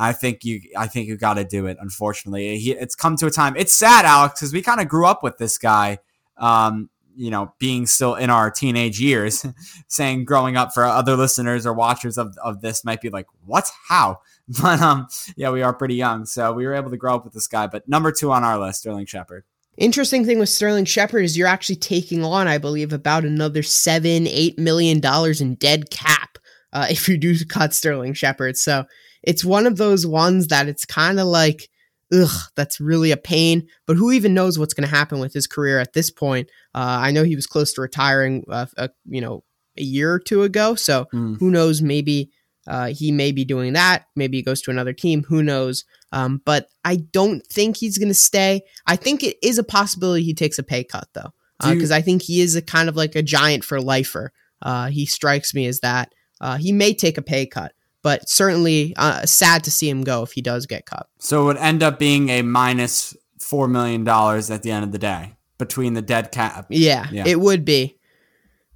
I 0.00 0.12
think 0.12 0.44
you 0.44 0.60
I 0.76 0.86
think 0.86 1.08
you 1.08 1.16
got 1.16 1.34
to 1.34 1.44
do 1.44 1.66
it. 1.66 1.76
Unfortunately, 1.80 2.58
he, 2.58 2.72
it's 2.72 2.94
come 2.94 3.16
to 3.16 3.26
a 3.26 3.30
time. 3.30 3.56
It's 3.56 3.74
sad, 3.74 4.04
Alex, 4.04 4.38
because 4.38 4.52
we 4.52 4.62
kind 4.62 4.80
of 4.80 4.88
grew 4.88 5.06
up 5.06 5.22
with 5.22 5.38
this 5.38 5.58
guy. 5.58 5.98
Um, 6.36 6.88
you 7.18 7.30
know, 7.30 7.52
being 7.58 7.84
still 7.86 8.14
in 8.14 8.30
our 8.30 8.50
teenage 8.50 9.00
years, 9.00 9.44
saying 9.88 10.24
growing 10.24 10.56
up 10.56 10.72
for 10.72 10.84
other 10.84 11.16
listeners 11.16 11.66
or 11.66 11.74
watchers 11.74 12.16
of, 12.16 12.36
of 12.42 12.60
this 12.60 12.84
might 12.84 13.00
be 13.00 13.10
like, 13.10 13.26
what? 13.44 13.70
How? 13.88 14.20
But 14.62 14.80
um, 14.80 15.08
yeah, 15.36 15.50
we 15.50 15.60
are 15.60 15.74
pretty 15.74 15.96
young, 15.96 16.24
so 16.24 16.54
we 16.54 16.64
were 16.66 16.72
able 16.72 16.90
to 16.90 16.96
grow 16.96 17.16
up 17.16 17.24
with 17.24 17.34
this 17.34 17.46
guy. 17.46 17.66
But 17.66 17.86
number 17.86 18.10
two 18.10 18.32
on 18.32 18.44
our 18.44 18.58
list, 18.58 18.80
Sterling 18.80 19.04
Shepard. 19.04 19.44
Interesting 19.76 20.24
thing 20.24 20.38
with 20.38 20.48
Sterling 20.48 20.86
Shepard 20.86 21.22
is 21.22 21.36
you're 21.36 21.46
actually 21.46 21.76
taking 21.76 22.24
on, 22.24 22.48
I 22.48 22.56
believe, 22.56 22.94
about 22.94 23.26
another 23.26 23.62
seven, 23.62 24.26
eight 24.26 24.58
million 24.58 25.00
dollars 25.00 25.42
in 25.42 25.56
dead 25.56 25.90
cap 25.90 26.38
uh, 26.72 26.86
if 26.90 27.10
you 27.10 27.18
do 27.18 27.36
cut 27.44 27.74
Sterling 27.74 28.14
Shepard. 28.14 28.56
So 28.56 28.86
it's 29.22 29.44
one 29.44 29.66
of 29.66 29.76
those 29.76 30.06
ones 30.06 30.46
that 30.46 30.66
it's 30.66 30.86
kind 30.86 31.20
of 31.20 31.26
like, 31.26 31.68
ugh, 32.12 32.50
that's 32.56 32.80
really 32.80 33.10
a 33.10 33.16
pain. 33.16 33.66
But 33.86 33.96
who 33.96 34.12
even 34.12 34.34
knows 34.34 34.58
what's 34.58 34.74
going 34.74 34.88
to 34.88 34.94
happen 34.94 35.18
with 35.18 35.32
his 35.32 35.46
career 35.46 35.78
at 35.78 35.92
this 35.92 36.10
point? 36.10 36.48
Uh, 36.74 36.98
I 37.00 37.10
know 37.10 37.24
he 37.24 37.36
was 37.36 37.46
close 37.46 37.72
to 37.74 37.80
retiring, 37.80 38.44
uh, 38.48 38.66
a, 38.76 38.90
you 39.06 39.20
know, 39.20 39.44
a 39.76 39.82
year 39.82 40.12
or 40.12 40.18
two 40.18 40.42
ago. 40.42 40.74
So 40.74 41.06
mm. 41.12 41.38
who 41.38 41.50
knows? 41.50 41.80
Maybe 41.82 42.30
uh, 42.66 42.88
he 42.88 43.12
may 43.12 43.32
be 43.32 43.44
doing 43.44 43.72
that. 43.74 44.06
Maybe 44.14 44.36
he 44.38 44.42
goes 44.42 44.60
to 44.62 44.70
another 44.70 44.92
team. 44.92 45.24
Who 45.28 45.42
knows? 45.42 45.84
Um, 46.12 46.42
but 46.44 46.68
I 46.84 46.96
don't 46.96 47.46
think 47.46 47.76
he's 47.76 47.98
going 47.98 48.08
to 48.08 48.14
stay. 48.14 48.62
I 48.86 48.96
think 48.96 49.22
it 49.22 49.36
is 49.42 49.58
a 49.58 49.64
possibility 49.64 50.24
he 50.24 50.34
takes 50.34 50.58
a 50.58 50.62
pay 50.62 50.84
cut 50.84 51.08
though, 51.14 51.32
because 51.60 51.90
uh, 51.90 51.96
I 51.96 52.02
think 52.02 52.22
he 52.22 52.40
is 52.40 52.56
a 52.56 52.62
kind 52.62 52.88
of 52.88 52.96
like 52.96 53.14
a 53.14 53.22
giant 53.22 53.64
for 53.64 53.80
lifer. 53.80 54.32
Uh, 54.60 54.88
he 54.88 55.06
strikes 55.06 55.54
me 55.54 55.66
as 55.66 55.80
that. 55.80 56.12
Uh, 56.40 56.56
he 56.56 56.72
may 56.72 56.94
take 56.94 57.18
a 57.18 57.22
pay 57.22 57.46
cut 57.46 57.72
but 58.02 58.28
certainly 58.28 58.94
uh, 58.96 59.26
sad 59.26 59.64
to 59.64 59.70
see 59.70 59.88
him 59.88 60.02
go 60.02 60.22
if 60.22 60.32
he 60.32 60.42
does 60.42 60.66
get 60.66 60.86
cut. 60.86 61.08
So 61.18 61.42
it 61.42 61.44
would 61.46 61.56
end 61.58 61.82
up 61.82 61.98
being 61.98 62.28
a 62.28 62.42
minus 62.42 63.16
four 63.40 63.68
million 63.68 64.04
dollars 64.04 64.50
at 64.50 64.62
the 64.62 64.70
end 64.70 64.84
of 64.84 64.92
the 64.92 64.98
day 64.98 65.34
between 65.58 65.94
the 65.94 66.02
dead 66.02 66.32
cap. 66.32 66.66
Yeah, 66.70 67.08
yeah, 67.10 67.24
it 67.26 67.40
would 67.40 67.64
be. 67.64 67.98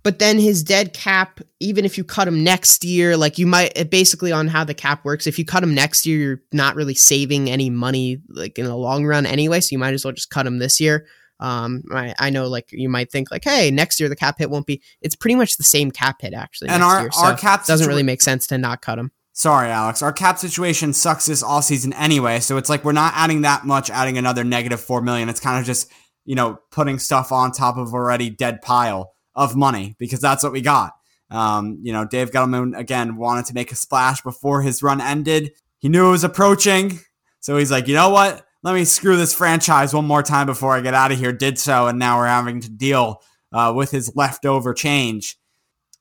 But 0.02 0.18
then 0.18 0.38
his 0.40 0.64
dead 0.64 0.92
cap, 0.92 1.40
even 1.60 1.84
if 1.84 1.96
you 1.96 2.02
cut 2.02 2.26
him 2.26 2.42
next 2.42 2.84
year, 2.84 3.16
like 3.16 3.38
you 3.38 3.46
might 3.46 3.88
basically 3.88 4.32
on 4.32 4.48
how 4.48 4.64
the 4.64 4.74
cap 4.74 5.04
works, 5.04 5.28
if 5.28 5.38
you 5.38 5.44
cut 5.44 5.62
him 5.62 5.74
next 5.74 6.06
year, 6.06 6.18
you're 6.18 6.42
not 6.52 6.74
really 6.74 6.94
saving 6.94 7.48
any 7.48 7.70
money 7.70 8.20
like 8.28 8.58
in 8.58 8.64
the 8.64 8.76
long 8.76 9.06
run 9.06 9.26
anyway. 9.26 9.60
So 9.60 9.68
you 9.70 9.78
might 9.78 9.94
as 9.94 10.04
well 10.04 10.12
just 10.12 10.30
cut 10.30 10.46
him 10.46 10.58
this 10.58 10.80
year. 10.80 11.06
Um, 11.42 11.82
I, 11.92 12.14
I, 12.20 12.30
know 12.30 12.46
like 12.46 12.70
you 12.70 12.88
might 12.88 13.10
think 13.10 13.32
like, 13.32 13.42
hey, 13.42 13.72
next 13.72 13.98
year 13.98 14.08
the 14.08 14.14
cap 14.14 14.38
hit 14.38 14.48
won't 14.48 14.64
be. 14.64 14.80
It's 15.00 15.16
pretty 15.16 15.34
much 15.34 15.56
the 15.56 15.64
same 15.64 15.90
cap 15.90 16.22
hit 16.22 16.34
actually. 16.34 16.70
And 16.70 16.84
our 16.84 17.00
year, 17.00 17.10
our 17.18 17.36
cap 17.36 17.66
doesn't 17.66 17.88
really 17.88 18.04
make 18.04 18.22
sense 18.22 18.46
to 18.46 18.58
not 18.58 18.80
cut 18.80 18.96
him. 18.96 19.10
sorry, 19.32 19.68
Alex, 19.68 20.02
our 20.02 20.12
cap 20.12 20.38
situation 20.38 20.92
sucks 20.92 21.26
this 21.26 21.42
all 21.42 21.60
season 21.60 21.92
anyway. 21.94 22.38
So 22.38 22.58
it's 22.58 22.68
like 22.68 22.84
we're 22.84 22.92
not 22.92 23.14
adding 23.16 23.40
that 23.40 23.66
much, 23.66 23.90
adding 23.90 24.18
another 24.18 24.44
negative 24.44 24.80
four 24.80 25.02
million. 25.02 25.28
It's 25.28 25.40
kind 25.40 25.58
of 25.58 25.66
just 25.66 25.90
you 26.24 26.36
know 26.36 26.60
putting 26.70 27.00
stuff 27.00 27.32
on 27.32 27.50
top 27.50 27.76
of 27.76 27.92
already 27.92 28.30
dead 28.30 28.62
pile 28.62 29.12
of 29.34 29.56
money 29.56 29.96
because 29.98 30.20
that's 30.20 30.44
what 30.44 30.52
we 30.52 30.60
got. 30.60 30.92
Um, 31.28 31.80
you 31.82 31.92
know, 31.92 32.04
Dave 32.04 32.30
Gettleman 32.30 32.78
again 32.78 33.16
wanted 33.16 33.46
to 33.46 33.54
make 33.54 33.72
a 33.72 33.76
splash 33.76 34.22
before 34.22 34.62
his 34.62 34.80
run 34.80 35.00
ended. 35.00 35.50
He 35.80 35.88
knew 35.88 36.06
it 36.06 36.12
was 36.12 36.22
approaching, 36.22 37.00
so 37.40 37.56
he's 37.56 37.72
like, 37.72 37.88
you 37.88 37.94
know 37.94 38.10
what? 38.10 38.46
Let 38.62 38.74
me 38.74 38.84
screw 38.84 39.16
this 39.16 39.34
franchise 39.34 39.92
one 39.92 40.06
more 40.06 40.22
time 40.22 40.46
before 40.46 40.72
I 40.76 40.80
get 40.80 40.94
out 40.94 41.10
of 41.10 41.18
here. 41.18 41.32
Did 41.32 41.58
so, 41.58 41.88
and 41.88 41.98
now 41.98 42.18
we're 42.18 42.26
having 42.26 42.60
to 42.60 42.70
deal 42.70 43.22
uh, 43.52 43.72
with 43.74 43.90
his 43.90 44.14
leftover 44.14 44.72
change. 44.72 45.36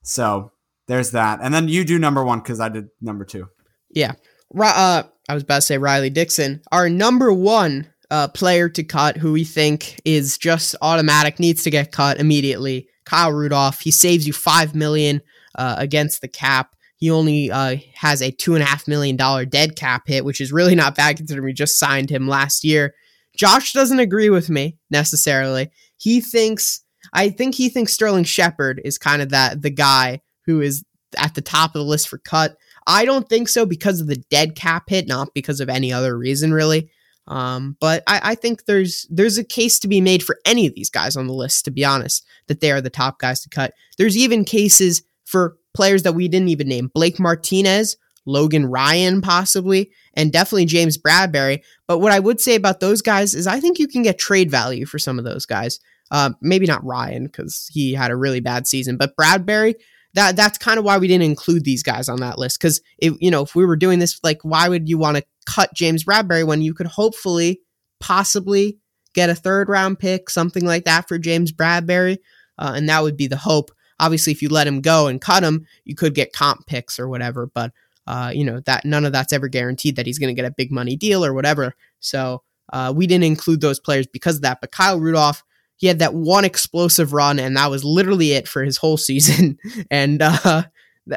So 0.02 0.52
there's 0.86 1.10
that. 1.12 1.40
And 1.42 1.52
then 1.52 1.68
you 1.68 1.84
do 1.84 1.98
number 1.98 2.24
one 2.24 2.40
because 2.40 2.60
I 2.60 2.68
did 2.68 2.88
number 3.00 3.24
two. 3.24 3.48
Yeah. 3.90 4.12
Uh, 4.56 5.02
I 5.28 5.34
was 5.34 5.42
about 5.42 5.56
to 5.56 5.62
say 5.62 5.78
Riley 5.78 6.10
Dixon. 6.10 6.62
Our 6.70 6.88
number 6.88 7.32
one 7.32 7.88
uh, 8.10 8.28
player 8.28 8.68
to 8.68 8.84
cut, 8.84 9.16
who 9.16 9.32
we 9.32 9.44
think 9.44 10.00
is 10.04 10.38
just 10.38 10.76
automatic, 10.82 11.38
needs 11.38 11.62
to 11.64 11.70
get 11.70 11.92
cut 11.92 12.18
immediately. 12.18 12.88
Kyle 13.04 13.32
Rudolph. 13.32 13.80
He 13.80 13.90
saves 13.90 14.26
you 14.26 14.32
five 14.32 14.74
million 14.74 15.22
uh, 15.54 15.76
against 15.78 16.20
the 16.20 16.28
cap. 16.28 16.71
He 17.02 17.10
only 17.10 17.50
uh, 17.50 17.78
has 17.94 18.22
a 18.22 18.30
two 18.30 18.54
and 18.54 18.62
a 18.62 18.64
half 18.64 18.86
million 18.86 19.16
dollar 19.16 19.44
dead 19.44 19.74
cap 19.74 20.04
hit, 20.06 20.24
which 20.24 20.40
is 20.40 20.52
really 20.52 20.76
not 20.76 20.94
bad 20.94 21.16
considering 21.16 21.46
we 21.46 21.52
just 21.52 21.76
signed 21.76 22.08
him 22.08 22.28
last 22.28 22.62
year. 22.62 22.94
Josh 23.36 23.72
doesn't 23.72 23.98
agree 23.98 24.30
with 24.30 24.48
me 24.48 24.78
necessarily. 24.88 25.72
He 25.96 26.20
thinks 26.20 26.84
I 27.12 27.30
think 27.30 27.56
he 27.56 27.70
thinks 27.70 27.92
Sterling 27.92 28.22
Shepard 28.22 28.80
is 28.84 28.98
kind 28.98 29.20
of 29.20 29.30
that 29.30 29.62
the 29.62 29.70
guy 29.70 30.20
who 30.46 30.60
is 30.60 30.84
at 31.18 31.34
the 31.34 31.40
top 31.40 31.70
of 31.70 31.80
the 31.80 31.84
list 31.84 32.08
for 32.08 32.18
cut. 32.18 32.54
I 32.86 33.04
don't 33.04 33.28
think 33.28 33.48
so 33.48 33.66
because 33.66 34.00
of 34.00 34.06
the 34.06 34.22
dead 34.30 34.54
cap 34.54 34.84
hit, 34.86 35.08
not 35.08 35.34
because 35.34 35.58
of 35.58 35.68
any 35.68 35.92
other 35.92 36.16
reason 36.16 36.54
really. 36.54 36.88
Um, 37.26 37.76
but 37.80 38.04
I, 38.06 38.20
I, 38.22 38.34
think 38.36 38.66
there's 38.66 39.08
there's 39.10 39.38
a 39.38 39.44
case 39.44 39.80
to 39.80 39.88
be 39.88 40.00
made 40.00 40.22
for 40.22 40.38
any 40.44 40.68
of 40.68 40.76
these 40.76 40.90
guys 40.90 41.16
on 41.16 41.26
the 41.26 41.32
list, 41.32 41.64
to 41.64 41.72
be 41.72 41.84
honest, 41.84 42.24
that 42.46 42.60
they 42.60 42.70
are 42.70 42.80
the 42.80 42.90
top 42.90 43.18
guys 43.18 43.40
to 43.42 43.48
cut. 43.48 43.74
There's 43.98 44.16
even 44.16 44.44
cases 44.44 45.02
for 45.24 45.56
players 45.74 46.02
that 46.02 46.14
we 46.14 46.28
didn't 46.28 46.48
even 46.48 46.68
name. 46.68 46.90
Blake 46.94 47.18
Martinez, 47.18 47.96
Logan 48.26 48.66
Ryan, 48.66 49.20
possibly, 49.20 49.90
and 50.14 50.32
definitely 50.32 50.66
James 50.66 50.98
Bradberry. 50.98 51.62
But 51.86 51.98
what 51.98 52.12
I 52.12 52.20
would 52.20 52.40
say 52.40 52.54
about 52.54 52.80
those 52.80 53.02
guys 53.02 53.34
is 53.34 53.46
I 53.46 53.60
think 53.60 53.78
you 53.78 53.88
can 53.88 54.02
get 54.02 54.18
trade 54.18 54.50
value 54.50 54.86
for 54.86 54.98
some 54.98 55.18
of 55.18 55.24
those 55.24 55.46
guys. 55.46 55.80
Uh, 56.10 56.30
maybe 56.40 56.66
not 56.66 56.84
Ryan 56.84 57.24
because 57.24 57.68
he 57.72 57.94
had 57.94 58.10
a 58.10 58.16
really 58.16 58.40
bad 58.40 58.66
season, 58.66 58.96
but 58.96 59.16
Bradberry. 59.16 59.74
That 60.14 60.36
that's 60.36 60.58
kind 60.58 60.78
of 60.78 60.84
why 60.84 60.98
we 60.98 61.08
didn't 61.08 61.24
include 61.24 61.64
these 61.64 61.82
guys 61.82 62.10
on 62.10 62.20
that 62.20 62.38
list 62.38 62.58
because 62.60 62.82
if 62.98 63.14
you 63.18 63.30
know 63.30 63.40
if 63.40 63.54
we 63.54 63.64
were 63.64 63.76
doing 63.76 63.98
this, 63.98 64.20
like 64.22 64.40
why 64.42 64.68
would 64.68 64.86
you 64.86 64.98
want 64.98 65.16
to 65.16 65.24
cut 65.46 65.72
James 65.74 66.04
Bradberry 66.04 66.46
when 66.46 66.60
you 66.60 66.74
could 66.74 66.86
hopefully, 66.86 67.62
possibly 67.98 68.78
get 69.14 69.30
a 69.30 69.34
third 69.34 69.70
round 69.70 69.98
pick, 69.98 70.28
something 70.28 70.66
like 70.66 70.84
that 70.84 71.08
for 71.08 71.18
James 71.18 71.50
Bradberry, 71.50 72.18
uh, 72.58 72.72
and 72.76 72.90
that 72.90 73.02
would 73.02 73.16
be 73.16 73.26
the 73.26 73.38
hope. 73.38 73.70
Obviously, 74.02 74.32
if 74.32 74.42
you 74.42 74.48
let 74.48 74.66
him 74.66 74.80
go 74.80 75.06
and 75.06 75.20
cut 75.20 75.44
him, 75.44 75.66
you 75.84 75.94
could 75.94 76.14
get 76.14 76.32
comp 76.32 76.66
picks 76.66 76.98
or 76.98 77.08
whatever, 77.08 77.46
but 77.46 77.72
uh, 78.06 78.32
you 78.34 78.44
know 78.44 78.60
that 78.66 78.84
none 78.84 79.04
of 79.04 79.12
that's 79.12 79.32
ever 79.32 79.46
guaranteed 79.46 79.96
that 79.96 80.06
he's 80.06 80.18
going 80.18 80.34
to 80.34 80.40
get 80.40 80.50
a 80.50 80.54
big 80.54 80.72
money 80.72 80.96
deal 80.96 81.24
or 81.24 81.32
whatever. 81.32 81.74
So 82.00 82.42
uh, 82.72 82.92
we 82.94 83.06
didn't 83.06 83.24
include 83.24 83.60
those 83.60 83.78
players 83.78 84.06
because 84.06 84.36
of 84.36 84.42
that. 84.42 84.60
But 84.60 84.72
Kyle 84.72 84.98
Rudolph, 84.98 85.44
he 85.76 85.86
had 85.86 86.00
that 86.00 86.14
one 86.14 86.44
explosive 86.44 87.12
run, 87.12 87.38
and 87.38 87.56
that 87.56 87.70
was 87.70 87.84
literally 87.84 88.32
it 88.32 88.48
for 88.48 88.64
his 88.64 88.76
whole 88.76 88.96
season. 88.96 89.58
and 89.90 90.20
uh, 90.20 90.64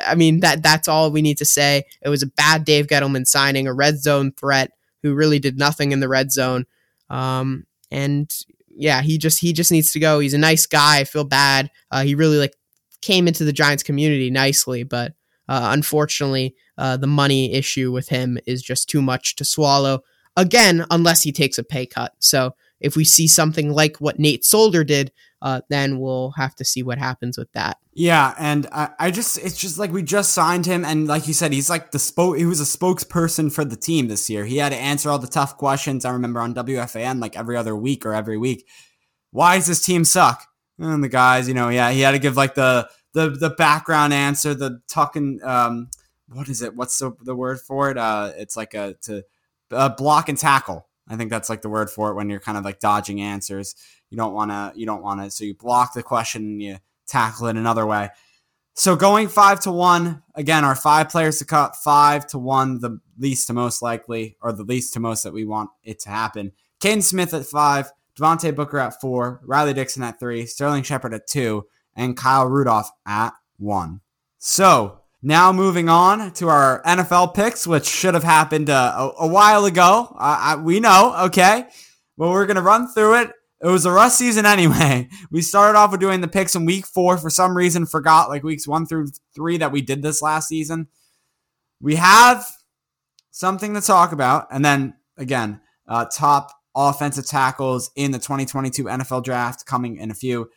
I 0.06 0.16
mean 0.16 0.42
that 0.42 0.62
that's 0.64 0.88
all 0.88 1.12
we 1.12 1.22
need 1.22 1.40
to 1.40 1.46
say. 1.46 1.86
It 2.04 2.10
was 2.10 2.24
a 2.24 2.28
bad 2.28 2.66
Dave 2.66 2.88
Gettleman 2.88 3.26
signing, 3.26 3.68
a 3.68 3.74
red 3.74 4.00
zone 4.00 4.32
threat 4.32 4.72
who 5.02 5.16
really 5.16 5.40
did 5.40 5.58
nothing 5.58 5.92
in 5.92 6.00
the 6.00 6.10
red 6.10 6.32
zone. 6.32 6.66
Um, 7.10 7.66
and 7.92 8.32
yeah, 8.76 9.02
he 9.02 9.18
just 9.18 9.40
he 9.40 9.54
just 9.54 9.72
needs 9.72 9.92
to 9.94 10.00
go. 10.00 10.20
He's 10.20 10.34
a 10.34 10.40
nice 10.40 10.66
guy. 10.66 11.00
I 11.00 11.04
feel 11.04 11.24
bad. 11.24 11.72
Uh, 11.92 12.04
he 12.04 12.16
really 12.16 12.38
like 12.38 12.54
came 13.02 13.28
into 13.28 13.44
the 13.44 13.54
Giants 13.54 13.84
community 13.84 14.30
nicely, 14.30 14.84
but 14.84 15.14
uh, 15.48 15.70
unfortunately, 15.72 16.56
uh, 16.78 16.98
the 16.98 17.08
money 17.08 17.54
issue 17.54 17.92
with 17.92 18.10
him 18.10 18.38
is 18.46 18.62
just 18.62 18.90
too 18.90 19.02
much 19.02 19.36
to 19.36 19.46
swallow. 19.46 20.02
Again, 20.38 20.86
unless 20.92 21.24
he 21.24 21.32
takes 21.32 21.58
a 21.58 21.64
pay 21.64 21.86
cut. 21.86 22.14
So 22.20 22.56
if 22.82 22.96
we 22.96 23.06
see 23.06 23.28
something 23.28 23.72
like 23.72 23.98
what 23.98 24.20
Nate 24.20 24.44
Solder 24.44 24.84
did, 24.84 25.12
uh, 25.42 25.62
then 25.70 26.00
we'll 26.00 26.32
have 26.32 26.56
to 26.56 26.66
see 26.66 26.84
what 26.84 26.98
happens 26.98 27.38
with 27.38 27.52
that. 27.54 27.78
Yeah, 27.94 28.34
and 28.38 28.68
I, 28.72 28.90
I, 29.00 29.12
just 29.12 29.38
it's 29.38 29.58
just 29.58 29.78
like 29.78 29.92
we 29.92 30.04
just 30.04 30.34
signed 30.34 30.66
him, 30.66 30.84
and 30.84 31.08
like 31.08 31.28
you 31.28 31.34
said, 31.34 31.54
he's 31.54 31.70
like 31.70 31.92
the 31.92 32.00
spoke. 32.00 32.38
He 32.38 32.46
was 32.46 32.60
a 32.60 32.78
spokesperson 32.78 33.54
for 33.54 33.64
the 33.64 33.76
team 33.76 34.08
this 34.08 34.30
year. 34.30 34.44
He 34.46 34.58
had 34.58 34.72
to 34.72 34.78
answer 34.78 35.10
all 35.10 35.20
the 35.20 35.28
tough 35.28 35.58
questions. 35.58 36.04
I 36.04 36.12
remember 36.12 36.42
on 36.42 36.54
WFAN 36.54 37.22
like 37.22 37.38
every 37.38 37.56
other 37.56 37.76
week 37.76 38.06
or 38.06 38.14
every 38.14 38.38
week. 38.38 38.68
Why 39.32 39.56
does 39.58 39.68
this 39.68 39.86
team 39.86 40.04
suck? 40.04 40.46
And 40.78 41.04
the 41.04 41.10
guys, 41.10 41.48
you 41.48 41.54
know, 41.54 41.70
yeah, 41.70 41.92
he 41.92 42.02
had 42.02 42.12
to 42.12 42.20
give 42.20 42.36
like 42.36 42.56
the 42.56 42.90
the 43.14 43.30
the 43.30 43.50
background 43.52 44.14
answer, 44.14 44.54
the 44.54 44.82
tucking. 44.88 45.40
Um, 45.44 45.90
what 46.28 46.50
is 46.50 46.62
it? 46.62 46.76
What's 46.76 46.98
the, 46.98 47.16
the 47.22 47.36
word 47.36 47.62
for 47.62 47.92
it? 47.92 47.98
Uh, 47.98 48.32
it's 48.36 48.58
like 48.58 48.74
a 48.74 48.96
to 49.04 49.24
uh, 49.72 49.90
block 49.90 50.28
and 50.28 50.38
tackle 50.38 50.88
I 51.08 51.16
think 51.16 51.30
that's 51.30 51.50
like 51.50 51.62
the 51.62 51.70
word 51.70 51.90
for 51.90 52.10
it 52.10 52.16
when 52.16 52.30
you're 52.30 52.40
kind 52.40 52.58
of 52.58 52.66
like 52.66 52.80
dodging 52.80 53.22
answers. 53.22 53.76
You 54.10 54.18
don't 54.18 54.34
want 54.34 54.52
to, 54.52 54.74
you 54.76 54.86
don't 54.86 55.04
want 55.04 55.22
to, 55.22 55.30
so 55.30 55.44
you 55.44 55.54
block 55.54 55.94
the 55.94 56.04
question 56.04 56.44
and 56.44 56.62
you 56.62 56.78
tackle 57.08 57.48
it 57.48 57.58
another 57.58 57.86
way. 57.86 58.10
So 58.74 58.96
going 58.96 59.28
five 59.28 59.60
to 59.62 59.72
one, 59.72 60.24
again, 60.34 60.66
our 60.66 60.76
five 60.76 61.10
players 61.10 61.38
to 61.40 61.46
cut 61.46 61.76
five 61.76 62.28
to 62.28 62.40
one, 62.40 62.80
the 62.80 63.00
least 63.18 63.48
to 63.48 63.54
most 63.54 63.82
likely, 63.82 64.36
or 64.42 64.52
the 64.52 64.64
least 64.64 64.94
to 64.94 65.00
most 65.00 65.24
that 65.24 65.34
we 65.34 65.46
want 65.46 65.70
it 65.84 66.00
to 66.00 66.10
happen. 66.10 66.52
Kaden 66.82 67.04
Smith 67.04 67.34
at 67.34 67.46
five, 67.46 67.92
Devontae 68.18 68.56
Booker 68.56 68.78
at 68.78 69.00
four, 69.02 69.42
Riley 69.44 69.74
Dixon 69.74 70.04
at 70.04 70.20
three, 70.20 70.46
Sterling 70.46 70.84
Shepard 70.84 71.14
at 71.14 71.28
two, 71.28 71.66
and 71.96 72.16
Kyle 72.16 72.46
Rudolph 72.46 72.90
at 73.06 73.34
one. 73.58 74.02
So 74.38 75.00
now 75.22 75.52
moving 75.52 75.90
on 75.90 76.32
to 76.34 76.50
our 76.50 76.82
NFL 76.84 77.34
picks, 77.34 77.66
which 77.66 77.86
should 77.86 78.14
have 78.14 78.24
happened 78.24 78.70
uh, 78.70 79.12
a, 79.20 79.24
a, 79.24 79.28
while 79.28 79.66
ago. 79.66 80.16
I, 80.18 80.56
we 80.56 80.80
know, 80.80 81.16
okay, 81.26 81.66
but 82.18 82.30
we're 82.30 82.46
gonna 82.46 82.62
run 82.62 82.88
through 82.88 83.22
it. 83.22 83.32
It 83.62 83.68
was 83.68 83.86
a 83.86 83.92
rough 83.92 84.12
season 84.12 84.46
anyway. 84.46 85.10
We 85.32 85.42
started 85.42 85.78
off 85.78 85.92
with 85.92 86.00
doing 86.00 86.22
the 86.22 86.28
picks 86.28 86.56
in 86.56 86.66
week 86.66 86.86
four. 86.86 87.18
For 87.18 87.30
some 87.30 87.58
reason, 87.58 87.86
forgot 87.86 88.30
like 88.30 88.44
weeks 88.44 88.68
one 88.68 88.86
through 88.86 89.08
three 89.34 89.58
that 89.58 89.72
we 89.72 89.82
did 89.82 90.02
this 90.02 90.22
last 90.22 90.48
season. 90.48 90.88
We 91.82 91.96
have 91.96 92.48
something 93.32 93.74
to 93.74 93.82
talk 93.82 94.12
about, 94.12 94.48
and 94.52 94.64
then 94.64 94.94
again, 95.18 95.60
uh, 95.88 96.06
top 96.06 96.52
offensive 96.76 97.26
tackles 97.26 97.92
in 97.96 98.12
the 98.12 98.20
2022 98.20 98.84
NFL 98.86 99.24
draft 99.24 99.66
coming 99.66 99.98
in 99.98 100.12
a 100.12 100.16
few. 100.16 100.50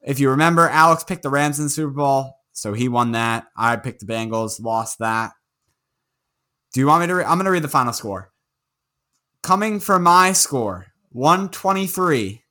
If 0.00 0.20
you 0.20 0.30
remember, 0.30 0.68
Alex 0.68 1.04
picked 1.04 1.22
the 1.22 1.30
Rams 1.30 1.58
in 1.58 1.66
the 1.66 1.70
Super 1.70 1.92
Bowl. 1.92 2.34
So 2.52 2.72
he 2.72 2.88
won 2.88 3.12
that. 3.12 3.46
I 3.56 3.76
picked 3.76 4.00
the 4.00 4.12
Bengals, 4.12 4.60
lost 4.60 4.98
that. 4.98 5.32
Do 6.72 6.80
you 6.80 6.86
want 6.86 7.02
me 7.02 7.06
to? 7.06 7.14
Re- 7.14 7.24
I'm 7.24 7.38
going 7.38 7.44
to 7.44 7.52
read 7.52 7.62
the 7.62 7.68
final 7.68 7.92
score. 7.92 8.32
Coming 9.42 9.78
from 9.78 10.02
my 10.02 10.32
score, 10.32 10.86
123 11.10 12.42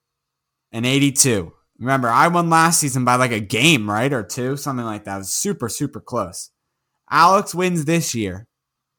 and 0.71 0.86
82. 0.86 1.52
Remember, 1.80 2.10
I 2.10 2.28
won 2.30 2.50
last 2.50 2.80
season 2.80 3.06
by 3.06 3.15
like 3.15 3.32
a 3.32 3.39
game, 3.39 3.89
right? 3.89 4.12
Or 4.12 4.23
two, 4.23 4.58
something 4.58 4.86
like 4.86 5.04
that. 5.04 5.15
It 5.15 5.19
was 5.19 5.34
super, 5.34 5.69
super 5.69 6.00
close. 6.00 6.52
Alex 7.12 7.54
wins 7.54 7.86
this 7.86 8.15
year. 8.15 8.47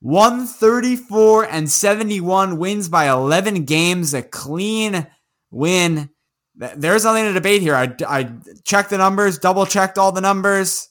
134 0.01 1.45
and 1.47 1.71
71 1.71 2.59
wins 2.59 2.89
by 2.89 3.09
11 3.09 3.65
games, 3.65 4.15
a 4.15 4.23
clean 4.23 5.07
win. 5.51 6.11
There's 6.55 7.05
nothing 7.05 7.25
to 7.25 7.33
debate 7.33 7.63
here. 7.63 7.75
I, 7.75 7.95
I 8.07 8.33
checked 8.65 8.91
the 8.91 8.99
numbers, 8.99 9.39
double 9.39 9.67
checked 9.67 9.99
all 9.99 10.13
the 10.13 10.21
numbers. 10.21 10.89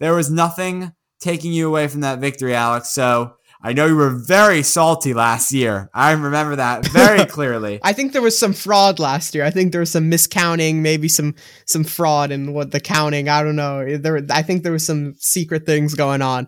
There 0.00 0.14
was 0.14 0.30
nothing 0.30 0.92
taking 1.20 1.52
you 1.52 1.68
away 1.68 1.88
from 1.88 2.02
that 2.02 2.20
victory, 2.20 2.54
Alex. 2.54 2.90
So 2.90 3.34
I 3.60 3.72
know 3.72 3.86
you 3.86 3.96
were 3.96 4.10
very 4.10 4.62
salty 4.62 5.14
last 5.14 5.52
year. 5.52 5.90
I 5.92 6.12
remember 6.12 6.56
that 6.56 6.86
very 6.86 7.24
clearly. 7.26 7.80
I 7.82 7.92
think 7.92 8.12
there 8.12 8.22
was 8.22 8.38
some 8.38 8.52
fraud 8.52 9.00
last 9.00 9.34
year. 9.34 9.44
I 9.44 9.50
think 9.50 9.72
there 9.72 9.80
was 9.80 9.90
some 9.90 10.10
miscounting, 10.10 10.76
maybe 10.76 11.08
some 11.08 11.34
some 11.66 11.82
fraud 11.82 12.30
in 12.30 12.52
what 12.52 12.70
the 12.70 12.80
counting. 12.80 13.28
I 13.28 13.42
don't 13.42 13.56
know. 13.56 13.98
There, 13.98 14.24
I 14.30 14.42
think 14.42 14.62
there 14.62 14.72
was 14.72 14.86
some 14.86 15.14
secret 15.18 15.66
things 15.66 15.94
going 15.94 16.22
on. 16.22 16.46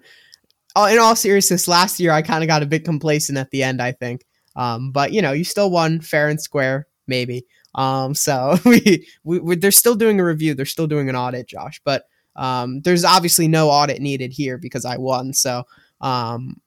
Oh, 0.77 0.87
in 0.87 0.99
all 0.99 1.17
seriousness, 1.17 1.69
last 1.69 2.01
year 2.01 2.13
I 2.13 2.23
kind 2.23 2.45
of 2.45 2.49
got 2.49 2.63
a 2.63 2.67
bit 2.67 2.85
complacent 2.85 3.39
at 3.39 3.51
the 3.51 3.63
end. 3.63 3.83
I 3.83 3.93
think, 3.93 4.25
um, 4.57 4.93
but 4.93 5.13
you 5.13 5.23
know, 5.23 5.33
you 5.33 5.45
still 5.45 5.71
won 5.71 6.01
fair 6.01 6.29
and 6.29 6.41
square, 6.41 6.87
maybe. 7.07 7.45
Um, 7.75 8.15
so 8.15 8.59
we, 8.65 9.07
we, 9.25 9.39
we 9.41 9.57
they're 9.57 9.71
still 9.71 9.95
doing 9.95 10.21
a 10.21 10.25
review. 10.25 10.55
They're 10.55 10.67
still 10.67 10.87
doing 10.87 11.09
an 11.09 11.17
audit, 11.17 11.49
Josh. 11.49 11.81
But 11.85 12.05
um, 12.37 12.81
there's 12.83 13.05
obviously 13.05 13.49
no 13.49 13.69
audit 13.69 14.01
needed 14.01 14.33
here 14.33 14.59
because 14.59 14.85
I 14.85 14.97
won. 14.97 15.33
So, 15.33 15.65
um, 16.01 16.61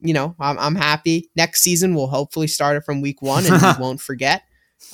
you 0.00 0.12
know, 0.12 0.34
I'm, 0.38 0.58
I'm 0.58 0.74
happy. 0.74 1.30
Next 1.36 1.62
season, 1.62 1.94
we'll 1.94 2.08
hopefully 2.08 2.46
start 2.46 2.76
it 2.76 2.84
from 2.84 3.00
week 3.00 3.22
one 3.22 3.46
and 3.46 3.60
we 3.60 3.68
won't 3.82 4.00
forget. 4.00 4.42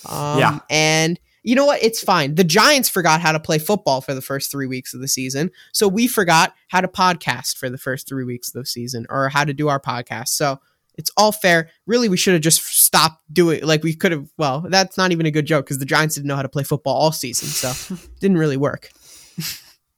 Um, 0.08 0.38
yeah. 0.38 0.58
And 0.68 1.18
you 1.42 1.54
know 1.54 1.64
what? 1.64 1.82
It's 1.82 2.02
fine. 2.02 2.34
The 2.34 2.44
Giants 2.44 2.88
forgot 2.88 3.20
how 3.20 3.32
to 3.32 3.40
play 3.40 3.58
football 3.58 4.00
for 4.00 4.14
the 4.14 4.20
first 4.20 4.50
three 4.50 4.66
weeks 4.66 4.92
of 4.92 5.00
the 5.00 5.08
season. 5.08 5.50
So 5.72 5.88
we 5.88 6.06
forgot 6.06 6.54
how 6.68 6.80
to 6.80 6.88
podcast 6.88 7.56
for 7.56 7.70
the 7.70 7.78
first 7.78 8.06
three 8.06 8.24
weeks 8.24 8.48
of 8.48 8.54
the 8.54 8.66
season 8.66 9.06
or 9.08 9.28
how 9.28 9.44
to 9.44 9.54
do 9.54 9.68
our 9.68 9.80
podcast. 9.80 10.28
So 10.28 10.60
it's 10.96 11.10
all 11.16 11.32
fair. 11.32 11.70
Really, 11.86 12.08
we 12.08 12.18
should 12.18 12.34
have 12.34 12.42
just 12.42 12.62
stopped 12.62 13.22
doing 13.32 13.64
like 13.64 13.82
we 13.82 13.94
could 13.94 14.12
have. 14.12 14.28
Well, 14.36 14.66
that's 14.68 14.98
not 14.98 15.12
even 15.12 15.24
a 15.26 15.30
good 15.30 15.46
joke 15.46 15.64
because 15.64 15.78
the 15.78 15.86
Giants 15.86 16.14
didn't 16.14 16.28
know 16.28 16.36
how 16.36 16.42
to 16.42 16.48
play 16.48 16.62
football 16.62 16.94
all 16.94 17.12
season. 17.12 17.48
So 17.48 17.96
didn't 18.20 18.38
really 18.38 18.58
work. 18.58 18.90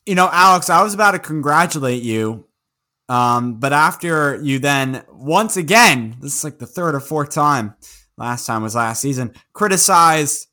You 0.06 0.14
know, 0.14 0.28
Alex, 0.32 0.70
I 0.70 0.82
was 0.82 0.94
about 0.94 1.12
to 1.12 1.18
congratulate 1.18 2.02
you. 2.02 2.46
Um, 3.08 3.54
but 3.58 3.72
after 3.72 4.40
you 4.42 4.58
then 4.58 5.04
once 5.10 5.56
again, 5.56 6.16
this 6.20 6.36
is 6.36 6.44
like 6.44 6.58
the 6.58 6.66
third 6.66 6.94
or 6.94 7.00
fourth 7.00 7.30
time, 7.30 7.74
last 8.16 8.46
time 8.46 8.62
was 8.62 8.74
last 8.74 9.00
season, 9.00 9.34
criticized 9.52 10.46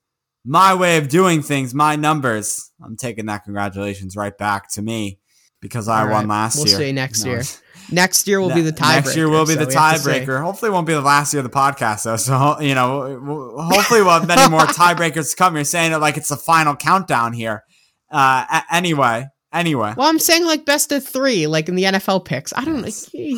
my 0.49 0.73
way 0.73 0.97
of 0.97 1.07
doing 1.09 1.43
things, 1.43 1.73
my 1.75 1.95
numbers. 1.95 2.71
I'm 2.83 2.97
taking 2.97 3.27
that 3.27 3.43
congratulations 3.43 4.15
right 4.15 4.35
back 4.35 4.69
to 4.71 4.81
me 4.81 5.19
because 5.61 5.87
I 5.87 6.09
won 6.09 6.27
last 6.27 6.55
We'll 6.57 6.67
year. 6.67 6.77
see 6.77 6.91
next 6.91 7.23
No, 7.23 7.31
year. 7.33 7.43
Next 7.91 8.27
year 8.27 8.41
will 8.41 8.53
be 8.53 8.61
the 8.61 8.71
tiebreaker. 8.71 8.95
Next 8.95 9.15
year 9.15 9.29
will 9.29 9.45
be 9.45 9.53
so 9.53 9.59
the 9.59 9.65
we 9.67 9.73
have 9.75 9.93
to 9.95 9.99
say- 9.99 10.25
tiebreaker. 10.25 10.41
Hopefully, 10.41 10.69
it 10.69 10.73
won't 10.73 10.87
be 10.87 10.93
the 10.93 11.01
last 11.01 11.33
year 11.33 11.39
of 11.43 11.43
the 11.51 11.55
podcast, 11.55 12.03
though. 12.03 12.17
So, 12.17 12.59
you 12.59 12.73
know, 12.75 13.19
hopefully, 13.61 14.01
we'll 14.01 14.11
have 14.11 14.27
many 14.27 14.49
more 14.49 14.61
tiebreakers 14.79 15.31
to 15.31 15.35
come. 15.35 15.55
You're 15.55 15.63
saying 15.65 15.91
it 15.91 15.97
like 15.97 16.17
it's 16.17 16.29
the 16.29 16.37
final 16.37 16.75
countdown 16.75 17.33
here. 17.33 17.63
Uh, 18.11 18.61
anyway, 18.71 19.27
anyway. 19.53 19.93
Well, 19.95 20.07
I'm 20.07 20.19
saying 20.19 20.45
like 20.45 20.65
best 20.65 20.91
of 20.91 21.03
three, 21.05 21.45
like 21.47 21.69
in 21.69 21.75
the 21.75 21.83
NFL 21.83 22.25
picks. 22.25 22.53
I 22.55 22.63
don't 22.63 22.81
know. 22.81 22.87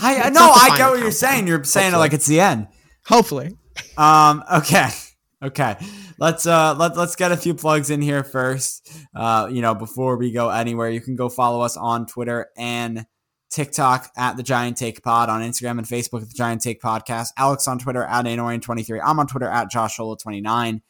I, 0.01 0.21
I 0.23 0.29
know, 0.29 0.49
I 0.53 0.77
get 0.77 0.89
what 0.89 0.99
you're 0.99 1.11
saying. 1.11 1.47
You're 1.47 1.63
saying 1.65 1.93
it 1.93 1.97
like 1.97 2.13
it's 2.13 2.27
the 2.27 2.39
end. 2.39 2.67
Hopefully. 3.05 3.57
Um, 3.97 4.43
okay. 4.53 4.89
Okay. 5.43 5.75
Let's 6.21 6.45
uh 6.45 6.75
let, 6.75 6.95
let's 6.95 7.15
get 7.15 7.31
a 7.31 7.35
few 7.35 7.55
plugs 7.55 7.89
in 7.89 7.99
here 7.99 8.23
first. 8.23 8.87
Uh, 9.15 9.49
you 9.51 9.63
know, 9.63 9.73
before 9.73 10.17
we 10.17 10.31
go 10.31 10.51
anywhere, 10.51 10.87
you 10.87 11.01
can 11.01 11.15
go 11.15 11.29
follow 11.29 11.61
us 11.61 11.77
on 11.77 12.05
Twitter 12.05 12.51
and 12.55 13.07
TikTok 13.49 14.11
at 14.15 14.37
the 14.37 14.43
Giant 14.43 14.77
Take 14.77 15.01
Pod, 15.01 15.29
on 15.29 15.41
Instagram 15.41 15.79
and 15.79 15.87
Facebook 15.87 16.21
at 16.21 16.29
the 16.29 16.35
Giant 16.35 16.61
Take 16.61 16.79
Podcast. 16.79 17.29
Alex 17.37 17.67
on 17.67 17.79
Twitter 17.79 18.03
at 18.03 18.25
Anorian23. 18.25 19.01
I'm 19.03 19.19
on 19.19 19.25
Twitter 19.25 19.47
at 19.47 19.71
JoshSolo29. 19.71 20.81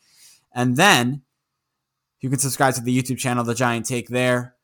And 0.53 0.75
then 0.75 1.21
you 2.19 2.29
can 2.29 2.39
subscribe 2.39 2.73
to 2.73 2.81
the 2.81 3.01
YouTube 3.01 3.17
channel, 3.17 3.45
The 3.45 3.55
Giant 3.55 3.85
Take 3.85 4.09
there. 4.09 4.57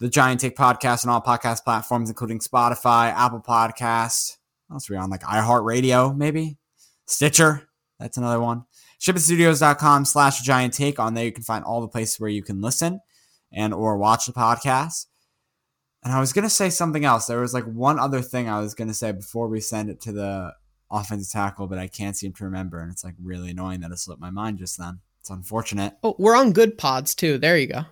The 0.00 0.08
Giant 0.08 0.40
Take 0.40 0.56
Podcast 0.56 1.06
on 1.06 1.12
all 1.12 1.22
podcast 1.22 1.62
platforms, 1.62 2.08
including 2.08 2.40
Spotify, 2.40 3.12
Apple 3.12 3.40
Podcasts. 3.40 4.36
What 4.66 4.74
else 4.74 4.90
are 4.90 4.94
we 4.94 4.98
on? 4.98 5.10
Like 5.10 5.22
iHeartRadio, 5.22 6.16
maybe? 6.16 6.58
Stitcher. 7.06 7.68
That's 8.00 8.16
another 8.16 8.40
one. 8.40 8.64
ShipItStudios.com 9.00 10.04
slash 10.04 10.42
giant 10.42 10.74
take. 10.74 10.98
On 10.98 11.14
there 11.14 11.24
you 11.24 11.32
can 11.32 11.44
find 11.44 11.64
all 11.64 11.80
the 11.80 11.88
places 11.88 12.18
where 12.20 12.30
you 12.30 12.42
can 12.42 12.60
listen 12.60 13.00
and 13.52 13.72
or 13.72 13.96
watch 13.96 14.26
the 14.26 14.32
podcast. 14.32 15.06
And 16.04 16.12
I 16.12 16.20
was 16.20 16.32
gonna 16.32 16.50
say 16.50 16.70
something 16.70 17.04
else. 17.04 17.26
There 17.26 17.40
was 17.40 17.54
like 17.54 17.64
one 17.64 17.98
other 17.98 18.20
thing 18.22 18.48
I 18.48 18.60
was 18.60 18.74
gonna 18.74 18.94
say 18.94 19.12
before 19.12 19.48
we 19.48 19.60
send 19.60 19.90
it 19.90 20.00
to 20.02 20.12
the 20.12 20.52
offensive 20.90 21.30
tackle, 21.30 21.66
but 21.66 21.78
I 21.78 21.86
can't 21.86 22.16
seem 22.16 22.32
to 22.34 22.44
remember, 22.44 22.80
and 22.80 22.90
it's 22.90 23.04
like 23.04 23.14
really 23.22 23.50
annoying 23.50 23.80
that 23.80 23.90
it 23.90 23.98
slipped 23.98 24.20
my 24.20 24.30
mind 24.30 24.58
just 24.58 24.78
then. 24.78 25.00
It's 25.20 25.30
unfortunate. 25.30 25.94
Oh, 26.02 26.14
we're 26.18 26.36
on 26.36 26.54
Goodpods 26.54 27.14
too. 27.16 27.38
There 27.38 27.58
you 27.58 27.66
go. 27.66 27.82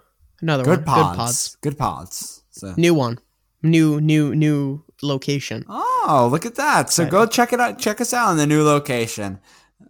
Another 0.41 0.65
Good 0.65 0.87
one. 0.87 1.17
pods. 1.17 1.57
Good 1.61 1.77
pods. 1.77 2.07
Goodpods. 2.17 2.43
So. 2.51 2.75
New 2.77 2.95
one. 2.95 3.19
New 3.63 4.01
new 4.01 4.35
new 4.35 4.85
location. 5.03 5.65
Oh, 5.69 6.29
look 6.31 6.47
at 6.47 6.55
that. 6.55 6.91
So 6.91 7.03
Exciting. 7.03 7.11
go 7.11 7.27
check 7.27 7.53
it 7.53 7.61
out. 7.61 7.79
Check 7.79 8.01
us 8.01 8.15
out 8.15 8.31
in 8.31 8.37
the 8.37 8.47
new 8.47 8.63
location. 8.63 9.41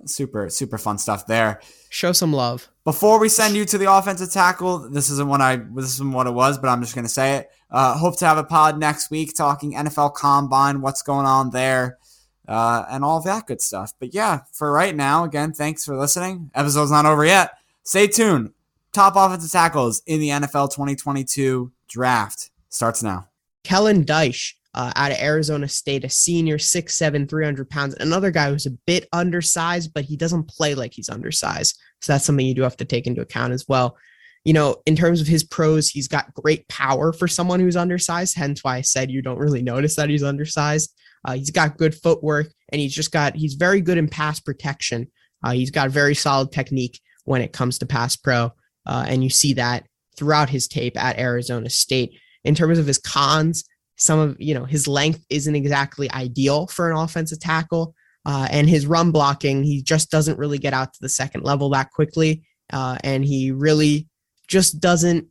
Super, 0.07 0.49
super 0.51 0.79
fun 0.79 0.99
stuff 0.99 1.27
there. 1.27 1.61
Show 1.91 2.13
some 2.13 2.33
love. 2.33 2.69
Before 2.85 3.19
we 3.19 3.29
send 3.29 3.57
you 3.57 3.65
to 3.65 3.79
the 3.79 3.93
offensive 3.93 4.31
tackle, 4.31 4.89
this 4.91 5.11
isn't 5.11 5.29
what 5.29 5.41
I 5.41 5.57
this 5.57 5.95
isn't 5.95 6.13
what 6.13 6.27
it 6.27 6.33
was, 6.33 6.59
but 6.59 6.69
I'm 6.69 6.81
just 6.81 6.95
gonna 6.95 7.09
say 7.09 7.37
it. 7.37 7.51
Uh, 7.71 7.97
hope 7.97 8.19
to 8.19 8.27
have 8.27 8.39
a 8.39 8.45
pod 8.45 8.79
next 8.79 9.11
week 9.11 9.37
talking 9.37 9.75
NFL 9.75 10.15
Combine, 10.15 10.81
what's 10.81 11.03
going 11.03 11.27
on 11.27 11.51
there, 11.51 11.99
uh, 12.47 12.85
and 12.91 13.05
all 13.05 13.21
that 13.23 13.47
good 13.47 13.61
stuff. 13.61 13.93
But 13.99 14.15
yeah, 14.15 14.41
for 14.53 14.71
right 14.73 14.95
now, 14.95 15.25
again, 15.25 15.53
thanks 15.53 15.85
for 15.85 15.97
listening. 15.97 16.51
Episode's 16.55 16.91
not 16.93 17.07
over 17.07 17.25
yet. 17.25 17.53
Stay 17.83 18.07
tuned. 18.07 18.53
Top 18.93 19.15
offensive 19.17 19.51
tackles 19.51 20.03
in 20.07 20.21
the 20.21 20.29
NFL 20.29 20.71
2022 20.71 21.73
draft 21.89 22.51
starts 22.69 23.03
now. 23.03 23.29
Kellen 23.65 24.05
Diesch 24.05 24.55
uh, 24.77 24.93
out 24.95 25.11
of 25.11 25.19
Arizona 25.19 25.67
State, 25.67 26.05
a 26.05 26.11
senior, 26.11 26.59
6'7, 26.59 27.29
300 27.29 27.71
pounds. 27.71 27.95
Another 27.99 28.31
guy 28.31 28.51
who's 28.51 28.67
a 28.67 28.79
bit 28.87 29.09
undersized, 29.11 29.95
but 29.95 30.05
he 30.05 30.17
doesn't 30.17 30.49
play 30.49 30.75
like 30.75 30.93
he's 30.93 31.09
undersized. 31.09 31.81
So 32.03 32.13
that's 32.13 32.27
something 32.27 32.47
you 32.47 32.55
do 32.55 32.63
have 32.63 32.77
to 32.77 32.85
take 32.85 33.07
into 33.07 33.23
account 33.23 33.55
as 33.55 33.65
well. 33.67 33.97
You 34.45 34.53
know, 34.53 34.77
in 34.85 34.95
terms 34.95 35.23
of 35.23 35.27
his 35.27 35.43
pros, 35.43 35.89
he's 35.89 36.09
got 36.09 36.35
great 36.35 36.69
power 36.69 37.15
for 37.15 37.27
someone 37.27 37.59
who's 37.59 37.75
undersized. 37.75 38.37
Hence 38.37 38.63
why 38.63 38.77
I 38.77 38.83
said 38.83 39.11
you 39.11 39.23
don't 39.23 39.39
really 39.39 39.63
notice 39.75 39.97
that 39.97 40.11
he's 40.11 40.23
undersized. 40.23 40.95
Uh, 41.25 41.33
he's 41.33 41.51
got 41.51 41.79
good 41.79 41.95
footwork 41.95 42.49
and 42.69 42.79
he's 42.79 42.95
just 42.95 43.11
got, 43.11 43.35
he's 43.35 43.55
very 43.55 43.81
good 43.81 43.97
in 43.97 44.09
pass 44.09 44.41
protection. 44.41 45.11
Uh, 45.43 45.53
he's 45.53 45.71
got 45.71 45.91
very 45.91 46.15
solid 46.15 46.53
technique 46.53 47.01
when 47.25 47.41
it 47.41 47.53
comes 47.53 47.79
to 47.79 47.87
pass 47.87 48.15
pro. 48.15 48.53
Uh, 48.85 49.07
and 49.09 49.25
you 49.25 49.31
see 49.31 49.55
that 49.55 49.87
throughout 50.19 50.51
his 50.51 50.69
tape 50.69 51.03
at 51.03 51.19
Arizona 51.19 51.71
State. 51.71 52.21
In 52.45 52.55
terms 52.55 52.79
of 52.79 52.87
his 52.87 52.99
cons, 52.99 53.65
some 53.97 54.19
of 54.19 54.37
you 54.39 54.55
know 54.55 54.65
his 54.65 54.87
length 54.87 55.25
isn't 55.31 55.55
exactly 55.55 56.11
ideal 56.13 56.67
for 56.67 56.91
an 56.91 56.97
offensive 56.97 57.41
tackle, 57.41 57.95
uh, 58.25 58.49
and 58.51 58.69
his 58.69 58.87
run 58.87 59.11
blocking 59.11 59.63
he 59.63 59.83
just 59.83 60.11
doesn't 60.11 60.39
really 60.39 60.59
get 60.59 60.73
out 60.73 60.93
to 60.93 60.99
the 61.01 61.09
second 61.09 61.45
level 61.45 61.71
that 61.71 61.91
quickly, 61.91 62.45
uh, 62.73 62.99
and 63.03 63.25
he 63.25 63.51
really 63.51 64.09
just 64.49 64.81
doesn't. 64.81 65.27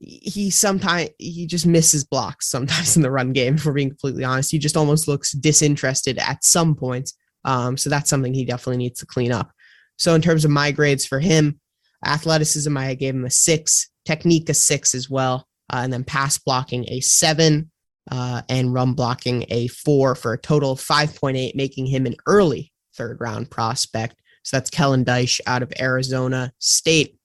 He 0.00 0.50
sometimes 0.50 1.10
he 1.18 1.46
just 1.46 1.66
misses 1.66 2.04
blocks 2.04 2.48
sometimes 2.50 2.96
in 2.96 3.02
the 3.02 3.10
run 3.10 3.32
game. 3.32 3.54
If 3.54 3.66
we're 3.66 3.72
being 3.72 3.90
completely 3.90 4.24
honest, 4.24 4.50
he 4.50 4.58
just 4.58 4.76
almost 4.76 5.08
looks 5.08 5.32
disinterested 5.32 6.18
at 6.18 6.44
some 6.44 6.74
points. 6.74 7.14
Um, 7.44 7.76
so 7.76 7.90
that's 7.90 8.08
something 8.08 8.32
he 8.32 8.44
definitely 8.44 8.78
needs 8.78 9.00
to 9.00 9.06
clean 9.06 9.30
up. 9.30 9.50
So 9.98 10.14
in 10.14 10.22
terms 10.22 10.44
of 10.44 10.50
my 10.50 10.72
grades 10.72 11.06
for 11.06 11.20
him, 11.20 11.60
athleticism 12.04 12.76
I 12.76 12.94
gave 12.94 13.14
him 13.14 13.24
a 13.24 13.30
six, 13.30 13.90
technique 14.04 14.48
a 14.48 14.54
six 14.54 14.94
as 14.94 15.08
well, 15.08 15.46
uh, 15.72 15.80
and 15.84 15.92
then 15.92 16.04
pass 16.04 16.38
blocking 16.38 16.86
a 16.88 17.00
seven, 17.00 17.70
uh, 18.10 18.42
and 18.48 18.74
run 18.74 18.92
blocking 18.92 19.44
a 19.48 19.68
four 19.68 20.14
for 20.14 20.32
a 20.34 20.38
total 20.38 20.72
of 20.72 20.80
5.8, 20.80 21.54
making 21.54 21.86
him 21.86 22.06
an 22.06 22.16
early 22.26 22.72
third 22.94 23.18
round 23.20 23.50
prospect. 23.50 24.16
So 24.42 24.56
that's 24.56 24.70
Kellen 24.70 25.04
Diesch 25.04 25.40
out 25.46 25.62
of 25.62 25.72
Arizona 25.80 26.52
State. 26.58 27.18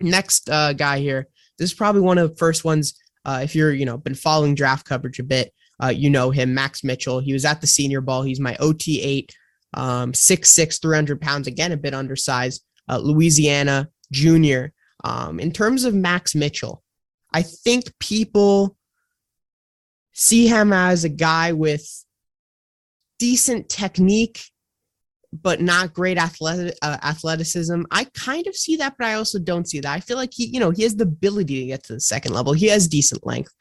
Next 0.00 0.48
uh, 0.50 0.74
guy 0.74 0.98
here. 0.98 1.28
This 1.58 1.70
is 1.70 1.76
probably 1.76 2.02
one 2.02 2.18
of 2.18 2.30
the 2.30 2.36
first 2.36 2.64
ones. 2.64 2.98
Uh, 3.24 3.40
if 3.42 3.54
you're, 3.54 3.72
you 3.72 3.84
know, 3.84 3.98
been 3.98 4.14
following 4.14 4.54
draft 4.54 4.86
coverage 4.86 5.18
a 5.18 5.22
bit, 5.22 5.52
uh, 5.82 5.88
you 5.88 6.10
know 6.10 6.30
him, 6.30 6.54
Max 6.54 6.84
Mitchell. 6.84 7.20
He 7.20 7.32
was 7.32 7.44
at 7.44 7.60
the 7.60 7.66
Senior 7.66 8.00
Bowl. 8.00 8.22
He's 8.22 8.40
my 8.40 8.56
OT 8.56 9.00
eight, 9.00 9.34
um, 9.74 10.12
6'6", 10.12 10.80
300 10.80 11.20
pounds. 11.20 11.46
Again, 11.46 11.72
a 11.72 11.76
bit 11.76 11.94
undersized. 11.94 12.64
Uh, 12.88 12.98
Louisiana 12.98 13.88
junior. 14.12 14.72
Um, 15.04 15.40
in 15.40 15.52
terms 15.52 15.84
of 15.84 15.94
Max 15.94 16.34
Mitchell, 16.34 16.82
I 17.32 17.42
think 17.42 17.98
people 17.98 18.76
see 20.12 20.46
him 20.46 20.72
as 20.72 21.04
a 21.04 21.08
guy 21.08 21.52
with 21.52 21.86
decent 23.18 23.68
technique, 23.68 24.42
but 25.32 25.60
not 25.60 25.94
great 25.94 26.18
athletic, 26.18 26.74
uh, 26.82 26.98
athleticism. 27.02 27.82
I 27.90 28.04
kind 28.14 28.46
of 28.46 28.56
see 28.56 28.76
that, 28.76 28.94
but 28.98 29.06
I 29.06 29.14
also 29.14 29.38
don't 29.38 29.68
see 29.68 29.80
that. 29.80 29.92
I 29.92 30.00
feel 30.00 30.16
like 30.16 30.32
he, 30.34 30.46
you 30.46 30.58
know, 30.58 30.70
he 30.70 30.82
has 30.82 30.96
the 30.96 31.04
ability 31.04 31.60
to 31.60 31.66
get 31.66 31.84
to 31.84 31.94
the 31.94 32.00
second 32.00 32.32
level. 32.32 32.52
He 32.52 32.66
has 32.66 32.88
decent 32.88 33.24
length. 33.24 33.54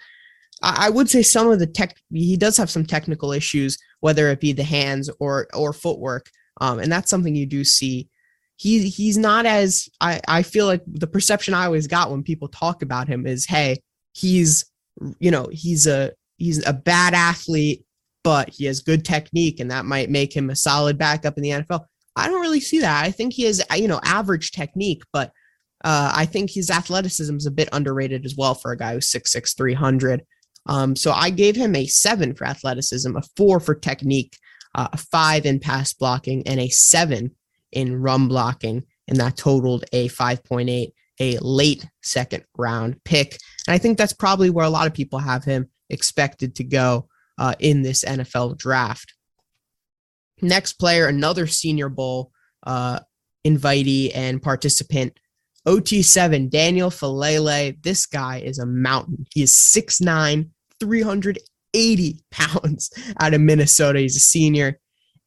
I, 0.64 0.88
I 0.88 0.90
would 0.90 1.10
say 1.10 1.22
some 1.22 1.52
of 1.52 1.60
the 1.60 1.68
tech, 1.68 1.96
he 2.12 2.38
does 2.38 2.58
have 2.58 2.70
some 2.70 2.86
technical 2.86 3.32
issues, 3.32 3.78
whether 4.00 4.30
it 4.30 4.40
be 4.40 4.54
the 4.54 4.64
hands 4.64 5.10
or 5.20 5.48
or 5.54 5.74
footwork, 5.74 6.30
um, 6.62 6.80
and 6.80 6.92
that's 6.92 7.10
something 7.10 7.36
you 7.36 7.46
do 7.46 7.64
see. 7.64 8.10
He 8.56 8.90
he's 8.90 9.18
not 9.18 9.46
as 9.46 9.88
I 10.02 10.20
I 10.28 10.44
feel 10.44 10.66
like 10.66 10.82
the 10.86 11.08
perception 11.08 11.54
I 11.54 11.66
always 11.66 11.88
got 11.88 12.12
when 12.12 12.24
people 12.24 12.48
talk 12.48 12.82
about 12.82 13.08
him 13.08 13.26
is, 13.26 13.46
hey, 13.46 13.78
he's 14.14 14.66
you 15.20 15.32
know 15.32 15.48
he's 15.52 15.88
a 15.88 16.12
he's 16.40 16.66
a 16.66 16.74
bad 16.74 17.14
athlete, 17.14 17.86
but 18.24 18.50
he 18.50 18.66
has 18.66 18.82
good 18.82 19.06
technique, 19.06 19.60
and 19.60 19.70
that 19.72 19.86
might 19.86 20.10
make 20.10 20.36
him 20.36 20.50
a 20.50 20.56
solid 20.56 20.98
backup 20.98 21.38
in 21.38 21.44
the 21.44 21.50
NFL. 21.50 21.86
I 22.16 22.28
don't 22.28 22.42
really 22.42 22.60
see 22.60 22.80
that. 22.80 23.06
I 23.06 23.12
think 23.12 23.34
he 23.34 23.44
has, 23.44 23.62
you 23.76 23.88
know, 23.88 24.00
average 24.04 24.52
technique, 24.52 25.04
but 25.14 25.32
uh, 25.84 26.12
I 26.14 26.26
think 26.26 26.52
his 26.52 26.70
athleticism 26.70 27.36
is 27.36 27.46
a 27.46 27.52
bit 27.52 27.70
underrated 27.72 28.26
as 28.26 28.36
well 28.36 28.56
for 28.56 28.72
a 28.72 28.78
guy 28.78 28.94
who's 28.94 29.12
6'6, 29.12 29.56
300. 29.56 30.26
Um, 30.66 30.96
so 30.96 31.12
I 31.12 31.30
gave 31.30 31.56
him 31.56 31.76
a 31.76 31.86
seven 31.86 32.36
for 32.36 32.46
athleticism, 32.46 33.16
a 33.16 33.22
four 33.38 33.60
for 33.60 33.76
technique, 33.76 34.38
uh, 34.76 34.90
a 34.92 34.98
five 34.98 35.46
in 35.46 35.60
pass 35.60 35.94
blocking, 35.94 36.46
and 36.48 36.60
a 36.60 36.70
seven 36.70 37.36
in 37.72 37.96
run 37.96 38.28
blocking. 38.28 38.84
And 39.08 39.18
that 39.20 39.38
totaled 39.38 39.86
a 39.94 40.10
5.8, 40.10 40.92
a 41.20 41.38
late 41.40 41.88
second 42.04 42.44
round 42.58 43.02
pick. 43.06 43.38
And 43.68 43.74
I 43.74 43.78
think 43.78 43.98
that's 43.98 44.14
probably 44.14 44.50
where 44.50 44.66
a 44.66 44.70
lot 44.70 44.88
of 44.88 44.94
people 44.94 45.20
have 45.20 45.44
him 45.44 45.70
expected 45.90 46.56
to 46.56 46.64
go 46.64 47.08
uh, 47.38 47.56
in 47.60 47.82
this 47.82 48.04
NFL 48.04 48.58
draft. 48.58 49.14
Next 50.42 50.74
player, 50.74 51.08
another 51.08 51.48
Senior 51.48 51.90
Bowl 51.90 52.32
uh, 52.66 53.00
invitee 53.46 54.12
and 54.14 54.42
participant, 54.42 55.20
OT7, 55.68 56.50
Daniel 56.50 56.90
Faalele. 56.90 57.82
This 57.84 58.06
guy 58.06 58.38
is 58.40 58.60
a 58.60 58.66
mountain. 58.66 59.26
He 59.34 59.44
is 59.44 59.54
6'9, 59.54 60.50
380 60.80 62.24
pounds 62.32 62.92
out 63.20 63.34
of 63.34 63.42
Minnesota. 63.42 64.00
He's 64.00 64.16
a 64.16 64.22
senior. 64.22 64.80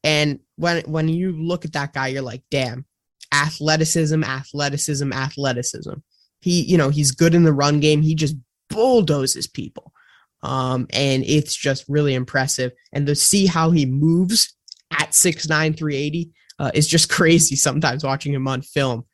And 0.05 0.41
when 0.57 0.83
when 0.83 1.09
you 1.09 1.33
look 1.33 1.65
at 1.65 1.75
that 1.75 1.93
guy, 1.93 2.09
you're 2.09 2.23
like, 2.23 2.43
damn, 2.51 2.87
athleticism, 3.33 4.25
athleticism, 4.25 5.13
athleticism. 5.13 5.95
He, 6.41 6.63
you 6.63 6.77
know, 6.77 6.89
he's 6.89 7.13
good 7.13 7.35
in 7.35 7.45
the 7.45 7.53
run 7.53 7.79
game. 7.79 8.03
He 8.03 8.15
just 8.15 8.37
bulldozes 8.69 9.47
people. 9.47 9.92
Um, 10.43 10.87
and 10.91 11.25
it's 11.25 11.55
just 11.55 11.85
really 11.89 12.15
impressive. 12.15 12.73
And 12.93 13.07
to 13.07 13.15
see 13.15 13.47
how 13.47 13.71
he 13.71 13.87
moves 13.87 14.55
at 14.91 15.11
6'9, 15.11 15.77
380 15.77 16.31
uh, 16.59 16.71
is 16.75 16.89
just 16.89 17.09
crazy 17.11 17.57
sometimes 17.57 18.05
watching 18.05 18.33
him 18.33 18.49
on 18.49 18.63
film. 18.63 19.05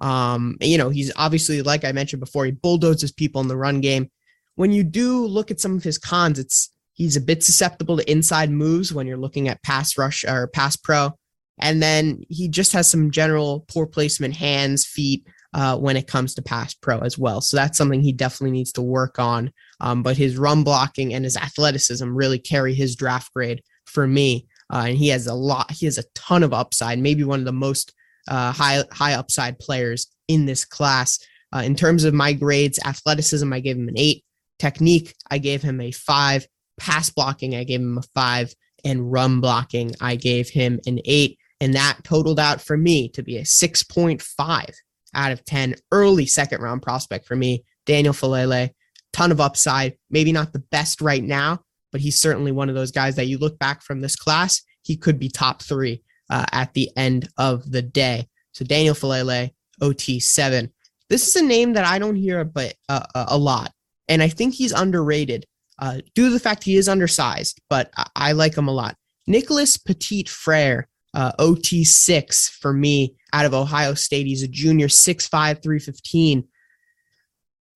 Um, 0.00 0.56
you 0.60 0.78
know, 0.78 0.90
he's 0.90 1.12
obviously, 1.16 1.62
like 1.62 1.84
I 1.84 1.92
mentioned 1.92 2.20
before, 2.20 2.44
he 2.44 2.52
bulldozes 2.52 3.12
people 3.12 3.40
in 3.40 3.48
the 3.48 3.56
run 3.56 3.80
game. 3.80 4.10
When 4.54 4.72
you 4.72 4.84
do 4.84 5.26
look 5.26 5.50
at 5.50 5.60
some 5.60 5.76
of 5.76 5.84
his 5.84 5.98
cons, 5.98 6.38
it's 6.38 6.70
he's 6.94 7.16
a 7.16 7.20
bit 7.20 7.44
susceptible 7.44 7.96
to 7.96 8.10
inside 8.10 8.50
moves 8.50 8.92
when 8.92 9.06
you're 9.06 9.16
looking 9.16 9.48
at 9.48 9.62
pass 9.62 9.96
rush 9.96 10.24
or 10.24 10.48
pass 10.48 10.76
pro. 10.76 11.12
And 11.60 11.82
then 11.82 12.22
he 12.28 12.48
just 12.48 12.72
has 12.72 12.90
some 12.90 13.10
general 13.10 13.64
poor 13.68 13.86
placement, 13.86 14.36
hands, 14.36 14.84
feet, 14.86 15.26
uh, 15.54 15.76
when 15.76 15.96
it 15.96 16.06
comes 16.06 16.34
to 16.34 16.42
pass 16.42 16.74
pro 16.74 16.98
as 16.98 17.18
well. 17.18 17.40
So 17.40 17.56
that's 17.56 17.78
something 17.78 18.00
he 18.00 18.12
definitely 18.12 18.52
needs 18.52 18.72
to 18.72 18.82
work 18.82 19.18
on. 19.18 19.52
Um, 19.80 20.02
but 20.02 20.16
his 20.16 20.36
run 20.36 20.64
blocking 20.64 21.14
and 21.14 21.24
his 21.24 21.36
athleticism 21.36 22.14
really 22.14 22.38
carry 22.38 22.74
his 22.74 22.96
draft 22.96 23.32
grade 23.32 23.62
for 23.86 24.06
me. 24.06 24.46
Uh, 24.72 24.86
and 24.88 24.98
he 24.98 25.08
has 25.08 25.26
a 25.26 25.34
lot, 25.34 25.70
he 25.70 25.86
has 25.86 25.98
a 25.98 26.04
ton 26.14 26.42
of 26.42 26.52
upside, 26.52 26.98
maybe 26.98 27.24
one 27.24 27.38
of 27.38 27.46
the 27.46 27.52
most 27.52 27.94
uh, 28.28 28.52
high, 28.52 28.84
high 28.92 29.14
upside 29.14 29.58
players 29.58 30.08
in 30.28 30.44
this 30.44 30.64
class. 30.64 31.18
Uh, 31.54 31.62
in 31.64 31.74
terms 31.74 32.04
of 32.04 32.12
my 32.12 32.34
grades, 32.34 32.78
athleticism, 32.84 33.50
I 33.50 33.60
gave 33.60 33.76
him 33.76 33.88
an 33.88 33.98
eight. 33.98 34.24
Technique, 34.58 35.14
I 35.30 35.38
gave 35.38 35.62
him 35.62 35.80
a 35.80 35.92
five. 35.92 36.46
Pass 36.78 37.10
blocking, 37.10 37.54
I 37.54 37.64
gave 37.64 37.80
him 37.80 37.96
a 37.96 38.02
five. 38.14 38.54
And 38.84 39.10
run 39.10 39.40
blocking, 39.40 39.94
I 40.00 40.16
gave 40.16 40.50
him 40.50 40.78
an 40.86 41.00
eight. 41.04 41.38
And 41.60 41.74
that 41.74 41.98
totaled 42.04 42.38
out 42.38 42.60
for 42.60 42.76
me 42.76 43.08
to 43.10 43.22
be 43.22 43.38
a 43.38 43.42
6.5 43.42 44.74
out 45.14 45.32
of 45.32 45.44
10. 45.44 45.74
Early 45.92 46.26
second 46.26 46.60
round 46.60 46.82
prospect 46.82 47.26
for 47.26 47.36
me, 47.36 47.64
Daniel 47.86 48.14
Faalele. 48.14 48.70
Ton 49.12 49.32
of 49.32 49.40
upside. 49.40 49.96
Maybe 50.10 50.32
not 50.32 50.52
the 50.52 50.58
best 50.58 51.00
right 51.00 51.22
now, 51.22 51.62
but 51.92 52.00
he's 52.00 52.18
certainly 52.18 52.52
one 52.52 52.68
of 52.68 52.74
those 52.74 52.92
guys 52.92 53.16
that 53.16 53.26
you 53.26 53.38
look 53.38 53.58
back 53.58 53.82
from 53.82 54.00
this 54.00 54.16
class, 54.16 54.62
he 54.82 54.96
could 54.96 55.18
be 55.18 55.28
top 55.28 55.62
three 55.62 56.02
uh, 56.30 56.44
at 56.52 56.74
the 56.74 56.90
end 56.96 57.28
of 57.36 57.70
the 57.70 57.82
day. 57.82 58.28
So 58.52 58.64
Daniel 58.64 58.94
Faalele, 58.94 59.50
OT7. 59.80 60.70
This 61.08 61.26
is 61.26 61.36
a 61.36 61.44
name 61.44 61.72
that 61.72 61.84
I 61.84 61.98
don't 61.98 62.16
hear 62.16 62.44
but 62.44 62.74
uh, 62.88 63.06
a 63.14 63.38
lot, 63.38 63.72
and 64.08 64.22
I 64.22 64.28
think 64.28 64.54
he's 64.54 64.72
underrated 64.72 65.46
uh, 65.78 66.00
due 66.14 66.26
to 66.26 66.30
the 66.30 66.40
fact 66.40 66.64
he 66.64 66.76
is 66.76 66.88
undersized, 66.88 67.60
but 67.70 67.90
I, 67.96 68.06
I 68.16 68.32
like 68.32 68.56
him 68.56 68.68
a 68.68 68.72
lot. 68.72 68.96
Nicholas 69.26 69.76
Petit 69.76 70.24
Frere, 70.24 70.88
uh, 71.14 71.32
OT6 71.38 72.50
for 72.50 72.72
me 72.72 73.16
out 73.32 73.46
of 73.46 73.54
Ohio 73.54 73.94
State. 73.94 74.26
He's 74.26 74.42
a 74.42 74.48
junior, 74.48 74.88
6'5, 74.88 75.28
315. 75.62 76.44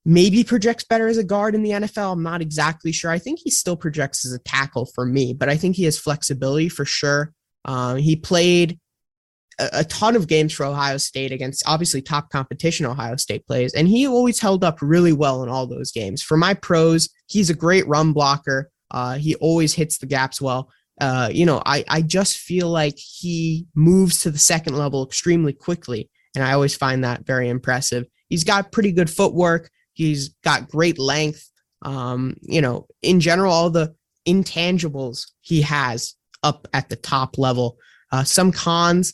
Maybe 0.04 0.42
projects 0.42 0.84
better 0.84 1.06
as 1.06 1.18
a 1.18 1.24
guard 1.24 1.54
in 1.54 1.62
the 1.62 1.70
NFL. 1.70 2.12
I'm 2.12 2.22
not 2.22 2.42
exactly 2.42 2.90
sure. 2.90 3.10
I 3.10 3.18
think 3.18 3.38
he 3.38 3.50
still 3.50 3.76
projects 3.76 4.26
as 4.26 4.32
a 4.32 4.38
tackle 4.40 4.86
for 4.86 5.06
me, 5.06 5.32
but 5.32 5.48
I 5.48 5.56
think 5.56 5.76
he 5.76 5.84
has 5.84 5.98
flexibility 5.98 6.68
for 6.68 6.84
sure. 6.84 7.32
Um, 7.64 7.98
he 7.98 8.16
played 8.16 8.80
a, 9.60 9.68
a, 9.74 9.84
ton 9.84 10.16
of 10.16 10.26
games 10.26 10.52
for 10.52 10.66
Ohio 10.66 10.96
State 10.96 11.30
against 11.30 11.62
obviously 11.66 12.02
top 12.02 12.30
competition 12.30 12.84
Ohio 12.84 13.14
State 13.14 13.46
plays, 13.46 13.74
and 13.74 13.86
he 13.86 14.08
always 14.08 14.40
held 14.40 14.64
up 14.64 14.78
really 14.82 15.12
well 15.12 15.44
in 15.44 15.48
all 15.48 15.68
those 15.68 15.92
games. 15.92 16.20
For 16.20 16.36
my 16.36 16.54
pros, 16.54 17.08
he's 17.28 17.50
a 17.50 17.54
great 17.54 17.86
run 17.86 18.12
blocker. 18.12 18.70
Uh, 18.90 19.18
he 19.18 19.36
always 19.36 19.74
hits 19.74 19.98
the 19.98 20.06
gaps 20.06 20.40
well 20.40 20.68
uh, 21.02 21.28
you 21.32 21.44
know, 21.44 21.60
I, 21.66 21.84
I 21.88 22.00
just 22.00 22.38
feel 22.38 22.68
like 22.68 22.96
he 22.96 23.66
moves 23.74 24.20
to 24.20 24.30
the 24.30 24.38
second 24.38 24.76
level 24.76 25.04
extremely 25.04 25.52
quickly. 25.52 26.08
And 26.36 26.44
I 26.44 26.52
always 26.52 26.76
find 26.76 27.02
that 27.02 27.26
very 27.26 27.48
impressive. 27.48 28.06
He's 28.28 28.44
got 28.44 28.70
pretty 28.70 28.92
good 28.92 29.10
footwork. 29.10 29.68
He's 29.94 30.28
got 30.44 30.68
great 30.68 31.00
length. 31.00 31.50
Um, 31.84 32.36
you 32.40 32.60
know, 32.60 32.86
in 33.02 33.18
general, 33.18 33.52
all 33.52 33.68
the 33.68 33.92
intangibles 34.28 35.26
he 35.40 35.60
has 35.62 36.14
up 36.44 36.68
at 36.72 36.88
the 36.88 36.94
top 36.94 37.36
level. 37.36 37.78
Uh, 38.12 38.22
some 38.22 38.52
cons, 38.52 39.12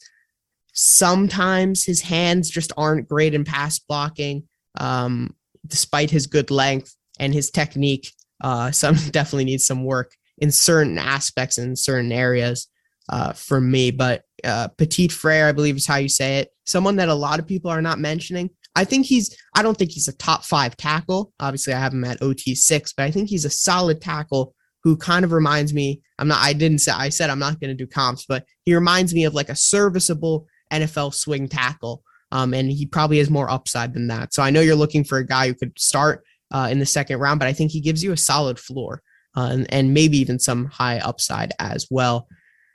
sometimes 0.74 1.84
his 1.84 2.03
hands 2.03 2.51
just 2.51 2.70
aren't 2.76 3.09
great 3.09 3.32
in 3.32 3.45
pass 3.45 3.78
blocking, 3.78 4.43
um, 4.78 5.34
despite 5.66 6.11
his 6.11 6.26
good 6.26 6.51
length 6.51 6.95
and 7.18 7.32
his 7.32 7.51
technique. 7.51 8.12
Uh, 8.43 8.70
some 8.72 8.95
definitely 9.11 9.47
needs 9.47 9.64
some 9.64 9.86
work 9.86 10.12
in 10.41 10.51
certain 10.51 10.99
aspects 10.99 11.59
in 11.59 11.76
certain 11.76 12.12
areas 12.12 12.68
uh, 13.09 13.32
for 13.32 13.61
me. 13.61 13.91
But 13.91 14.22
uh, 14.45 14.68
Petit 14.76 15.09
Frere, 15.09 15.49
I 15.49 15.53
believe 15.53 15.76
is 15.76 15.86
how 15.86 15.97
you 15.97 16.09
say 16.09 16.39
it. 16.39 16.51
Someone 16.66 16.97
that 16.97 17.09
a 17.09 17.14
lot 17.14 17.39
of 17.39 17.47
people 17.47 17.70
are 17.70 17.82
not 17.82 17.99
mentioning. 17.99 18.51
I 18.76 18.84
think 18.84 19.07
he's. 19.07 19.36
I 19.55 19.62
don't 19.62 19.76
think 19.76 19.91
he's 19.91 20.09
a 20.09 20.16
top 20.16 20.45
five 20.45 20.76
tackle. 20.76 21.32
Obviously, 21.41 21.72
I 21.72 21.80
have 21.80 21.93
him 21.93 22.05
at 22.05 22.22
OT 22.22 22.55
six, 22.55 22.93
but 22.93 23.05
I 23.05 23.11
think 23.11 23.28
he's 23.28 23.45
a 23.45 23.51
solid 23.51 24.01
tackle 24.01 24.55
who 24.84 24.97
kind 24.97 25.24
of 25.24 25.32
reminds 25.32 25.74
me. 25.74 26.01
I'm 26.18 26.28
not. 26.28 26.43
I 26.43 26.53
didn't 26.53 26.78
say. 26.78 26.93
I 26.93 27.09
said 27.09 27.30
I'm 27.30 27.39
not 27.39 27.61
going 27.61 27.76
to 27.76 27.84
do 27.84 27.86
comps, 27.86 28.24
but 28.28 28.45
he 28.64 28.74
reminds 28.74 29.14
me 29.14 29.24
of 29.24 29.34
like 29.34 29.49
a 29.49 29.57
serviceable 29.57 30.47
NFL 30.72 31.14
swing 31.14 31.49
tackle. 31.49 32.03
Um, 32.30 32.53
and 32.53 32.70
he 32.70 32.84
probably 32.84 33.18
has 33.18 33.30
more 33.30 33.51
upside 33.51 33.95
than 33.95 34.09
that. 34.09 34.34
So 34.34 34.43
I 34.43 34.51
know 34.51 34.61
you're 34.61 34.76
looking 34.76 35.03
for 35.03 35.16
a 35.16 35.26
guy 35.26 35.49
who 35.49 35.55
could 35.55 35.78
start 35.78 36.22
uh, 36.51 36.68
in 36.70 36.78
the 36.78 36.84
second 36.84 37.18
round, 37.18 37.41
but 37.41 37.49
I 37.49 37.55
think 37.55 37.70
he 37.70 37.80
gives 37.80 38.05
you 38.05 38.12
a 38.12 38.18
solid 38.18 38.59
floor 38.59 39.03
and, 39.47 39.72
and 39.72 39.95
maybe 39.95 40.18
even 40.18 40.39
some 40.39 40.66
high 40.66 40.99
upside 40.99 41.53
as 41.59 41.86
well. 41.91 42.28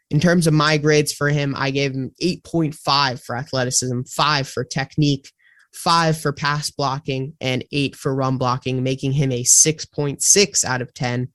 In 0.09 0.19
terms 0.19 0.45
of 0.45 0.53
my 0.53 0.77
grades 0.77 1.11
for 1.11 1.29
him, 1.29 1.55
I 1.57 1.71
gave 1.71 1.93
him 1.93 2.11
8.5 2.21 3.23
for 3.23 3.35
athleticism, 3.35 4.01
5 4.03 4.47
for 4.47 4.63
technique, 4.63 5.31
5 5.73 6.19
for 6.19 6.31
pass 6.31 6.69
blocking, 6.69 7.33
and 7.41 7.65
8 7.71 7.95
for 7.95 8.13
run 8.13 8.37
blocking, 8.37 8.83
making 8.83 9.13
him 9.13 9.31
a 9.31 9.43
6.6 9.43 10.65
out 10.65 10.81
of 10.81 10.93
10. 10.93 11.29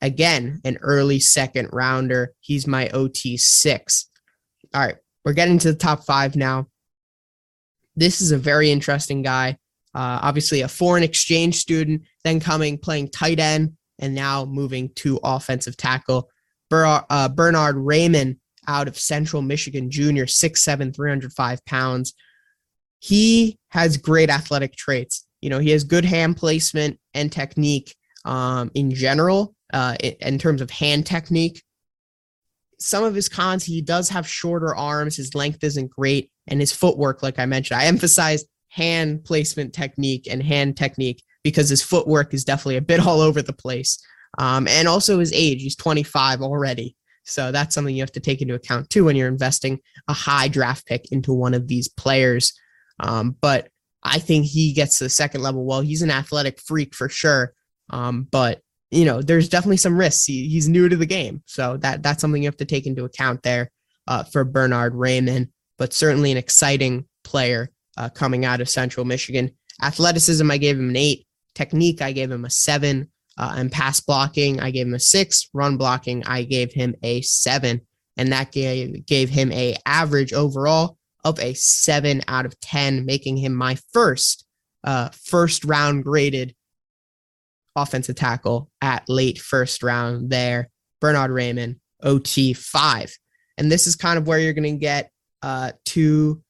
Again, 0.00 0.60
an 0.64 0.78
early 0.80 1.18
second 1.18 1.70
rounder. 1.72 2.32
He's 2.40 2.66
my 2.66 2.88
OT 2.90 3.36
6. 3.36 4.08
All 4.72 4.80
right, 4.80 4.96
we're 5.24 5.32
getting 5.32 5.58
to 5.58 5.72
the 5.72 5.78
top 5.78 6.04
five 6.04 6.36
now. 6.36 6.68
This 7.96 8.20
is 8.20 8.30
a 8.30 8.38
very 8.38 8.70
interesting 8.70 9.22
guy. 9.22 9.58
Uh, 9.92 10.20
obviously, 10.22 10.60
a 10.60 10.68
foreign 10.68 11.02
exchange 11.02 11.56
student, 11.56 12.02
then 12.22 12.38
coming 12.38 12.78
playing 12.78 13.10
tight 13.10 13.40
end 13.40 13.72
and 14.00 14.14
now 14.14 14.44
moving 14.44 14.90
to 14.96 15.20
offensive 15.22 15.76
tackle. 15.76 16.28
Ber- 16.68 17.04
uh, 17.08 17.28
Bernhard 17.28 17.76
Raimann 17.76 18.38
out 18.66 18.88
of 18.88 18.98
Central 18.98 19.42
Michigan 19.42 19.90
Junior, 19.90 20.26
6'7, 20.26 20.94
305 20.94 21.64
pounds. 21.64 22.14
He 22.98 23.58
has 23.68 23.96
great 23.96 24.30
athletic 24.30 24.76
traits. 24.76 25.26
You 25.40 25.50
know, 25.50 25.58
he 25.58 25.70
has 25.70 25.84
good 25.84 26.04
hand 26.04 26.36
placement 26.36 26.98
and 27.14 27.32
technique 27.32 27.94
um, 28.24 28.70
in 28.74 28.92
general, 28.92 29.54
uh, 29.72 29.96
in 30.00 30.38
terms 30.38 30.60
of 30.60 30.70
hand 30.70 31.06
technique. 31.06 31.62
Some 32.78 33.04
of 33.04 33.14
his 33.14 33.28
cons, 33.28 33.64
he 33.64 33.82
does 33.82 34.08
have 34.08 34.28
shorter 34.28 34.74
arms. 34.74 35.16
His 35.16 35.34
length 35.34 35.64
isn't 35.64 35.90
great. 35.90 36.30
And 36.46 36.60
his 36.60 36.72
footwork, 36.72 37.22
like 37.22 37.38
I 37.38 37.46
mentioned, 37.46 37.80
I 37.80 37.86
emphasized 37.86 38.46
hand 38.68 39.24
placement 39.24 39.72
technique 39.72 40.26
and 40.30 40.42
hand 40.42 40.76
technique 40.76 41.22
because 41.42 41.68
his 41.68 41.82
footwork 41.82 42.34
is 42.34 42.44
definitely 42.44 42.76
a 42.76 42.82
bit 42.82 43.00
all 43.06 43.20
over 43.20 43.42
the 43.42 43.52
place. 43.52 44.02
Um, 44.38 44.68
and 44.68 44.86
also 44.86 45.18
his 45.18 45.32
age, 45.32 45.62
he's 45.62 45.76
25 45.76 46.42
already. 46.42 46.96
So 47.24 47.52
that's 47.52 47.74
something 47.74 47.94
you 47.94 48.02
have 48.02 48.12
to 48.12 48.20
take 48.20 48.42
into 48.42 48.54
account 48.54 48.90
too 48.90 49.04
when 49.04 49.16
you're 49.16 49.28
investing 49.28 49.80
a 50.08 50.12
high 50.12 50.48
draft 50.48 50.86
pick 50.86 51.12
into 51.12 51.32
one 51.32 51.54
of 51.54 51.68
these 51.68 51.88
players. 51.88 52.52
Um, 52.98 53.36
but 53.40 53.68
I 54.02 54.18
think 54.18 54.46
he 54.46 54.72
gets 54.72 54.98
to 54.98 55.04
the 55.04 55.10
second 55.10 55.42
level. 55.42 55.64
Well, 55.64 55.80
he's 55.80 56.02
an 56.02 56.10
athletic 56.10 56.60
freak 56.60 56.94
for 56.94 57.08
sure. 57.08 57.52
Um, 57.90 58.26
but 58.30 58.60
you 58.90 59.04
know, 59.04 59.22
there's 59.22 59.48
definitely 59.48 59.76
some 59.76 59.96
risks. 59.96 60.24
He, 60.24 60.48
he's 60.48 60.68
new 60.68 60.88
to 60.88 60.96
the 60.96 61.06
game, 61.06 61.42
so 61.46 61.76
that 61.78 62.02
that's 62.02 62.20
something 62.20 62.42
you 62.42 62.48
have 62.48 62.56
to 62.56 62.64
take 62.64 62.86
into 62.86 63.04
account 63.04 63.42
there 63.42 63.70
uh, 64.08 64.24
for 64.24 64.44
Bernhard 64.44 64.94
Raimann. 64.94 65.50
But 65.78 65.92
certainly 65.92 66.32
an 66.32 66.36
exciting 66.36 67.06
player 67.22 67.70
uh, 67.96 68.08
coming 68.08 68.44
out 68.44 68.60
of 68.60 68.68
Central 68.68 69.06
Michigan. 69.06 69.52
Athleticism, 69.82 70.50
I 70.50 70.58
gave 70.58 70.78
him 70.78 70.90
an 70.90 70.96
eight. 70.96 71.26
Technique, 71.60 72.00
I 72.00 72.12
gave 72.12 72.30
him 72.30 72.46
a 72.46 72.50
seven. 72.50 73.10
Uh, 73.36 73.54
and 73.56 73.72
pass 73.72 74.00
blocking, 74.00 74.60
I 74.60 74.70
gave 74.70 74.86
him 74.86 74.94
a 74.94 75.00
six. 75.00 75.48
Run 75.54 75.76
blocking, 75.76 76.22
I 76.26 76.42
gave 76.42 76.72
him 76.72 76.94
a 77.02 77.20
seven. 77.22 77.82
And 78.16 78.32
that 78.32 78.50
gave, 78.50 79.06
gave 79.06 79.28
him 79.28 79.52
a 79.52 79.76
average 79.86 80.32
overall 80.32 80.96
of 81.22 81.38
a 81.38 81.54
seven 81.54 82.22
out 82.28 82.46
of 82.46 82.58
10, 82.60 83.04
making 83.06 83.36
him 83.36 83.54
my 83.54 83.78
first, 83.92 84.46
uh, 84.84 85.10
first 85.10 85.64
round 85.64 86.04
graded 86.04 86.54
offensive 87.76 88.16
tackle 88.16 88.70
at 88.80 89.08
late 89.08 89.38
first 89.38 89.82
round 89.82 90.30
there. 90.30 90.70
Bernhard 91.00 91.30
Raimann, 91.30 91.78
OT 92.02 92.52
five. 92.54 93.14
And 93.58 93.70
this 93.70 93.86
is 93.86 93.96
kind 93.96 94.18
of 94.18 94.26
where 94.26 94.38
you're 94.38 94.54
going 94.54 94.74
to 94.74 94.78
get 94.80 95.10
uh, 95.42 95.72
two 95.84 96.42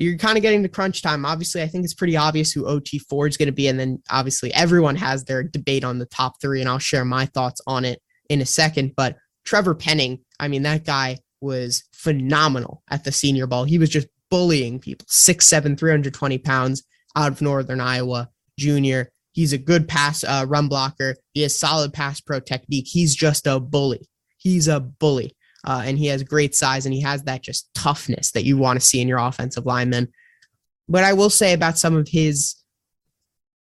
you're 0.00 0.16
kind 0.16 0.38
of 0.38 0.42
getting 0.42 0.62
to 0.62 0.68
crunch 0.68 1.02
time. 1.02 1.26
Obviously, 1.26 1.60
I 1.60 1.66
think 1.66 1.84
it's 1.84 1.94
pretty 1.94 2.16
obvious 2.16 2.50
who 2.50 2.66
OT 2.66 2.98
Ford's 2.98 3.36
going 3.36 3.48
to 3.48 3.52
be. 3.52 3.68
And 3.68 3.78
then 3.78 4.02
obviously, 4.08 4.52
everyone 4.54 4.96
has 4.96 5.24
their 5.24 5.42
debate 5.42 5.84
on 5.84 5.98
the 5.98 6.06
top 6.06 6.40
three, 6.40 6.60
and 6.60 6.68
I'll 6.70 6.78
share 6.78 7.04
my 7.04 7.26
thoughts 7.26 7.60
on 7.66 7.84
it 7.84 8.00
in 8.30 8.40
a 8.40 8.46
second. 8.46 8.94
But 8.96 9.16
Trevor 9.44 9.74
Penning, 9.74 10.20
I 10.40 10.48
mean, 10.48 10.62
that 10.62 10.86
guy 10.86 11.18
was 11.42 11.84
phenomenal 11.92 12.82
at 12.90 13.04
the 13.04 13.12
Senior 13.12 13.46
Bowl. 13.46 13.64
He 13.64 13.76
was 13.76 13.90
just 13.90 14.08
bullying 14.30 14.78
people, 14.78 15.06
6'7, 15.06 15.78
320 15.78 16.38
pounds 16.38 16.82
out 17.14 17.32
of 17.32 17.42
Northern 17.42 17.80
Iowa, 17.80 18.30
junior. 18.58 19.10
He's 19.32 19.52
a 19.52 19.58
good 19.58 19.86
pass 19.86 20.24
uh, 20.24 20.46
run 20.48 20.68
blocker. 20.68 21.16
He 21.34 21.42
has 21.42 21.58
solid 21.58 21.92
pass 21.92 22.20
pro 22.20 22.40
technique. 22.40 22.86
He's 22.88 23.14
just 23.14 23.46
a 23.46 23.60
bully. 23.60 24.08
He's 24.38 24.66
a 24.66 24.80
bully 24.80 25.36
uh, 25.64 25.82
and 25.84 25.98
he 25.98 26.06
has 26.06 26.22
great 26.22 26.54
size 26.54 26.86
and 26.86 26.94
he 26.94 27.00
has 27.00 27.22
that 27.24 27.42
just 27.42 27.68
toughness 27.74 28.32
that 28.32 28.44
you 28.44 28.56
want 28.56 28.80
to 28.80 28.86
see 28.86 29.00
in 29.00 29.08
your 29.08 29.18
offensive 29.18 29.66
lineman. 29.66 30.08
But 30.88 31.04
I 31.04 31.12
will 31.12 31.30
say 31.30 31.52
about 31.52 31.78
some 31.78 31.96
of 31.96 32.08
his 32.08 32.56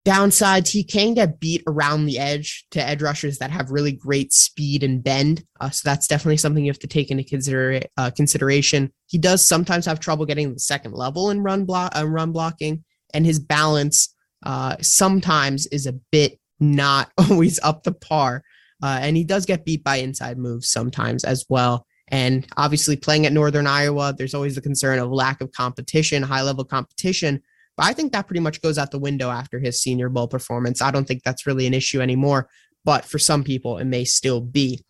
downsides, 0.06 0.68
he 0.68 0.82
can 0.82 1.14
get 1.14 1.40
beat 1.40 1.62
around 1.66 2.06
the 2.06 2.18
edge 2.18 2.64
to 2.70 2.86
edge 2.86 3.02
rushers 3.02 3.38
that 3.38 3.50
have 3.50 3.70
really 3.70 3.92
great 3.92 4.32
speed 4.32 4.82
and 4.82 5.02
bend. 5.02 5.44
Uh, 5.60 5.70
so 5.70 5.82
that's 5.84 6.06
definitely 6.06 6.38
something 6.38 6.64
you 6.64 6.70
have 6.70 6.78
to 6.78 6.86
take 6.86 7.10
into 7.10 7.24
consider, 7.24 7.80
uh, 7.96 8.10
consideration. 8.10 8.90
He 9.06 9.18
does 9.18 9.46
sometimes 9.46 9.84
have 9.86 10.00
trouble 10.00 10.24
getting 10.24 10.52
the 10.52 10.60
second 10.60 10.92
level 10.92 11.30
in 11.30 11.42
run 11.42 11.64
block, 11.64 11.92
uh, 11.96 12.06
run 12.06 12.32
blocking, 12.32 12.84
and 13.12 13.26
his 13.26 13.38
balance 13.38 14.14
uh, 14.44 14.76
sometimes 14.80 15.66
is 15.66 15.86
a 15.86 15.92
bit 16.10 16.38
not 16.58 17.10
always 17.18 17.60
up 17.62 17.82
to 17.82 17.92
par. 17.92 18.42
Uh, 18.82 18.98
and 19.02 19.16
he 19.16 19.24
does 19.24 19.46
get 19.46 19.64
beat 19.64 19.84
by 19.84 19.96
inside 19.96 20.38
moves 20.38 20.70
sometimes 20.70 21.24
as 21.24 21.44
well. 21.48 21.86
And 22.08 22.46
obviously, 22.56 22.96
playing 22.96 23.26
at 23.26 23.32
Northern 23.32 23.66
Iowa, 23.66 24.14
there's 24.16 24.34
always 24.34 24.56
the 24.56 24.60
concern 24.60 24.98
of 24.98 25.10
lack 25.10 25.40
of 25.40 25.52
competition, 25.52 26.22
high 26.22 26.42
level 26.42 26.64
competition. 26.64 27.42
But 27.76 27.86
I 27.86 27.92
think 27.92 28.12
that 28.12 28.26
pretty 28.26 28.40
much 28.40 28.60
goes 28.62 28.78
out 28.78 28.90
the 28.90 28.98
window 28.98 29.30
after 29.30 29.60
his 29.60 29.80
Senior 29.80 30.08
Bowl 30.08 30.26
performance. 30.26 30.82
I 30.82 30.90
don't 30.90 31.06
think 31.06 31.22
that's 31.22 31.46
really 31.46 31.66
an 31.66 31.74
issue 31.74 32.00
anymore. 32.00 32.48
But 32.84 33.04
for 33.04 33.18
some 33.18 33.44
people, 33.44 33.78
it 33.78 33.84
may 33.84 34.04
still 34.04 34.40
be. 34.40 34.80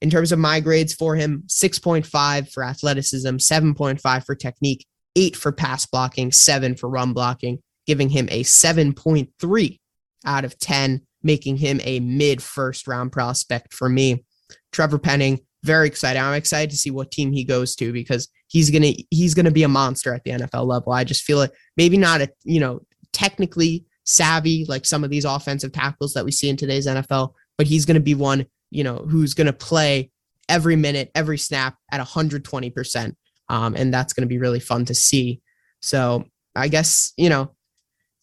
In 0.00 0.10
terms 0.10 0.32
of 0.32 0.38
my 0.38 0.60
grades 0.60 0.94
for 0.94 1.14
him, 1.14 1.44
6.5 1.46 2.52
for 2.52 2.64
athleticism, 2.64 3.36
7.5 3.36 4.24
for 4.24 4.34
technique, 4.34 4.86
8 5.16 5.36
for 5.36 5.52
pass 5.52 5.86
blocking, 5.86 6.32
7 6.32 6.76
for 6.76 6.88
run 6.88 7.12
blocking, 7.12 7.60
giving 7.86 8.08
him 8.08 8.28
a 8.30 8.42
7.3 8.42 9.78
out 10.24 10.44
of 10.44 10.58
10 10.58 11.02
making 11.22 11.56
him 11.56 11.80
a 11.84 12.00
mid 12.00 12.42
first 12.42 12.86
round 12.86 13.12
prospect 13.12 13.72
for 13.72 13.88
me. 13.88 14.24
Trevor 14.72 14.98
Penning, 14.98 15.40
very 15.64 15.86
excited. 15.86 16.18
I'm 16.18 16.34
excited 16.34 16.70
to 16.70 16.76
see 16.76 16.90
what 16.90 17.10
team 17.10 17.32
he 17.32 17.44
goes 17.44 17.76
to 17.76 17.92
because 17.92 18.28
he's 18.48 18.70
gonna 18.70 18.92
he's 19.10 19.34
gonna 19.34 19.50
be 19.50 19.62
a 19.62 19.68
monster 19.68 20.12
at 20.12 20.24
the 20.24 20.32
NFL 20.32 20.66
level. 20.66 20.92
I 20.92 21.04
just 21.04 21.22
feel 21.22 21.42
it 21.42 21.52
maybe 21.76 21.96
not 21.96 22.20
a 22.20 22.30
you 22.44 22.60
know 22.60 22.80
technically 23.12 23.84
savvy 24.04 24.64
like 24.68 24.84
some 24.84 25.04
of 25.04 25.10
these 25.10 25.24
offensive 25.24 25.72
tackles 25.72 26.14
that 26.14 26.24
we 26.24 26.32
see 26.32 26.48
in 26.48 26.56
today's 26.56 26.86
NFL, 26.86 27.34
but 27.56 27.66
he's 27.66 27.84
gonna 27.84 28.00
be 28.00 28.14
one 28.14 28.46
you 28.70 28.82
know 28.82 28.96
who's 29.08 29.34
gonna 29.34 29.52
play 29.52 30.10
every 30.48 30.76
minute, 30.76 31.10
every 31.14 31.38
snap 31.38 31.76
at 31.92 31.98
120 31.98 32.70
percent, 32.70 33.16
um, 33.48 33.76
and 33.76 33.94
that's 33.94 34.12
gonna 34.12 34.26
be 34.26 34.38
really 34.38 34.60
fun 34.60 34.84
to 34.86 34.94
see. 34.94 35.40
So 35.80 36.24
I 36.56 36.68
guess 36.68 37.12
you 37.16 37.28
know 37.28 37.54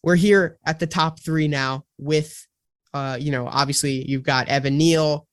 we're 0.02 0.16
here 0.16 0.58
at 0.66 0.78
the 0.78 0.86
top 0.86 1.20
three 1.20 1.48
now 1.48 1.84
with 1.98 2.46
uh, 2.92 3.16
you 3.20 3.30
know, 3.30 3.46
obviously 3.46 4.08
you've 4.08 4.22
got 4.22 4.48
Evan 4.48 4.76
Neal, 4.76 5.26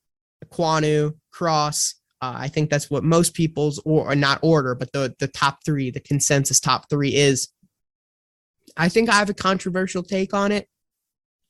Ekwonu, 0.45 1.13
Cross. 1.31 1.95
Uh, 2.21 2.33
I 2.35 2.47
think 2.47 2.69
that's 2.69 2.89
what 2.89 3.03
most 3.03 3.33
people's 3.33 3.79
or, 3.85 4.11
or 4.11 4.15
not 4.15 4.39
order, 4.41 4.75
but 4.75 4.91
the 4.91 5.15
the 5.19 5.27
top 5.27 5.59
three, 5.65 5.91
the 5.91 5.99
consensus 5.99 6.59
top 6.59 6.89
three 6.89 7.15
is. 7.15 7.49
I 8.75 8.89
think 8.89 9.09
I 9.09 9.13
have 9.13 9.29
a 9.29 9.33
controversial 9.33 10.03
take 10.03 10.33
on 10.33 10.51
it. 10.51 10.67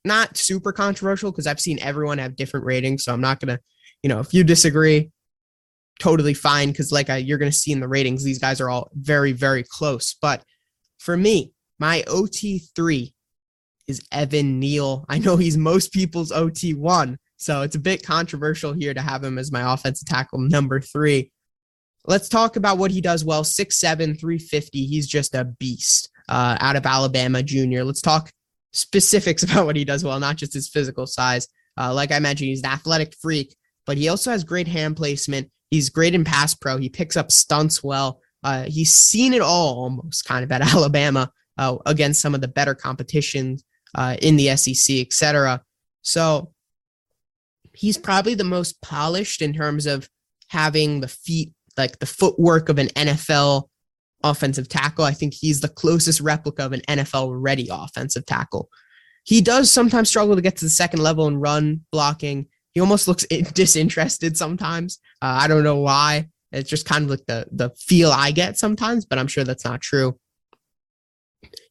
Not 0.05 0.37
super 0.37 0.71
controversial 0.71 1.31
because 1.31 1.47
I've 1.47 1.59
seen 1.59 1.79
everyone 1.79 2.19
have 2.19 2.35
different 2.35 2.65
ratings, 2.65 3.03
so 3.03 3.13
I'm 3.13 3.21
not 3.21 3.39
gonna, 3.39 3.59
you 4.03 4.09
know, 4.09 4.19
if 4.19 4.33
you 4.33 4.43
disagree, 4.43 5.11
totally 5.99 6.33
fine. 6.33 6.69
Because 6.69 6.91
like 6.91 7.09
I, 7.09 7.17
you're 7.17 7.37
gonna 7.37 7.51
see 7.51 7.71
in 7.71 7.79
the 7.79 7.87
ratings, 7.87 8.23
these 8.23 8.39
guys 8.39 8.61
are 8.61 8.69
all 8.69 8.89
very 8.93 9.31
very 9.31 9.63
close. 9.63 10.15
But 10.21 10.43
for 10.99 11.17
me, 11.17 11.53
my 11.79 12.03
OT 12.07 12.59
three 12.75 13.13
is 13.87 14.01
Evan 14.11 14.59
Neal. 14.59 15.05
I 15.09 15.19
know 15.19 15.37
he's 15.37 15.57
most 15.57 15.93
people's 15.93 16.31
OT1, 16.31 17.17
so 17.37 17.61
it's 17.61 17.75
a 17.75 17.79
bit 17.79 18.05
controversial 18.05 18.73
here 18.73 18.93
to 18.93 19.01
have 19.01 19.23
him 19.23 19.37
as 19.37 19.51
my 19.51 19.73
offensive 19.73 20.07
tackle 20.07 20.39
number 20.39 20.81
three. 20.81 21.31
Let's 22.05 22.29
talk 22.29 22.55
about 22.55 22.77
what 22.77 22.91
he 22.91 23.01
does 23.01 23.25
well 23.25 23.43
6'7, 23.43 24.19
350. 24.19 24.85
He's 24.85 25.07
just 25.07 25.35
a 25.35 25.45
beast 25.45 26.09
uh, 26.29 26.57
out 26.59 26.75
of 26.75 26.85
Alabama 26.85 27.43
junior. 27.43 27.83
Let's 27.83 28.01
talk 28.01 28.31
specifics 28.73 29.43
about 29.49 29.65
what 29.65 29.75
he 29.75 29.85
does 29.85 30.03
well, 30.03 30.19
not 30.19 30.35
just 30.35 30.53
his 30.53 30.69
physical 30.69 31.07
size. 31.07 31.47
Uh, 31.77 31.93
like 31.93 32.11
I 32.11 32.19
mentioned, 32.19 32.49
he's 32.49 32.63
an 32.63 32.69
athletic 32.69 33.15
freak, 33.15 33.55
but 33.85 33.97
he 33.97 34.09
also 34.09 34.31
has 34.31 34.43
great 34.43 34.67
hand 34.67 34.97
placement. 34.97 35.49
He's 35.69 35.89
great 35.89 36.15
in 36.15 36.23
pass 36.23 36.55
pro. 36.55 36.77
He 36.77 36.89
picks 36.89 37.17
up 37.17 37.31
stunts 37.31 37.83
well. 37.83 38.21
Uh, 38.43 38.63
he's 38.63 38.91
seen 38.91 39.33
it 39.33 39.41
all 39.41 39.75
almost 39.79 40.25
kind 40.25 40.43
of 40.43 40.51
at 40.51 40.61
Alabama 40.73 41.31
uh, 41.57 41.77
against 41.85 42.21
some 42.21 42.35
of 42.35 42.41
the 42.41 42.47
better 42.47 42.75
competition 42.75 43.57
uh, 43.95 44.17
in 44.21 44.35
the 44.35 44.55
SEC, 44.55 44.97
etc. 44.97 45.61
So 46.01 46.51
he's 47.73 47.97
probably 47.97 48.33
the 48.33 48.43
most 48.43 48.81
polished 48.81 49.41
in 49.41 49.53
terms 49.53 49.85
of 49.85 50.09
having 50.49 51.01
the 51.01 51.07
feet, 51.07 51.51
like 51.77 51.99
the 51.99 52.05
footwork 52.05 52.69
of 52.69 52.79
an 52.79 52.87
NFL 52.89 53.67
offensive 54.23 54.67
tackle. 54.67 55.05
I 55.05 55.11
think 55.11 55.33
he's 55.33 55.61
the 55.61 55.67
closest 55.67 56.21
replica 56.21 56.65
of 56.65 56.73
an 56.73 56.81
NFL 56.87 57.35
ready 57.39 57.69
offensive 57.71 58.25
tackle. 58.25 58.69
He 59.23 59.41
does 59.41 59.69
sometimes 59.69 60.09
struggle 60.09 60.35
to 60.35 60.41
get 60.41 60.55
to 60.57 60.65
the 60.65 60.69
second 60.69 61.01
level 61.01 61.27
and 61.27 61.41
run 61.41 61.81
blocking. 61.91 62.47
He 62.73 62.79
almost 62.79 63.07
looks 63.07 63.25
disinterested 63.53 64.37
sometimes. 64.37 64.99
Uh, 65.21 65.37
I 65.41 65.47
don't 65.47 65.63
know 65.63 65.77
why. 65.77 66.29
It's 66.51 66.69
just 66.69 66.85
kind 66.85 67.03
of 67.03 67.09
like 67.09 67.25
the 67.27 67.45
the 67.51 67.71
feel 67.77 68.09
I 68.11 68.31
get 68.31 68.57
sometimes, 68.57 69.05
but 69.05 69.19
I'm 69.19 69.27
sure 69.27 69.43
that's 69.43 69.65
not 69.65 69.81
true. 69.81 70.17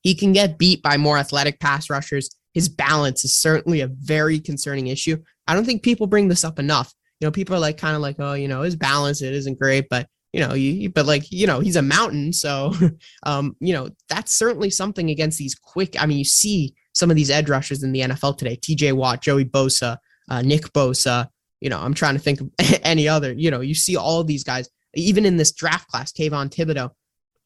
He 0.03 0.15
can 0.15 0.33
get 0.33 0.59
beat 0.59 0.83
by 0.83 0.97
more 0.97 1.19
athletic 1.19 1.61
pass 1.61 1.91
rushers. 1.91 2.31
His 2.55 2.69
balance 2.69 3.25
is 3.25 3.37
certainly 3.37 3.81
a 3.81 3.89
very 3.89 4.39
concerning 4.39 4.87
issue. 4.87 5.19
I 5.47 5.55
don't 5.55 5.65
think 5.65 5.83
people 5.83 6.07
bring 6.07 6.29
this 6.29 6.45
up 6.45 6.59
enough. 6.59 6.95
You 7.21 7.27
know, 7.27 7.33
people 7.33 7.57
are 7.57 7.61
like 7.61 7.79
kind 7.79 7.97
of 7.97 8.03
like, 8.03 8.17
oh, 8.19 8.35
you 8.35 8.49
know, 8.49 8.63
his 8.63 8.77
balance 8.77 9.23
it 9.23 9.33
isn't 9.33 9.59
great, 9.59 9.89
but 9.89 10.07
you 10.33 10.41
know, 10.41 10.55
you, 10.55 10.91
but 10.91 11.07
like, 11.07 11.31
you 11.31 11.47
know, 11.47 11.61
he's 11.61 11.77
a 11.77 11.83
mountain, 11.83 12.33
so 12.33 12.73
um, 13.23 13.57
you 13.61 13.73
know, 13.73 13.89
that's 14.09 14.35
certainly 14.35 14.71
something 14.71 15.11
against 15.11 15.39
these 15.39 15.55
quick. 15.55 16.01
I 16.01 16.07
mean, 16.07 16.19
you 16.19 16.25
see 16.25 16.75
some 16.93 17.11
of 17.11 17.17
these 17.17 17.31
edge 17.31 17.49
rushers 17.49 17.83
in 17.83 17.93
the 17.93 18.01
NFL 18.01 18.37
today: 18.37 18.57
T.J. 18.57 18.93
Watt, 18.93 19.23
Joey 19.23 19.45
Bosa, 19.45 19.97
uh, 20.31 20.43
Nick 20.43 20.73
Bosa. 20.73 21.29
You 21.61 21.71
know, 21.71 21.81
I'm 21.81 21.95
trying 21.95 22.17
to 22.17 22.21
think 22.21 22.43
of 22.43 22.51
any 22.83 23.09
other. 23.09 23.33
You 23.33 23.51
know, 23.51 23.61
you 23.61 23.75
see 23.75 23.97
all 23.97 24.23
these 24.25 24.45
guys, 24.45 24.69
even 24.95 25.25
in 25.25 25.37
this 25.37 25.53
draft 25.53 25.89
class, 25.89 26.13
Kayvon 26.13 26.51
Thibodeaux 26.51 26.91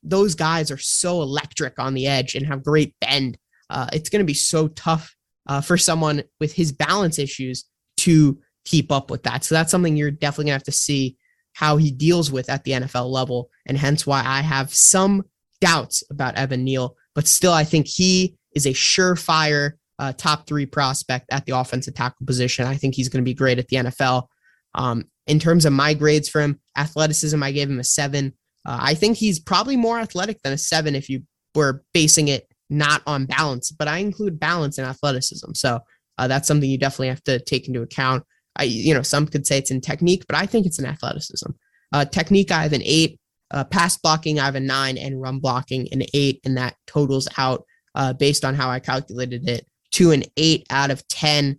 those 0.03 0.35
guys 0.35 0.71
are 0.71 0.79
so 0.79 1.23
electric 1.23 1.79
on 1.79 1.95
the 1.95 2.07
edge 2.07 2.35
and 2.35 2.47
have 2.47 2.65
great 2.65 2.95
bend. 3.01 3.39
Uh, 3.69 3.89
it's 3.93 4.09
going 4.09 4.21
to 4.21 4.27
be 4.27 4.35
so 4.35 4.69
tough 4.69 5.15
uh, 5.47 5.61
for 5.61 5.77
someone 5.77 6.23
with 6.39 6.53
his 6.53 6.73
balance 6.73 7.19
issues 7.19 7.65
to 7.99 8.39
keep 8.65 8.91
up 8.91 9.11
with 9.11 9.23
that. 9.25 9.45
So 9.45 9.55
that's 9.55 9.71
something 9.71 9.97
you're 9.97 10.11
definitely 10.11 10.47
going 10.47 10.53
to 10.53 10.61
have 10.61 10.63
to 10.65 10.73
see 10.73 11.17
how 11.53 11.77
he 11.77 11.91
deals 11.91 12.31
with 12.31 12.49
at 12.49 12.65
the 12.65 12.73
NFL 12.73 13.11
level. 13.11 13.51
And 13.67 13.77
hence 13.77 14.07
why 14.07 14.23
I 14.25 14.41
have 14.41 14.73
some 14.73 15.25
doubts 15.61 16.03
about 16.11 16.37
Evan 16.37 16.65
Neal, 16.65 16.97
but 17.15 17.27
still, 17.27 17.53
I 17.53 17.65
think 17.65 17.87
he 17.87 18.37
is 18.55 18.67
a 18.67 18.71
surefire 18.71 19.73
uh, 19.99 20.13
top 20.15 20.47
three 20.47 20.67
prospect 20.67 21.27
at 21.31 21.45
the 21.45 21.57
offensive 21.57 21.95
tackle 21.95 22.27
position. 22.27 22.67
I 22.67 22.77
think 22.77 22.95
he's 22.95 23.09
going 23.09 23.23
to 23.23 23.29
be 23.29 23.35
great 23.35 23.59
at 23.59 23.69
the 23.69 23.77
NFL. 23.77 24.27
Um, 24.75 25.05
in 25.27 25.39
terms 25.39 25.67
of 25.67 25.73
my 25.73 25.95
grades 25.95 26.29
for 26.29 26.41
him, 26.41 26.61
athleticism, 26.77 27.43
I 27.43 27.53
gave 27.53 27.69
him 27.69 27.81
a 27.81 27.85
seven. 27.85 28.33
Uh, 28.67 28.79
I 28.81 28.95
think 28.95 29.17
he's 29.17 29.39
probably 29.39 29.77
more 29.77 29.99
athletic 29.99 30.43
than 30.43 30.53
a 30.53 30.59
seven 30.59 30.95
if 30.95 31.09
you 31.09 31.23
were 31.55 31.83
basing 31.93 32.29
it 32.29 32.47
not 32.69 33.03
on 33.07 33.27
balance, 33.27 33.73
but 33.73 33.89
I 33.89 33.99
include 33.99 34.39
balance 34.39 34.79
and 34.79 34.87
athleticism. 34.87 35.53
So 35.55 35.81
uh, 36.19 36.29
that's 36.29 36.47
something 36.47 36.71
you 36.71 36.79
definitely 36.79 37.09
have 37.09 37.25
to 37.25 37.41
take 37.41 37.67
into 37.67 37.83
account. 37.83 38.25
I, 38.57 38.65
you 38.65 38.95
know, 38.95 39.03
some 39.03 39.27
could 39.27 39.47
say 39.47 39.59
it's 39.59 39.71
in 39.71 39.81
technique, 39.81 40.25
but 40.29 40.37
I 40.37 40.47
think 40.47 40.67
it's 40.67 40.79
in 40.79 40.87
athleticism. 40.87 41.51
Uh, 41.93 42.05
technique, 42.05 42.53
I 42.53 42.63
have 42.63 42.73
an 42.73 42.83
eight. 42.85 43.19
Uh, 43.53 43.65
pass 43.65 43.97
blocking, 43.97 44.39
I 44.39 44.45
have 44.45 44.55
a 44.55 44.61
nine, 44.61 44.97
and 44.97 45.21
run 45.21 45.41
blocking 45.41 45.89
an 45.91 46.05
eight, 46.15 46.41
and 46.45 46.57
that 46.57 46.77
totals 46.87 47.27
out 47.37 47.65
uh, 47.97 48.13
based 48.13 48.45
on 48.45 48.55
how 48.55 48.71
I 48.71 48.79
calculated 48.79 49.49
it 49.49 49.67
to 49.93 50.13
an 50.13 50.23
eight 50.37 50.67
out 50.71 50.93
of 50.93 51.07
ten. 51.09 51.59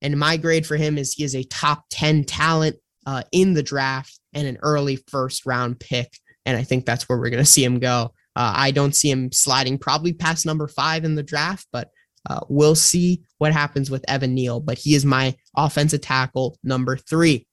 And 0.00 0.18
my 0.18 0.38
grade 0.38 0.66
for 0.66 0.76
him 0.76 0.96
is 0.96 1.12
he 1.12 1.24
is 1.24 1.34
a 1.34 1.44
top 1.44 1.84
ten 1.90 2.24
talent 2.24 2.76
uh, 3.06 3.22
in 3.32 3.52
the 3.52 3.62
draft 3.62 4.18
and 4.32 4.46
an 4.46 4.56
early 4.62 4.96
first 5.08 5.44
round 5.44 5.78
pick 5.78 6.10
and 6.46 6.56
I 6.56 6.62
think 6.62 6.86
that's 6.86 7.08
where 7.08 7.18
we're 7.18 7.30
going 7.30 7.44
to 7.44 7.50
see 7.50 7.64
him 7.64 7.80
go. 7.80 8.12
Uh, 8.36 8.52
I 8.54 8.70
don't 8.70 8.94
see 8.94 9.10
him 9.10 9.32
sliding 9.32 9.78
probably 9.78 10.12
past 10.12 10.46
number 10.46 10.68
five 10.68 11.04
in 11.04 11.16
the 11.16 11.22
draft, 11.22 11.66
but 11.72 11.90
uh, 12.28 12.40
we'll 12.48 12.74
see 12.74 13.22
what 13.38 13.52
happens 13.52 13.90
with 13.90 14.04
Evan 14.08 14.34
Neal. 14.34 14.60
But 14.60 14.78
he 14.78 14.94
is 14.94 15.04
my 15.04 15.34
offensive 15.56 16.00
tackle 16.00 16.58
number 16.62 16.96
three. 16.96 17.46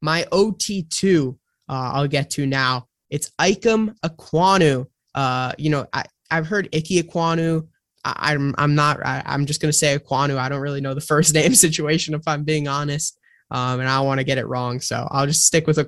My 0.00 0.24
OT2, 0.32 1.30
uh, 1.30 1.36
I'll 1.68 2.08
get 2.08 2.30
to 2.30 2.46
now. 2.46 2.86
It's 3.10 3.30
Ikem 3.40 3.96
Ekwonu. 4.00 4.86
Uh, 5.14 5.52
you 5.58 5.70
know, 5.70 5.86
I, 5.92 6.04
I've 6.30 6.46
heard 6.46 6.68
Ike 6.74 6.84
Ekwonu. 6.84 7.66
I, 8.04 8.34
I'm 8.34 8.54
I'm 8.58 8.74
not. 8.74 9.04
I, 9.04 9.22
I'm 9.24 9.46
just 9.46 9.60
gonna 9.60 9.72
say 9.72 9.98
Ekwonu. 9.98 10.36
I 10.36 10.48
don't 10.48 10.60
really 10.60 10.80
know 10.80 10.94
the 10.94 11.00
first 11.12 11.34
name 11.34 11.54
situation 11.54 12.14
if 12.14 12.22
I'm 12.26 12.44
being 12.44 12.68
honest, 12.68 13.18
um, 13.50 13.80
and 13.80 13.88
I 13.88 14.00
want 14.00 14.18
to 14.18 14.24
get 14.24 14.38
it 14.38 14.46
wrong, 14.46 14.80
so 14.80 15.08
I'll 15.10 15.26
just 15.26 15.46
stick 15.46 15.66
with 15.66 15.78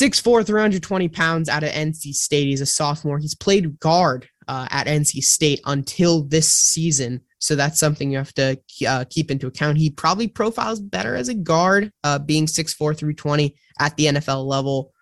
Ekwonu. 0.00 0.10
6'4", 0.10 0.46
320 0.46 1.08
pounds 1.08 1.48
out 1.48 1.62
of 1.62 1.70
NC 1.70 2.14
State. 2.14 2.46
He's 2.46 2.60
a 2.60 2.66
sophomore. 2.66 3.18
He's 3.18 3.34
played 3.34 3.78
guard 3.80 4.28
uh, 4.48 4.66
at 4.70 4.86
NC 4.86 5.22
State 5.22 5.60
until 5.66 6.24
this 6.24 6.52
season. 6.52 7.20
So 7.38 7.54
that's 7.54 7.78
something 7.78 8.10
you 8.10 8.18
have 8.18 8.32
to 8.34 8.58
uh, 8.86 9.04
keep 9.10 9.30
into 9.30 9.46
account. 9.46 9.78
He 9.78 9.90
probably 9.90 10.28
profiles 10.28 10.80
better 10.80 11.14
as 11.14 11.28
a 11.28 11.34
guard, 11.34 11.92
uh, 12.02 12.18
being 12.18 12.46
6'4", 12.46 12.76
320 12.76 13.54
at 13.80 13.96
the 13.96 14.06
NFL 14.06 14.46
level. 14.46 14.92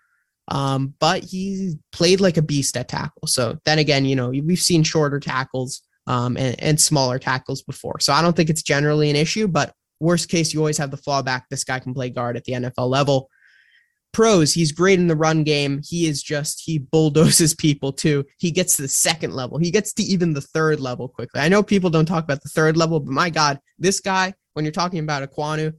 Um, 0.48 0.94
but 0.98 1.22
he 1.22 1.74
played 1.92 2.20
like 2.20 2.36
a 2.36 2.42
beast 2.42 2.76
at 2.76 2.88
tackle. 2.88 3.28
So 3.28 3.58
then 3.64 3.78
again, 3.78 4.04
you 4.04 4.16
know, 4.16 4.30
we've 4.30 4.58
seen 4.58 4.82
shorter 4.82 5.20
tackles 5.20 5.82
um, 6.08 6.36
and, 6.36 6.60
and 6.60 6.80
smaller 6.80 7.20
tackles 7.20 7.62
before. 7.62 8.00
So 8.00 8.12
I 8.12 8.22
don't 8.22 8.36
think 8.36 8.50
it's 8.50 8.62
generally 8.62 9.08
an 9.08 9.16
issue, 9.16 9.46
but 9.46 9.72
worst 10.00 10.28
case, 10.28 10.52
you 10.52 10.58
always 10.58 10.78
have 10.78 10.90
the 10.90 10.96
fallback. 10.96 11.42
This 11.48 11.62
guy 11.62 11.78
can 11.78 11.94
play 11.94 12.10
guard 12.10 12.36
at 12.36 12.44
the 12.44 12.54
NFL 12.54 12.90
level 12.90 13.30
pros. 14.12 14.52
He's 14.52 14.72
great 14.72 14.98
in 14.98 15.06
the 15.06 15.16
run 15.16 15.42
game. 15.42 15.80
He 15.84 16.06
is 16.06 16.22
just 16.22 16.62
he 16.64 16.78
bulldozes 16.78 17.54
people 17.54 17.92
too. 17.92 18.24
He 18.38 18.50
gets 18.50 18.76
to 18.76 18.82
the 18.82 18.88
second 18.88 19.34
level. 19.34 19.58
He 19.58 19.70
gets 19.70 19.92
to 19.94 20.02
even 20.02 20.32
the 20.32 20.40
third 20.40 20.80
level 20.80 21.08
quickly. 21.08 21.40
I 21.40 21.48
know 21.48 21.62
people 21.62 21.90
don't 21.90 22.06
talk 22.06 22.24
about 22.24 22.42
the 22.42 22.48
third 22.48 22.76
level 22.76 23.00
but 23.00 23.12
my 23.12 23.30
god 23.30 23.58
this 23.78 24.00
guy 24.00 24.34
when 24.54 24.64
you're 24.64 24.72
talking 24.72 24.98
about 24.98 25.28
Ekwonu, 25.28 25.72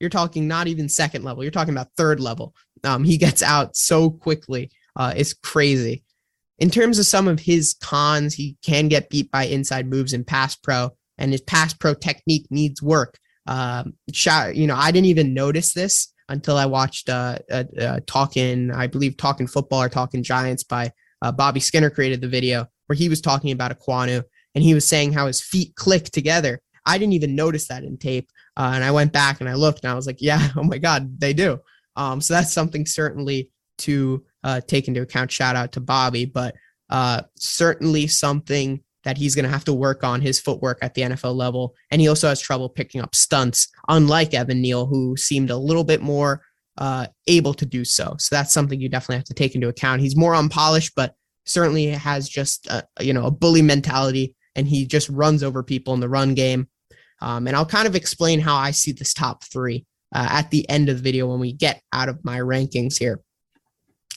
you're 0.00 0.10
talking 0.10 0.46
not 0.46 0.68
even 0.68 0.88
second 0.88 1.24
level. 1.24 1.42
You're 1.42 1.50
talking 1.50 1.74
about 1.74 1.88
third 1.96 2.20
level. 2.20 2.54
Um, 2.84 3.04
he 3.04 3.16
gets 3.16 3.42
out 3.42 3.74
so 3.74 4.10
quickly. 4.10 4.70
Uh, 4.94 5.14
it's 5.16 5.32
crazy. 5.32 6.04
In 6.58 6.70
terms 6.70 6.98
of 6.98 7.06
some 7.06 7.28
of 7.28 7.40
his 7.40 7.74
cons 7.80 8.34
he 8.34 8.56
can 8.62 8.88
get 8.88 9.10
beat 9.10 9.30
by 9.30 9.44
inside 9.44 9.86
moves 9.86 10.12
in 10.12 10.24
pass 10.24 10.56
pro 10.56 10.90
and 11.16 11.32
his 11.32 11.40
pass 11.40 11.72
pro 11.72 11.94
technique 11.94 12.46
needs 12.50 12.82
work. 12.82 13.18
Um, 13.46 13.94
shot, 14.12 14.56
you 14.56 14.66
know 14.66 14.76
i 14.76 14.90
didn't 14.90 15.06
even 15.06 15.32
notice 15.32 15.72
this 15.72 16.12
until 16.28 16.56
I 16.56 16.66
watched 16.66 17.08
uh, 17.08 17.38
uh, 17.50 17.64
uh, 17.80 18.00
Talking, 18.06 18.70
I 18.70 18.86
believe 18.86 19.16
Talking 19.16 19.46
Football 19.46 19.82
or 19.82 19.88
Talking 19.88 20.22
Giants 20.22 20.64
by 20.64 20.92
uh, 21.22 21.32
Bobby 21.32 21.60
Skinner 21.60 21.90
created 21.90 22.20
the 22.20 22.28
video 22.28 22.66
where 22.86 22.96
he 22.96 23.08
was 23.08 23.20
talking 23.20 23.52
about 23.52 23.78
Ekwonu 23.78 24.22
and 24.54 24.64
he 24.64 24.74
was 24.74 24.86
saying 24.86 25.12
how 25.12 25.26
his 25.26 25.40
feet 25.40 25.74
click 25.74 26.04
together. 26.04 26.60
I 26.86 26.98
didn't 26.98 27.14
even 27.14 27.34
notice 27.34 27.68
that 27.68 27.84
in 27.84 27.98
tape. 27.98 28.30
Uh, 28.56 28.72
and 28.74 28.82
I 28.82 28.90
went 28.90 29.12
back 29.12 29.40
and 29.40 29.48
I 29.48 29.54
looked 29.54 29.84
and 29.84 29.90
I 29.90 29.94
was 29.94 30.06
like, 30.06 30.20
yeah, 30.20 30.48
oh 30.56 30.62
my 30.62 30.78
God, 30.78 31.20
they 31.20 31.32
do. 31.32 31.60
Um, 31.96 32.20
so 32.20 32.34
that's 32.34 32.52
something 32.52 32.86
certainly 32.86 33.50
to 33.78 34.24
uh, 34.44 34.60
take 34.66 34.88
into 34.88 35.02
account. 35.02 35.30
Shout 35.30 35.56
out 35.56 35.72
to 35.72 35.80
Bobby, 35.80 36.24
but 36.24 36.54
uh, 36.90 37.22
certainly 37.36 38.06
something 38.06 38.82
that 39.04 39.16
he's 39.16 39.34
going 39.34 39.44
to 39.44 39.50
have 39.50 39.64
to 39.64 39.72
work 39.72 40.04
on 40.04 40.20
his 40.20 40.40
footwork 40.40 40.78
at 40.82 40.94
the 40.94 41.02
NFL 41.02 41.34
level. 41.34 41.74
And 41.90 42.00
he 42.00 42.08
also 42.08 42.28
has 42.28 42.40
trouble 42.40 42.68
picking 42.68 43.00
up 43.00 43.14
stunts, 43.14 43.68
unlike 43.88 44.34
Evan 44.34 44.60
Neal, 44.60 44.86
who 44.86 45.16
seemed 45.16 45.50
a 45.50 45.56
little 45.56 45.84
bit 45.84 46.02
more 46.02 46.42
uh, 46.78 47.06
able 47.26 47.54
to 47.54 47.66
do 47.66 47.84
so. 47.84 48.14
So 48.18 48.34
that's 48.34 48.52
something 48.52 48.80
you 48.80 48.88
definitely 48.88 49.16
have 49.16 49.24
to 49.24 49.34
take 49.34 49.54
into 49.54 49.68
account. 49.68 50.00
He's 50.00 50.16
more 50.16 50.34
unpolished, 50.34 50.92
but 50.94 51.14
certainly 51.44 51.86
has 51.86 52.28
just 52.28 52.66
a, 52.68 52.84
you 53.00 53.12
know 53.12 53.26
a 53.26 53.30
bully 53.30 53.62
mentality, 53.62 54.34
and 54.54 54.66
he 54.66 54.86
just 54.86 55.08
runs 55.08 55.42
over 55.42 55.62
people 55.62 55.94
in 55.94 56.00
the 56.00 56.08
run 56.08 56.34
game. 56.34 56.68
Um, 57.20 57.48
and 57.48 57.56
I'll 57.56 57.66
kind 57.66 57.88
of 57.88 57.96
explain 57.96 58.38
how 58.38 58.56
I 58.56 58.70
see 58.70 58.92
this 58.92 59.12
top 59.12 59.42
three 59.44 59.86
uh, 60.14 60.28
at 60.30 60.50
the 60.50 60.68
end 60.70 60.88
of 60.88 60.98
the 60.98 61.02
video 61.02 61.26
when 61.26 61.40
we 61.40 61.52
get 61.52 61.82
out 61.92 62.08
of 62.08 62.24
my 62.24 62.38
rankings 62.38 62.96
here. 62.96 63.20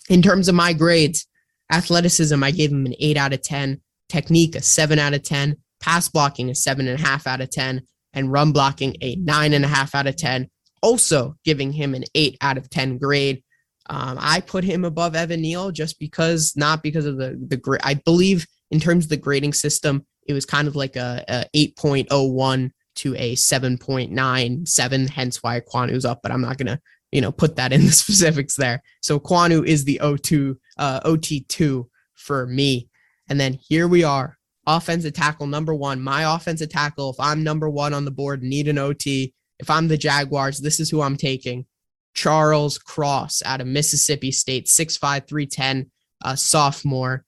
In 0.09 0.21
terms 0.21 0.47
of 0.47 0.55
my 0.55 0.73
grades, 0.73 1.25
athleticism, 1.71 2.43
I 2.43 2.51
gave 2.51 2.71
him 2.71 2.85
an 2.85 2.95
eight 2.99 3.17
out 3.17 3.33
of 3.33 3.41
ten 3.41 3.81
technique 4.11 4.55
a 4.55 4.61
seven 4.61 4.99
out 4.99 5.13
of 5.13 5.23
10, 5.23 5.55
pass 5.79 6.09
blocking 6.09 6.49
a 6.49 6.55
seven 6.55 6.87
and 6.87 6.99
a 6.99 7.03
half 7.03 7.25
out 7.25 7.41
of 7.41 7.49
10, 7.49 7.81
and 8.13 8.31
run 8.31 8.51
blocking 8.51 8.95
a 9.01 9.15
nine 9.15 9.53
and 9.53 9.63
a 9.63 9.67
half 9.67 9.95
out 9.95 10.07
of 10.07 10.17
10, 10.17 10.49
also 10.81 11.35
giving 11.45 11.71
him 11.71 11.95
an 11.95 12.03
eight 12.13 12.37
out 12.41 12.57
of 12.57 12.69
10 12.69 12.97
grade. 12.97 13.41
Um, 13.89 14.17
I 14.19 14.41
put 14.41 14.63
him 14.63 14.85
above 14.85 15.15
Evan 15.15 15.41
Neal 15.41 15.71
just 15.71 15.97
because, 15.99 16.53
not 16.55 16.83
because 16.83 17.05
of 17.05 17.17
the, 17.17 17.39
the 17.47 17.57
grade. 17.57 17.81
I 17.83 17.95
believe 17.95 18.45
in 18.69 18.79
terms 18.79 19.05
of 19.05 19.09
the 19.09 19.17
grading 19.17 19.53
system, 19.53 20.05
it 20.27 20.33
was 20.33 20.45
kind 20.45 20.67
of 20.67 20.75
like 20.75 20.95
a, 20.95 21.23
a 21.27 21.69
8.01 21.75 22.71
to 22.95 23.15
a 23.15 23.35
7.97, 23.35 25.09
hence 25.09 25.41
why 25.41 25.59
Ekwonu's 25.59 26.05
up, 26.05 26.19
but 26.21 26.31
I'm 26.31 26.41
not 26.41 26.57
going 26.57 26.67
to, 26.67 26.79
you 27.11 27.21
know, 27.21 27.31
put 27.31 27.55
that 27.55 27.73
in 27.73 27.85
the 27.85 27.91
specifics 28.03 28.55
there. 28.55 28.81
So 29.01 29.19
Ekwonu 29.19 29.65
is 29.65 29.85
the 29.85 29.99
O2, 30.03 30.55
uh, 30.77 30.99
OT2 31.01 31.85
for 32.15 32.45
me. 32.47 32.89
And 33.31 33.39
then 33.39 33.53
here 33.53 33.87
we 33.87 34.03
are, 34.03 34.37
offensive 34.67 35.13
tackle 35.13 35.47
number 35.47 35.73
one. 35.73 36.01
My 36.01 36.35
offensive 36.35 36.67
tackle, 36.67 37.11
if 37.11 37.15
I'm 37.17 37.45
number 37.45 37.69
one 37.69 37.93
on 37.93 38.03
the 38.03 38.11
board, 38.11 38.43
need 38.43 38.67
an 38.67 38.77
OT. 38.77 39.33
If 39.57 39.69
I'm 39.69 39.87
the 39.87 39.95
Jaguars, 39.95 40.59
this 40.59 40.81
is 40.81 40.89
who 40.89 41.01
I'm 41.01 41.15
taking. 41.15 41.65
Charles 42.13 42.77
Cross 42.77 43.41
out 43.45 43.61
of 43.61 43.67
Mississippi 43.67 44.33
State, 44.33 44.65
6'5, 44.65 45.29
310, 45.29 45.89
a 46.25 46.35
sophomore. 46.35 47.23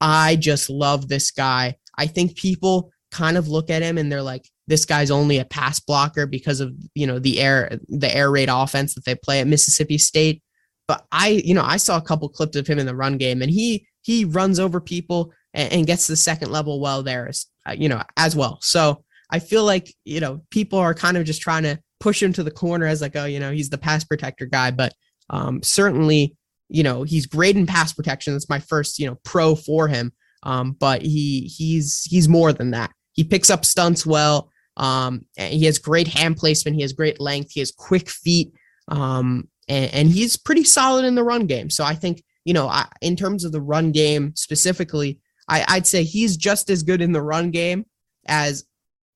I 0.00 0.34
just 0.34 0.68
love 0.68 1.06
this 1.06 1.30
guy. 1.30 1.76
I 1.96 2.08
think 2.08 2.34
people 2.34 2.90
kind 3.12 3.36
of 3.36 3.46
look 3.46 3.70
at 3.70 3.82
him 3.82 3.98
and 3.98 4.10
they're 4.10 4.22
like, 4.22 4.50
this 4.66 4.84
guy's 4.84 5.12
only 5.12 5.38
a 5.38 5.44
pass 5.44 5.78
blocker 5.78 6.26
because 6.26 6.58
of 6.58 6.74
you 6.96 7.06
know 7.06 7.20
the 7.20 7.40
air 7.40 7.78
the 7.88 8.12
air 8.12 8.28
raid 8.28 8.48
offense 8.50 8.94
that 8.94 9.04
they 9.04 9.14
play 9.14 9.38
at 9.38 9.46
Mississippi 9.46 9.98
State. 9.98 10.42
But 10.88 11.06
I, 11.12 11.28
you 11.44 11.54
know, 11.54 11.62
I 11.62 11.76
saw 11.76 11.96
a 11.96 12.02
couple 12.02 12.28
clips 12.28 12.56
of 12.56 12.66
him 12.66 12.80
in 12.80 12.86
the 12.86 12.96
run 12.96 13.18
game, 13.18 13.40
and 13.40 13.50
he 13.50 13.86
he 14.02 14.24
runs 14.24 14.60
over 14.60 14.80
people 14.80 15.32
and, 15.54 15.72
and 15.72 15.86
gets 15.86 16.06
the 16.06 16.16
second 16.16 16.50
level 16.50 16.80
well 16.80 17.02
there, 17.02 17.30
uh, 17.66 17.72
you 17.72 17.88
know, 17.88 18.02
as 18.16 18.36
well. 18.36 18.58
So 18.60 19.04
I 19.30 19.38
feel 19.38 19.64
like 19.64 19.94
you 20.04 20.20
know 20.20 20.42
people 20.50 20.78
are 20.78 20.94
kind 20.94 21.16
of 21.16 21.24
just 21.24 21.42
trying 21.42 21.62
to 21.62 21.78
push 22.00 22.22
him 22.22 22.32
to 22.32 22.42
the 22.42 22.50
corner 22.50 22.86
as 22.86 23.00
like, 23.00 23.14
oh, 23.16 23.26
you 23.26 23.38
know, 23.38 23.52
he's 23.52 23.70
the 23.70 23.78
pass 23.78 24.02
protector 24.02 24.44
guy, 24.44 24.72
but 24.72 24.92
um, 25.30 25.62
certainly, 25.62 26.36
you 26.68 26.82
know, 26.82 27.04
he's 27.04 27.26
great 27.26 27.56
in 27.56 27.64
pass 27.64 27.92
protection. 27.92 28.32
That's 28.32 28.48
my 28.48 28.58
first, 28.58 28.98
you 28.98 29.06
know, 29.06 29.18
pro 29.24 29.54
for 29.54 29.86
him. 29.86 30.12
Um, 30.42 30.72
but 30.72 31.02
he 31.02 31.42
he's 31.42 32.02
he's 32.02 32.28
more 32.28 32.52
than 32.52 32.72
that. 32.72 32.90
He 33.12 33.22
picks 33.22 33.50
up 33.50 33.64
stunts 33.64 34.04
well. 34.04 34.50
Um, 34.76 35.26
he 35.36 35.64
has 35.66 35.78
great 35.78 36.08
hand 36.08 36.36
placement. 36.36 36.74
He 36.76 36.82
has 36.82 36.92
great 36.92 37.20
length. 37.20 37.52
He 37.52 37.60
has 37.60 37.70
quick 37.70 38.08
feet. 38.08 38.52
Um, 38.88 39.48
and, 39.68 39.94
and 39.94 40.08
he's 40.08 40.36
pretty 40.36 40.64
solid 40.64 41.04
in 41.04 41.14
the 41.14 41.22
run 41.22 41.46
game. 41.46 41.70
So 41.70 41.84
I 41.84 41.94
think 41.94 42.24
you 42.44 42.54
know, 42.54 42.68
I, 42.68 42.86
in 43.00 43.16
terms 43.16 43.44
of 43.44 43.52
the 43.52 43.60
run 43.60 43.92
game 43.92 44.34
specifically, 44.36 45.20
I, 45.48 45.64
I'd 45.68 45.86
say 45.86 46.04
he's 46.04 46.36
just 46.36 46.70
as 46.70 46.82
good 46.82 47.00
in 47.00 47.12
the 47.12 47.22
run 47.22 47.50
game 47.50 47.86
as 48.26 48.64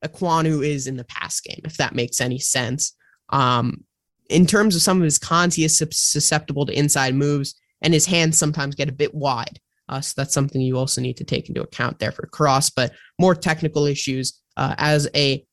Ekwonu 0.05 0.67
is 0.67 0.87
in 0.87 0.97
the 0.97 1.05
pass 1.05 1.41
game, 1.41 1.61
if 1.65 1.77
that 1.77 1.95
makes 1.95 2.21
any 2.21 2.39
sense. 2.39 2.95
Um, 3.31 3.85
in 4.29 4.47
terms 4.47 4.75
of 4.75 4.83
some 4.83 4.99
of 4.99 5.05
his 5.05 5.19
cons, 5.19 5.55
he 5.55 5.65
is 5.65 5.79
susceptible 5.79 6.67
to 6.67 6.77
inside 6.77 7.15
moves, 7.15 7.55
and 7.83 7.95
his 7.95 8.07
hands 8.07 8.39
sometimes 8.39 8.75
get 8.75 8.89
a 8.89 8.93
bit 8.93 9.15
wide. 9.15 9.61
Uh, 9.89 10.01
so 10.01 10.15
that's 10.17 10.35
something 10.35 10.61
you 10.61 10.77
also 10.77 11.01
need 11.01 11.17
to 11.17 11.25
take 11.25 11.49
into 11.49 11.63
account 11.63 11.99
there 11.99 12.11
for 12.11 12.27
Cross. 12.27 12.71
But 12.71 12.93
more 13.21 13.35
technical 13.35 13.87
issues 13.87 14.41
uh, 14.57 14.75
as 14.79 15.09
a 15.15 15.45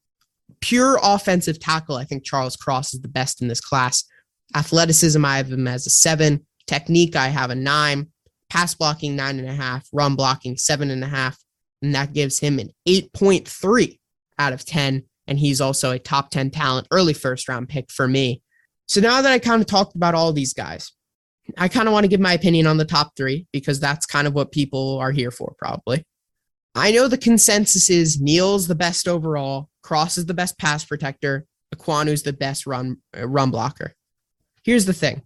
pure 0.60 0.98
offensive 1.04 1.60
tackle, 1.60 1.98
I 1.98 2.06
think 2.06 2.24
Charles 2.24 2.56
Cross 2.56 2.96
is 2.96 3.02
the 3.02 3.08
best 3.08 3.42
in 3.42 3.48
this 3.48 3.62
class. 3.62 4.04
Athleticism, 4.56 5.24
I 5.24 5.38
have 5.38 5.52
him 5.52 5.68
as 5.68 5.86
a 5.86 5.92
seven. 5.92 6.46
Technique, 6.68 7.16
I 7.16 7.28
have 7.28 7.50
a 7.50 7.56
nine. 7.56 8.10
Pass 8.50 8.76
blocking, 8.76 9.16
nine 9.16 9.40
and 9.40 9.50
a 9.50 9.54
half. 9.54 9.88
Run 9.92 10.16
blocking, 10.16 10.58
seven 10.58 10.92
and 10.92 11.04
a 11.04 11.08
half. 11.08 11.38
And 11.82 11.96
that 11.96 12.14
gives 12.14 12.40
him 12.40 12.60
an 12.60 12.70
8.3 12.88 14.00
out 14.40 14.54
of 14.54 14.66
10. 14.66 15.04
And 15.28 15.40
he's 15.40 15.62
also 15.62 15.92
a 15.92 16.00
top 16.00 16.30
10 16.30 16.52
talent, 16.52 16.88
early 16.92 17.14
first 17.14 17.48
round 17.48 17.70
pick 17.70 17.92
for 17.92 18.08
me. 18.08 18.42
So 18.88 19.02
now 19.02 19.22
that 19.22 19.32
I 19.32 19.40
kind 19.40 19.62
of 19.62 19.68
talked 19.68 19.96
about 19.96 20.16
all 20.16 20.34
these 20.34 20.54
guys, 20.54 20.92
I 21.58 21.68
kind 21.68 21.88
of 21.88 21.94
want 21.94 22.04
to 22.06 22.10
give 22.10 22.20
my 22.20 22.34
opinion 22.34 22.68
on 22.68 22.78
the 22.78 22.86
top 22.86 23.14
three 23.18 23.48
because 23.52 23.80
that's 23.80 24.06
kind 24.06 24.28
of 24.28 24.34
what 24.34 24.52
people 24.52 24.98
are 25.00 25.12
here 25.12 25.32
for, 25.32 25.56
probably. 25.58 26.06
I 26.76 26.92
know 26.92 27.08
the 27.08 27.18
consensus 27.18 27.90
is 27.90 28.20
Neal's 28.20 28.68
the 28.68 28.76
best 28.76 29.08
overall, 29.08 29.70
Cross 29.84 30.18
is 30.18 30.26
the 30.26 30.34
best 30.34 30.58
pass 30.58 30.84
protector, 30.86 31.46
Ekwonu's 31.76 32.24
the 32.24 32.34
best 32.34 32.66
run 32.66 32.98
uh, 33.18 33.28
run 33.28 33.52
blocker. 33.52 33.94
Here's 34.64 34.86
the 34.86 34.94
thing: 34.94 35.24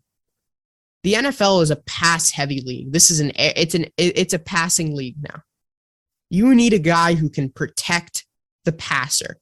the 1.03 1.13
NFL 1.13 1.61
is 1.63 1.71
a 1.71 1.75
pass 1.75 2.31
heavy 2.31 2.61
league. 2.61 2.91
This 2.91 3.11
is 3.11 3.19
an 3.19 3.31
it's 3.37 3.75
an 3.75 3.85
it's 3.97 4.33
a 4.33 4.39
passing 4.39 4.95
league 4.95 5.17
now. 5.21 5.41
You 6.29 6.53
need 6.53 6.73
a 6.73 6.79
guy 6.79 7.13
who 7.13 7.29
can 7.29 7.49
protect 7.49 8.25
the 8.65 8.73
passer. 8.73 9.37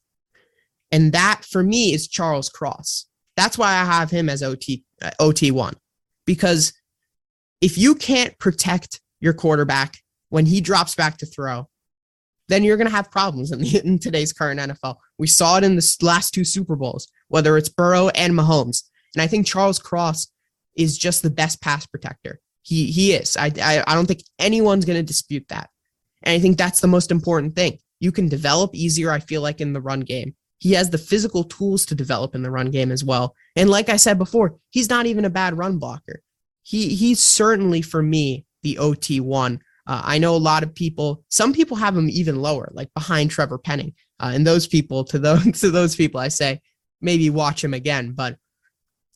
And 0.92 1.12
that 1.12 1.44
for 1.44 1.62
me 1.62 1.92
is 1.92 2.06
Charles 2.06 2.48
Cross. 2.48 3.06
That's 3.36 3.58
why 3.58 3.72
I 3.72 3.84
have 3.84 4.10
him 4.10 4.28
as 4.28 4.42
OT 4.42 4.84
uh, 5.02 5.10
OT1 5.20 5.74
because 6.26 6.72
if 7.60 7.78
you 7.78 7.94
can't 7.94 8.38
protect 8.38 9.00
your 9.20 9.32
quarterback 9.32 9.96
when 10.28 10.46
he 10.46 10.60
drops 10.60 10.94
back 10.94 11.16
to 11.18 11.26
throw, 11.26 11.68
then 12.48 12.62
you're 12.62 12.76
going 12.76 12.88
to 12.88 12.94
have 12.94 13.10
problems 13.10 13.50
in, 13.50 13.60
the, 13.60 13.80
in 13.84 13.98
today's 13.98 14.32
current 14.32 14.60
NFL. 14.60 14.96
We 15.18 15.26
saw 15.26 15.56
it 15.56 15.64
in 15.64 15.76
the 15.76 15.96
last 16.02 16.34
two 16.34 16.44
Super 16.44 16.76
Bowls, 16.76 17.08
whether 17.28 17.56
it's 17.56 17.68
Burrow 17.68 18.08
and 18.10 18.34
Mahomes. 18.34 18.84
And 19.14 19.22
I 19.22 19.26
think 19.26 19.46
Charles 19.46 19.78
Cross 19.78 20.28
is 20.76 20.98
just 20.98 21.22
the 21.22 21.30
best 21.30 21.60
pass 21.60 21.86
protector. 21.86 22.40
He 22.62 22.90
he 22.90 23.12
is. 23.12 23.36
I 23.36 23.52
I, 23.62 23.84
I 23.86 23.94
don't 23.94 24.06
think 24.06 24.22
anyone's 24.38 24.84
going 24.84 24.98
to 24.98 25.02
dispute 25.02 25.46
that. 25.48 25.70
And 26.22 26.34
I 26.34 26.38
think 26.38 26.58
that's 26.58 26.80
the 26.80 26.88
most 26.88 27.10
important 27.10 27.54
thing. 27.54 27.78
You 28.00 28.12
can 28.12 28.28
develop 28.28 28.74
easier, 28.74 29.10
I 29.10 29.20
feel 29.20 29.40
like, 29.40 29.60
in 29.60 29.72
the 29.72 29.80
run 29.80 30.00
game. 30.00 30.34
He 30.58 30.72
has 30.72 30.90
the 30.90 30.98
physical 30.98 31.44
tools 31.44 31.86
to 31.86 31.94
develop 31.94 32.34
in 32.34 32.42
the 32.42 32.50
run 32.50 32.70
game 32.70 32.90
as 32.90 33.04
well. 33.04 33.34
And 33.56 33.70
like 33.70 33.88
I 33.88 33.96
said 33.96 34.18
before, 34.18 34.56
he's 34.70 34.90
not 34.90 35.06
even 35.06 35.24
a 35.24 35.30
bad 35.30 35.56
run 35.56 35.78
blocker. 35.78 36.22
He 36.62 36.94
he's 36.94 37.20
certainly 37.20 37.82
for 37.82 38.02
me 38.02 38.44
the 38.62 38.78
OT 38.78 39.20
one. 39.20 39.60
Uh, 39.86 40.02
I 40.04 40.18
know 40.18 40.34
a 40.34 40.38
lot 40.38 40.62
of 40.62 40.74
people. 40.74 41.22
Some 41.28 41.52
people 41.52 41.76
have 41.76 41.96
him 41.96 42.08
even 42.10 42.42
lower, 42.42 42.70
like 42.72 42.92
behind 42.94 43.30
Trevor 43.30 43.58
Penning. 43.58 43.94
Uh, 44.18 44.32
and 44.34 44.46
those 44.46 44.66
people, 44.66 45.04
to 45.04 45.18
those 45.18 45.44
to 45.60 45.70
those 45.70 45.94
people, 45.94 46.20
I 46.20 46.28
say 46.28 46.60
maybe 47.00 47.30
watch 47.30 47.62
him 47.62 47.74
again. 47.74 48.12
But 48.12 48.36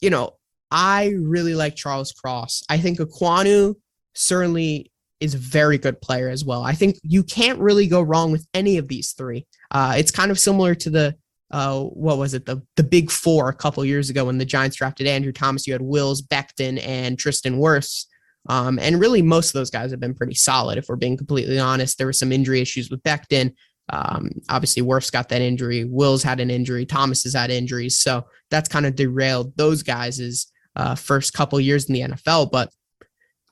you 0.01 0.11
know, 0.11 0.37
I 0.71 1.15
really 1.19 1.55
like 1.55 1.77
Charles 1.77 2.13
Cross. 2.13 2.63
I 2.69 2.79
think 2.79 2.99
Ekwonu 2.99 3.75
certainly 4.15 4.91
is 5.21 5.35
a 5.35 5.39
very 5.39 5.79
good 5.79 6.01
player 6.01 6.29
as 6.29 6.45
well. 6.45 6.63
I 6.63 6.73
think 6.73 6.97
you 7.03 7.23
can't 7.23 7.59
really 7.59 7.87
go 7.87 8.01
wrong 8.01 8.33
with 8.33 8.47
any 8.55 8.79
of 8.79 8.89
these 8.89 9.13
three. 9.13 9.47
Uh, 9.71 9.95
it's 9.97 10.11
kind 10.11 10.31
of 10.31 10.39
similar 10.39 10.75
to 10.77 10.91
the 10.91 11.17
uh, 11.51 11.83
what 11.83 12.17
was 12.17 12.33
it 12.33 12.47
the 12.47 12.63
the 12.77 12.83
big 12.83 13.11
four 13.11 13.49
a 13.49 13.55
couple 13.55 13.85
years 13.85 14.09
ago 14.09 14.27
when 14.27 14.39
the 14.39 14.45
Giants 14.45 14.77
drafted 14.77 15.07
Andrew 15.07 15.33
Thomas. 15.33 15.67
You 15.67 15.75
had 15.75 15.83
Wills, 15.83 16.23
Becton, 16.23 16.81
and 16.87 17.19
Tristan 17.19 17.59
Wirfs. 17.59 18.07
Um, 18.49 18.79
and 18.79 19.01
really, 19.01 19.21
most 19.21 19.49
of 19.49 19.53
those 19.55 19.71
guys 19.71 19.91
have 19.91 20.01
been 20.01 20.15
pretty 20.15 20.35
solid. 20.35 20.79
If 20.79 20.89
we're 20.89 20.97
being 20.97 21.17
completely 21.17 21.59
honest, 21.59 21.99
there 21.99 22.07
were 22.07 22.13
some 22.13 22.33
injury 22.33 22.61
issues 22.61 22.91
with 22.91 23.03
Becton. 23.03 23.53
Um, 23.91 24.31
obviously, 24.49 24.83
Wirfs 24.83 25.13
got 25.13 25.29
that 25.29 25.43
injury. 25.43 25.85
Wills 25.85 26.23
had 26.23 26.41
an 26.41 26.51
injury. 26.51 26.87
Thomas 26.87 27.25
has 27.25 27.35
had 27.35 27.51
injuries. 27.51 27.99
So 27.99 28.25
that's 28.51 28.69
kind 28.69 28.87
of 28.87 28.95
derailed 28.95 29.57
those 29.57 29.83
guys' 29.83 30.47
uh, 30.77 30.95
first 30.95 31.33
couple 31.33 31.61
years 31.61 31.89
in 31.89 31.95
the 31.95 32.01
NFL. 32.01 32.51
But 32.51 32.71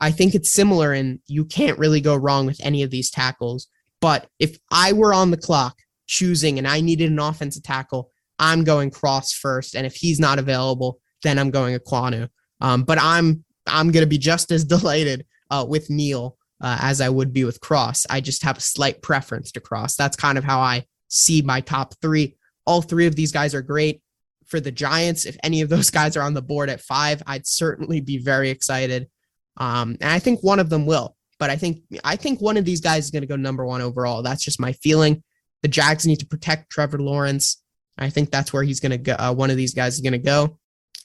I 0.00 0.10
think 0.10 0.34
it's 0.34 0.52
similar, 0.52 0.92
and 0.92 1.20
you 1.26 1.44
can't 1.44 1.78
really 1.78 2.00
go 2.00 2.14
wrong 2.14 2.46
with 2.46 2.60
any 2.62 2.82
of 2.82 2.90
these 2.90 3.10
tackles. 3.10 3.68
But 4.00 4.28
if 4.38 4.58
I 4.70 4.92
were 4.92 5.12
on 5.12 5.30
the 5.30 5.36
clock 5.36 5.76
choosing 6.06 6.58
and 6.58 6.66
I 6.66 6.80
needed 6.80 7.10
an 7.10 7.18
offensive 7.18 7.64
tackle, 7.64 8.10
I'm 8.38 8.64
going 8.64 8.90
Cross 8.90 9.32
first. 9.34 9.74
And 9.74 9.86
if 9.86 9.96
he's 9.96 10.20
not 10.20 10.38
available, 10.38 11.00
then 11.22 11.38
I'm 11.38 11.50
going 11.50 11.76
Ekwonu. 11.76 12.28
Um, 12.60 12.84
but 12.84 12.98
I'm 13.00 13.44
I'm 13.66 13.90
going 13.90 14.04
to 14.04 14.08
be 14.08 14.18
just 14.18 14.50
as 14.50 14.64
delighted 14.76 15.26
uh, 15.50 15.66
with 15.68 15.90
Neal 15.90 16.36
uh, 16.60 16.78
as 16.80 17.00
I 17.00 17.08
would 17.08 17.32
be 17.32 17.44
with 17.44 17.60
Cross. 17.60 18.06
I 18.08 18.20
just 18.20 18.42
have 18.44 18.58
a 18.58 18.62
slight 18.62 19.02
preference 19.02 19.52
to 19.52 19.60
Cross. 19.60 19.96
That's 19.96 20.16
kind 20.16 20.38
of 20.38 20.44
how 20.44 20.60
I 20.60 20.84
see 21.08 21.42
my 21.42 21.60
top 21.60 21.94
three. 22.00 22.36
All 22.66 22.82
three 22.82 23.06
of 23.06 23.16
these 23.16 23.32
guys 23.32 23.54
are 23.54 23.62
great 23.62 24.02
for 24.48 24.60
the 24.60 24.72
Giants. 24.72 25.24
If 25.24 25.36
any 25.42 25.60
of 25.60 25.68
those 25.68 25.90
guys 25.98 26.16
are 26.16 26.22
on 26.22 26.34
the 26.34 26.42
board 26.42 26.70
at 26.70 26.80
five, 26.80 27.22
I'd 27.26 27.46
certainly 27.46 28.00
be 28.00 28.18
very 28.18 28.50
excited. 28.50 29.08
Um, 29.56 29.96
and 30.00 30.10
I 30.10 30.18
think 30.18 30.42
one 30.42 30.60
of 30.60 30.70
them 30.70 30.86
will. 30.86 31.16
But 31.38 31.50
I 31.50 31.56
think 31.56 31.82
I 32.02 32.16
think 32.16 32.40
one 32.40 32.56
of 32.56 32.64
these 32.64 32.80
guys 32.80 33.04
is 33.04 33.10
going 33.10 33.22
to 33.22 33.28
go 33.28 33.36
number 33.36 33.64
one 33.64 33.80
overall. 33.80 34.22
That's 34.22 34.44
just 34.44 34.60
my 34.60 34.72
feeling. 34.72 35.22
The 35.62 35.68
Jags 35.68 36.06
need 36.06 36.18
to 36.20 36.26
protect 36.26 36.70
Trevor 36.70 36.98
Lawrence. 36.98 37.62
I 37.96 38.10
think 38.10 38.30
that's 38.30 38.52
where 38.52 38.62
he's 38.62 38.80
going 38.80 38.92
to 38.92 38.98
go. 38.98 39.14
Uh, 39.14 39.34
one 39.34 39.50
of 39.50 39.56
these 39.56 39.74
guys 39.74 39.94
is 39.94 40.00
going 40.00 40.12
to 40.12 40.18
go. 40.18 40.58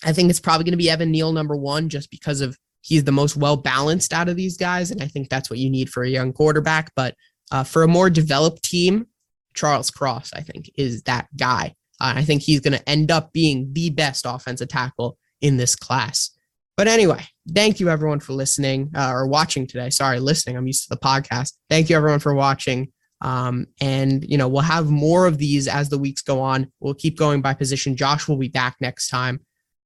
I 0.03 0.11
think 0.11 0.29
it's 0.29 0.39
probably 0.39 0.63
going 0.63 0.73
to 0.73 0.77
be 0.77 0.89
Evan 0.89 1.11
Neal 1.11 1.31
number 1.31 1.55
one, 1.55 1.89
just 1.89 2.11
because 2.11 2.41
of 2.41 2.57
he's 2.81 3.03
the 3.03 3.11
most 3.11 3.35
well 3.35 3.57
balanced 3.57 4.13
out 4.13 4.29
of 4.29 4.35
these 4.35 4.57
guys, 4.57 4.91
and 4.91 5.01
I 5.01 5.07
think 5.07 5.29
that's 5.29 5.49
what 5.49 5.59
you 5.59 5.69
need 5.69 5.89
for 5.89 6.03
a 6.03 6.09
young 6.09 6.33
quarterback. 6.33 6.91
But 6.95 7.15
uh, 7.51 7.63
for 7.63 7.83
a 7.83 7.87
more 7.87 8.09
developed 8.09 8.63
team, 8.63 9.07
Charles 9.53 9.91
Cross, 9.91 10.31
I 10.33 10.41
think, 10.41 10.71
is 10.75 11.03
that 11.03 11.27
guy. 11.37 11.75
Uh, 12.03 12.13
I 12.17 12.23
think 12.23 12.41
he's 12.41 12.59
going 12.59 12.77
to 12.77 12.89
end 12.89 13.11
up 13.11 13.31
being 13.31 13.71
the 13.71 13.89
best 13.89 14.25
offensive 14.27 14.67
tackle 14.67 15.17
in 15.41 15.55
this 15.55 15.75
class. 15.75 16.31
But 16.75 16.87
anyway, 16.87 17.25
thank 17.53 17.79
you 17.79 17.89
everyone 17.89 18.19
for 18.19 18.33
listening 18.33 18.91
uh, 18.93 19.11
or 19.11 19.25
watching 19.27 19.67
today. 19.67 19.89
Sorry, 19.89 20.19
listening. 20.19 20.57
I'm 20.57 20.67
used 20.67 20.83
to 20.83 20.89
the 20.89 20.99
podcast. 20.99 21.53
Thank 21.69 21.89
you 21.89 21.95
everyone 21.95 22.19
for 22.19 22.33
watching. 22.33 22.91
Um, 23.21 23.67
and 23.79 24.29
you 24.29 24.37
know 24.37 24.49
we'll 24.49 24.63
have 24.63 24.89
more 24.89 25.27
of 25.27 25.37
these 25.37 25.69
as 25.69 25.87
the 25.87 25.97
weeks 25.97 26.21
go 26.21 26.41
on. 26.41 26.69
We'll 26.81 26.93
keep 26.93 27.17
going 27.17 27.41
by 27.41 27.53
position. 27.53 27.95
Josh 27.95 28.27
will 28.27 28.35
be 28.35 28.49
back 28.49 28.75
next 28.81 29.07
time, 29.07 29.39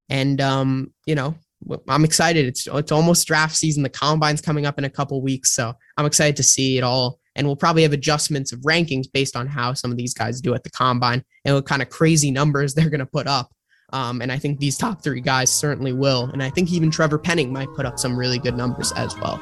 and 0.10 0.42
um, 0.42 0.92
you 1.06 1.14
know 1.14 1.36
I'm 1.88 2.04
excited. 2.04 2.48
It's 2.48 2.68
it's 2.68 2.92
almost 2.92 3.28
draft 3.28 3.56
season. 3.56 3.84
The 3.84 3.90
combine's 3.90 4.42
coming 4.42 4.66
up 4.66 4.80
in 4.80 4.86
a 4.86 4.90
couple 4.90 5.22
weeks, 5.22 5.54
so 5.54 5.74
I'm 5.98 6.08
excited 6.08 6.38
to 6.38 6.44
see 6.44 6.80
it 6.80 6.84
all. 6.84 7.20
And 7.38 7.48
we'll 7.48 7.56
probably 7.56 7.84
have 7.84 7.94
adjustments 7.94 8.52
of 8.52 8.60
rankings 8.62 9.06
based 9.12 9.36
on 9.38 9.48
how 9.48 9.74
some 9.74 9.92
of 9.92 9.98
these 9.98 10.14
guys 10.14 10.42
do 10.42 10.54
at 10.54 10.64
the 10.64 10.70
combine 10.72 11.24
and 11.46 11.56
what 11.56 11.66
kind 11.66 11.82
of 11.82 11.90
crazy 11.90 12.32
numbers 12.32 12.74
they're 12.76 12.90
going 12.90 13.00
to 13.00 13.06
put 13.06 13.28
up. 13.28 13.52
Um, 13.94 14.22
and 14.22 14.32
I 14.32 14.38
think 14.38 14.60
these 14.60 14.78
top 14.78 15.02
three 15.02 15.22
guys 15.22 15.50
certainly 15.50 15.94
will. 15.94 16.26
And 16.34 16.44
I 16.44 16.50
think 16.50 16.74
even 16.74 16.92
Trevor 16.92 17.18
Penning 17.18 17.54
might 17.54 17.74
put 17.74 17.86
up 17.86 17.98
some 17.98 18.18
really 18.18 18.38
good 18.38 18.58
numbers 18.58 18.92
as 18.94 19.16
well. 19.18 19.42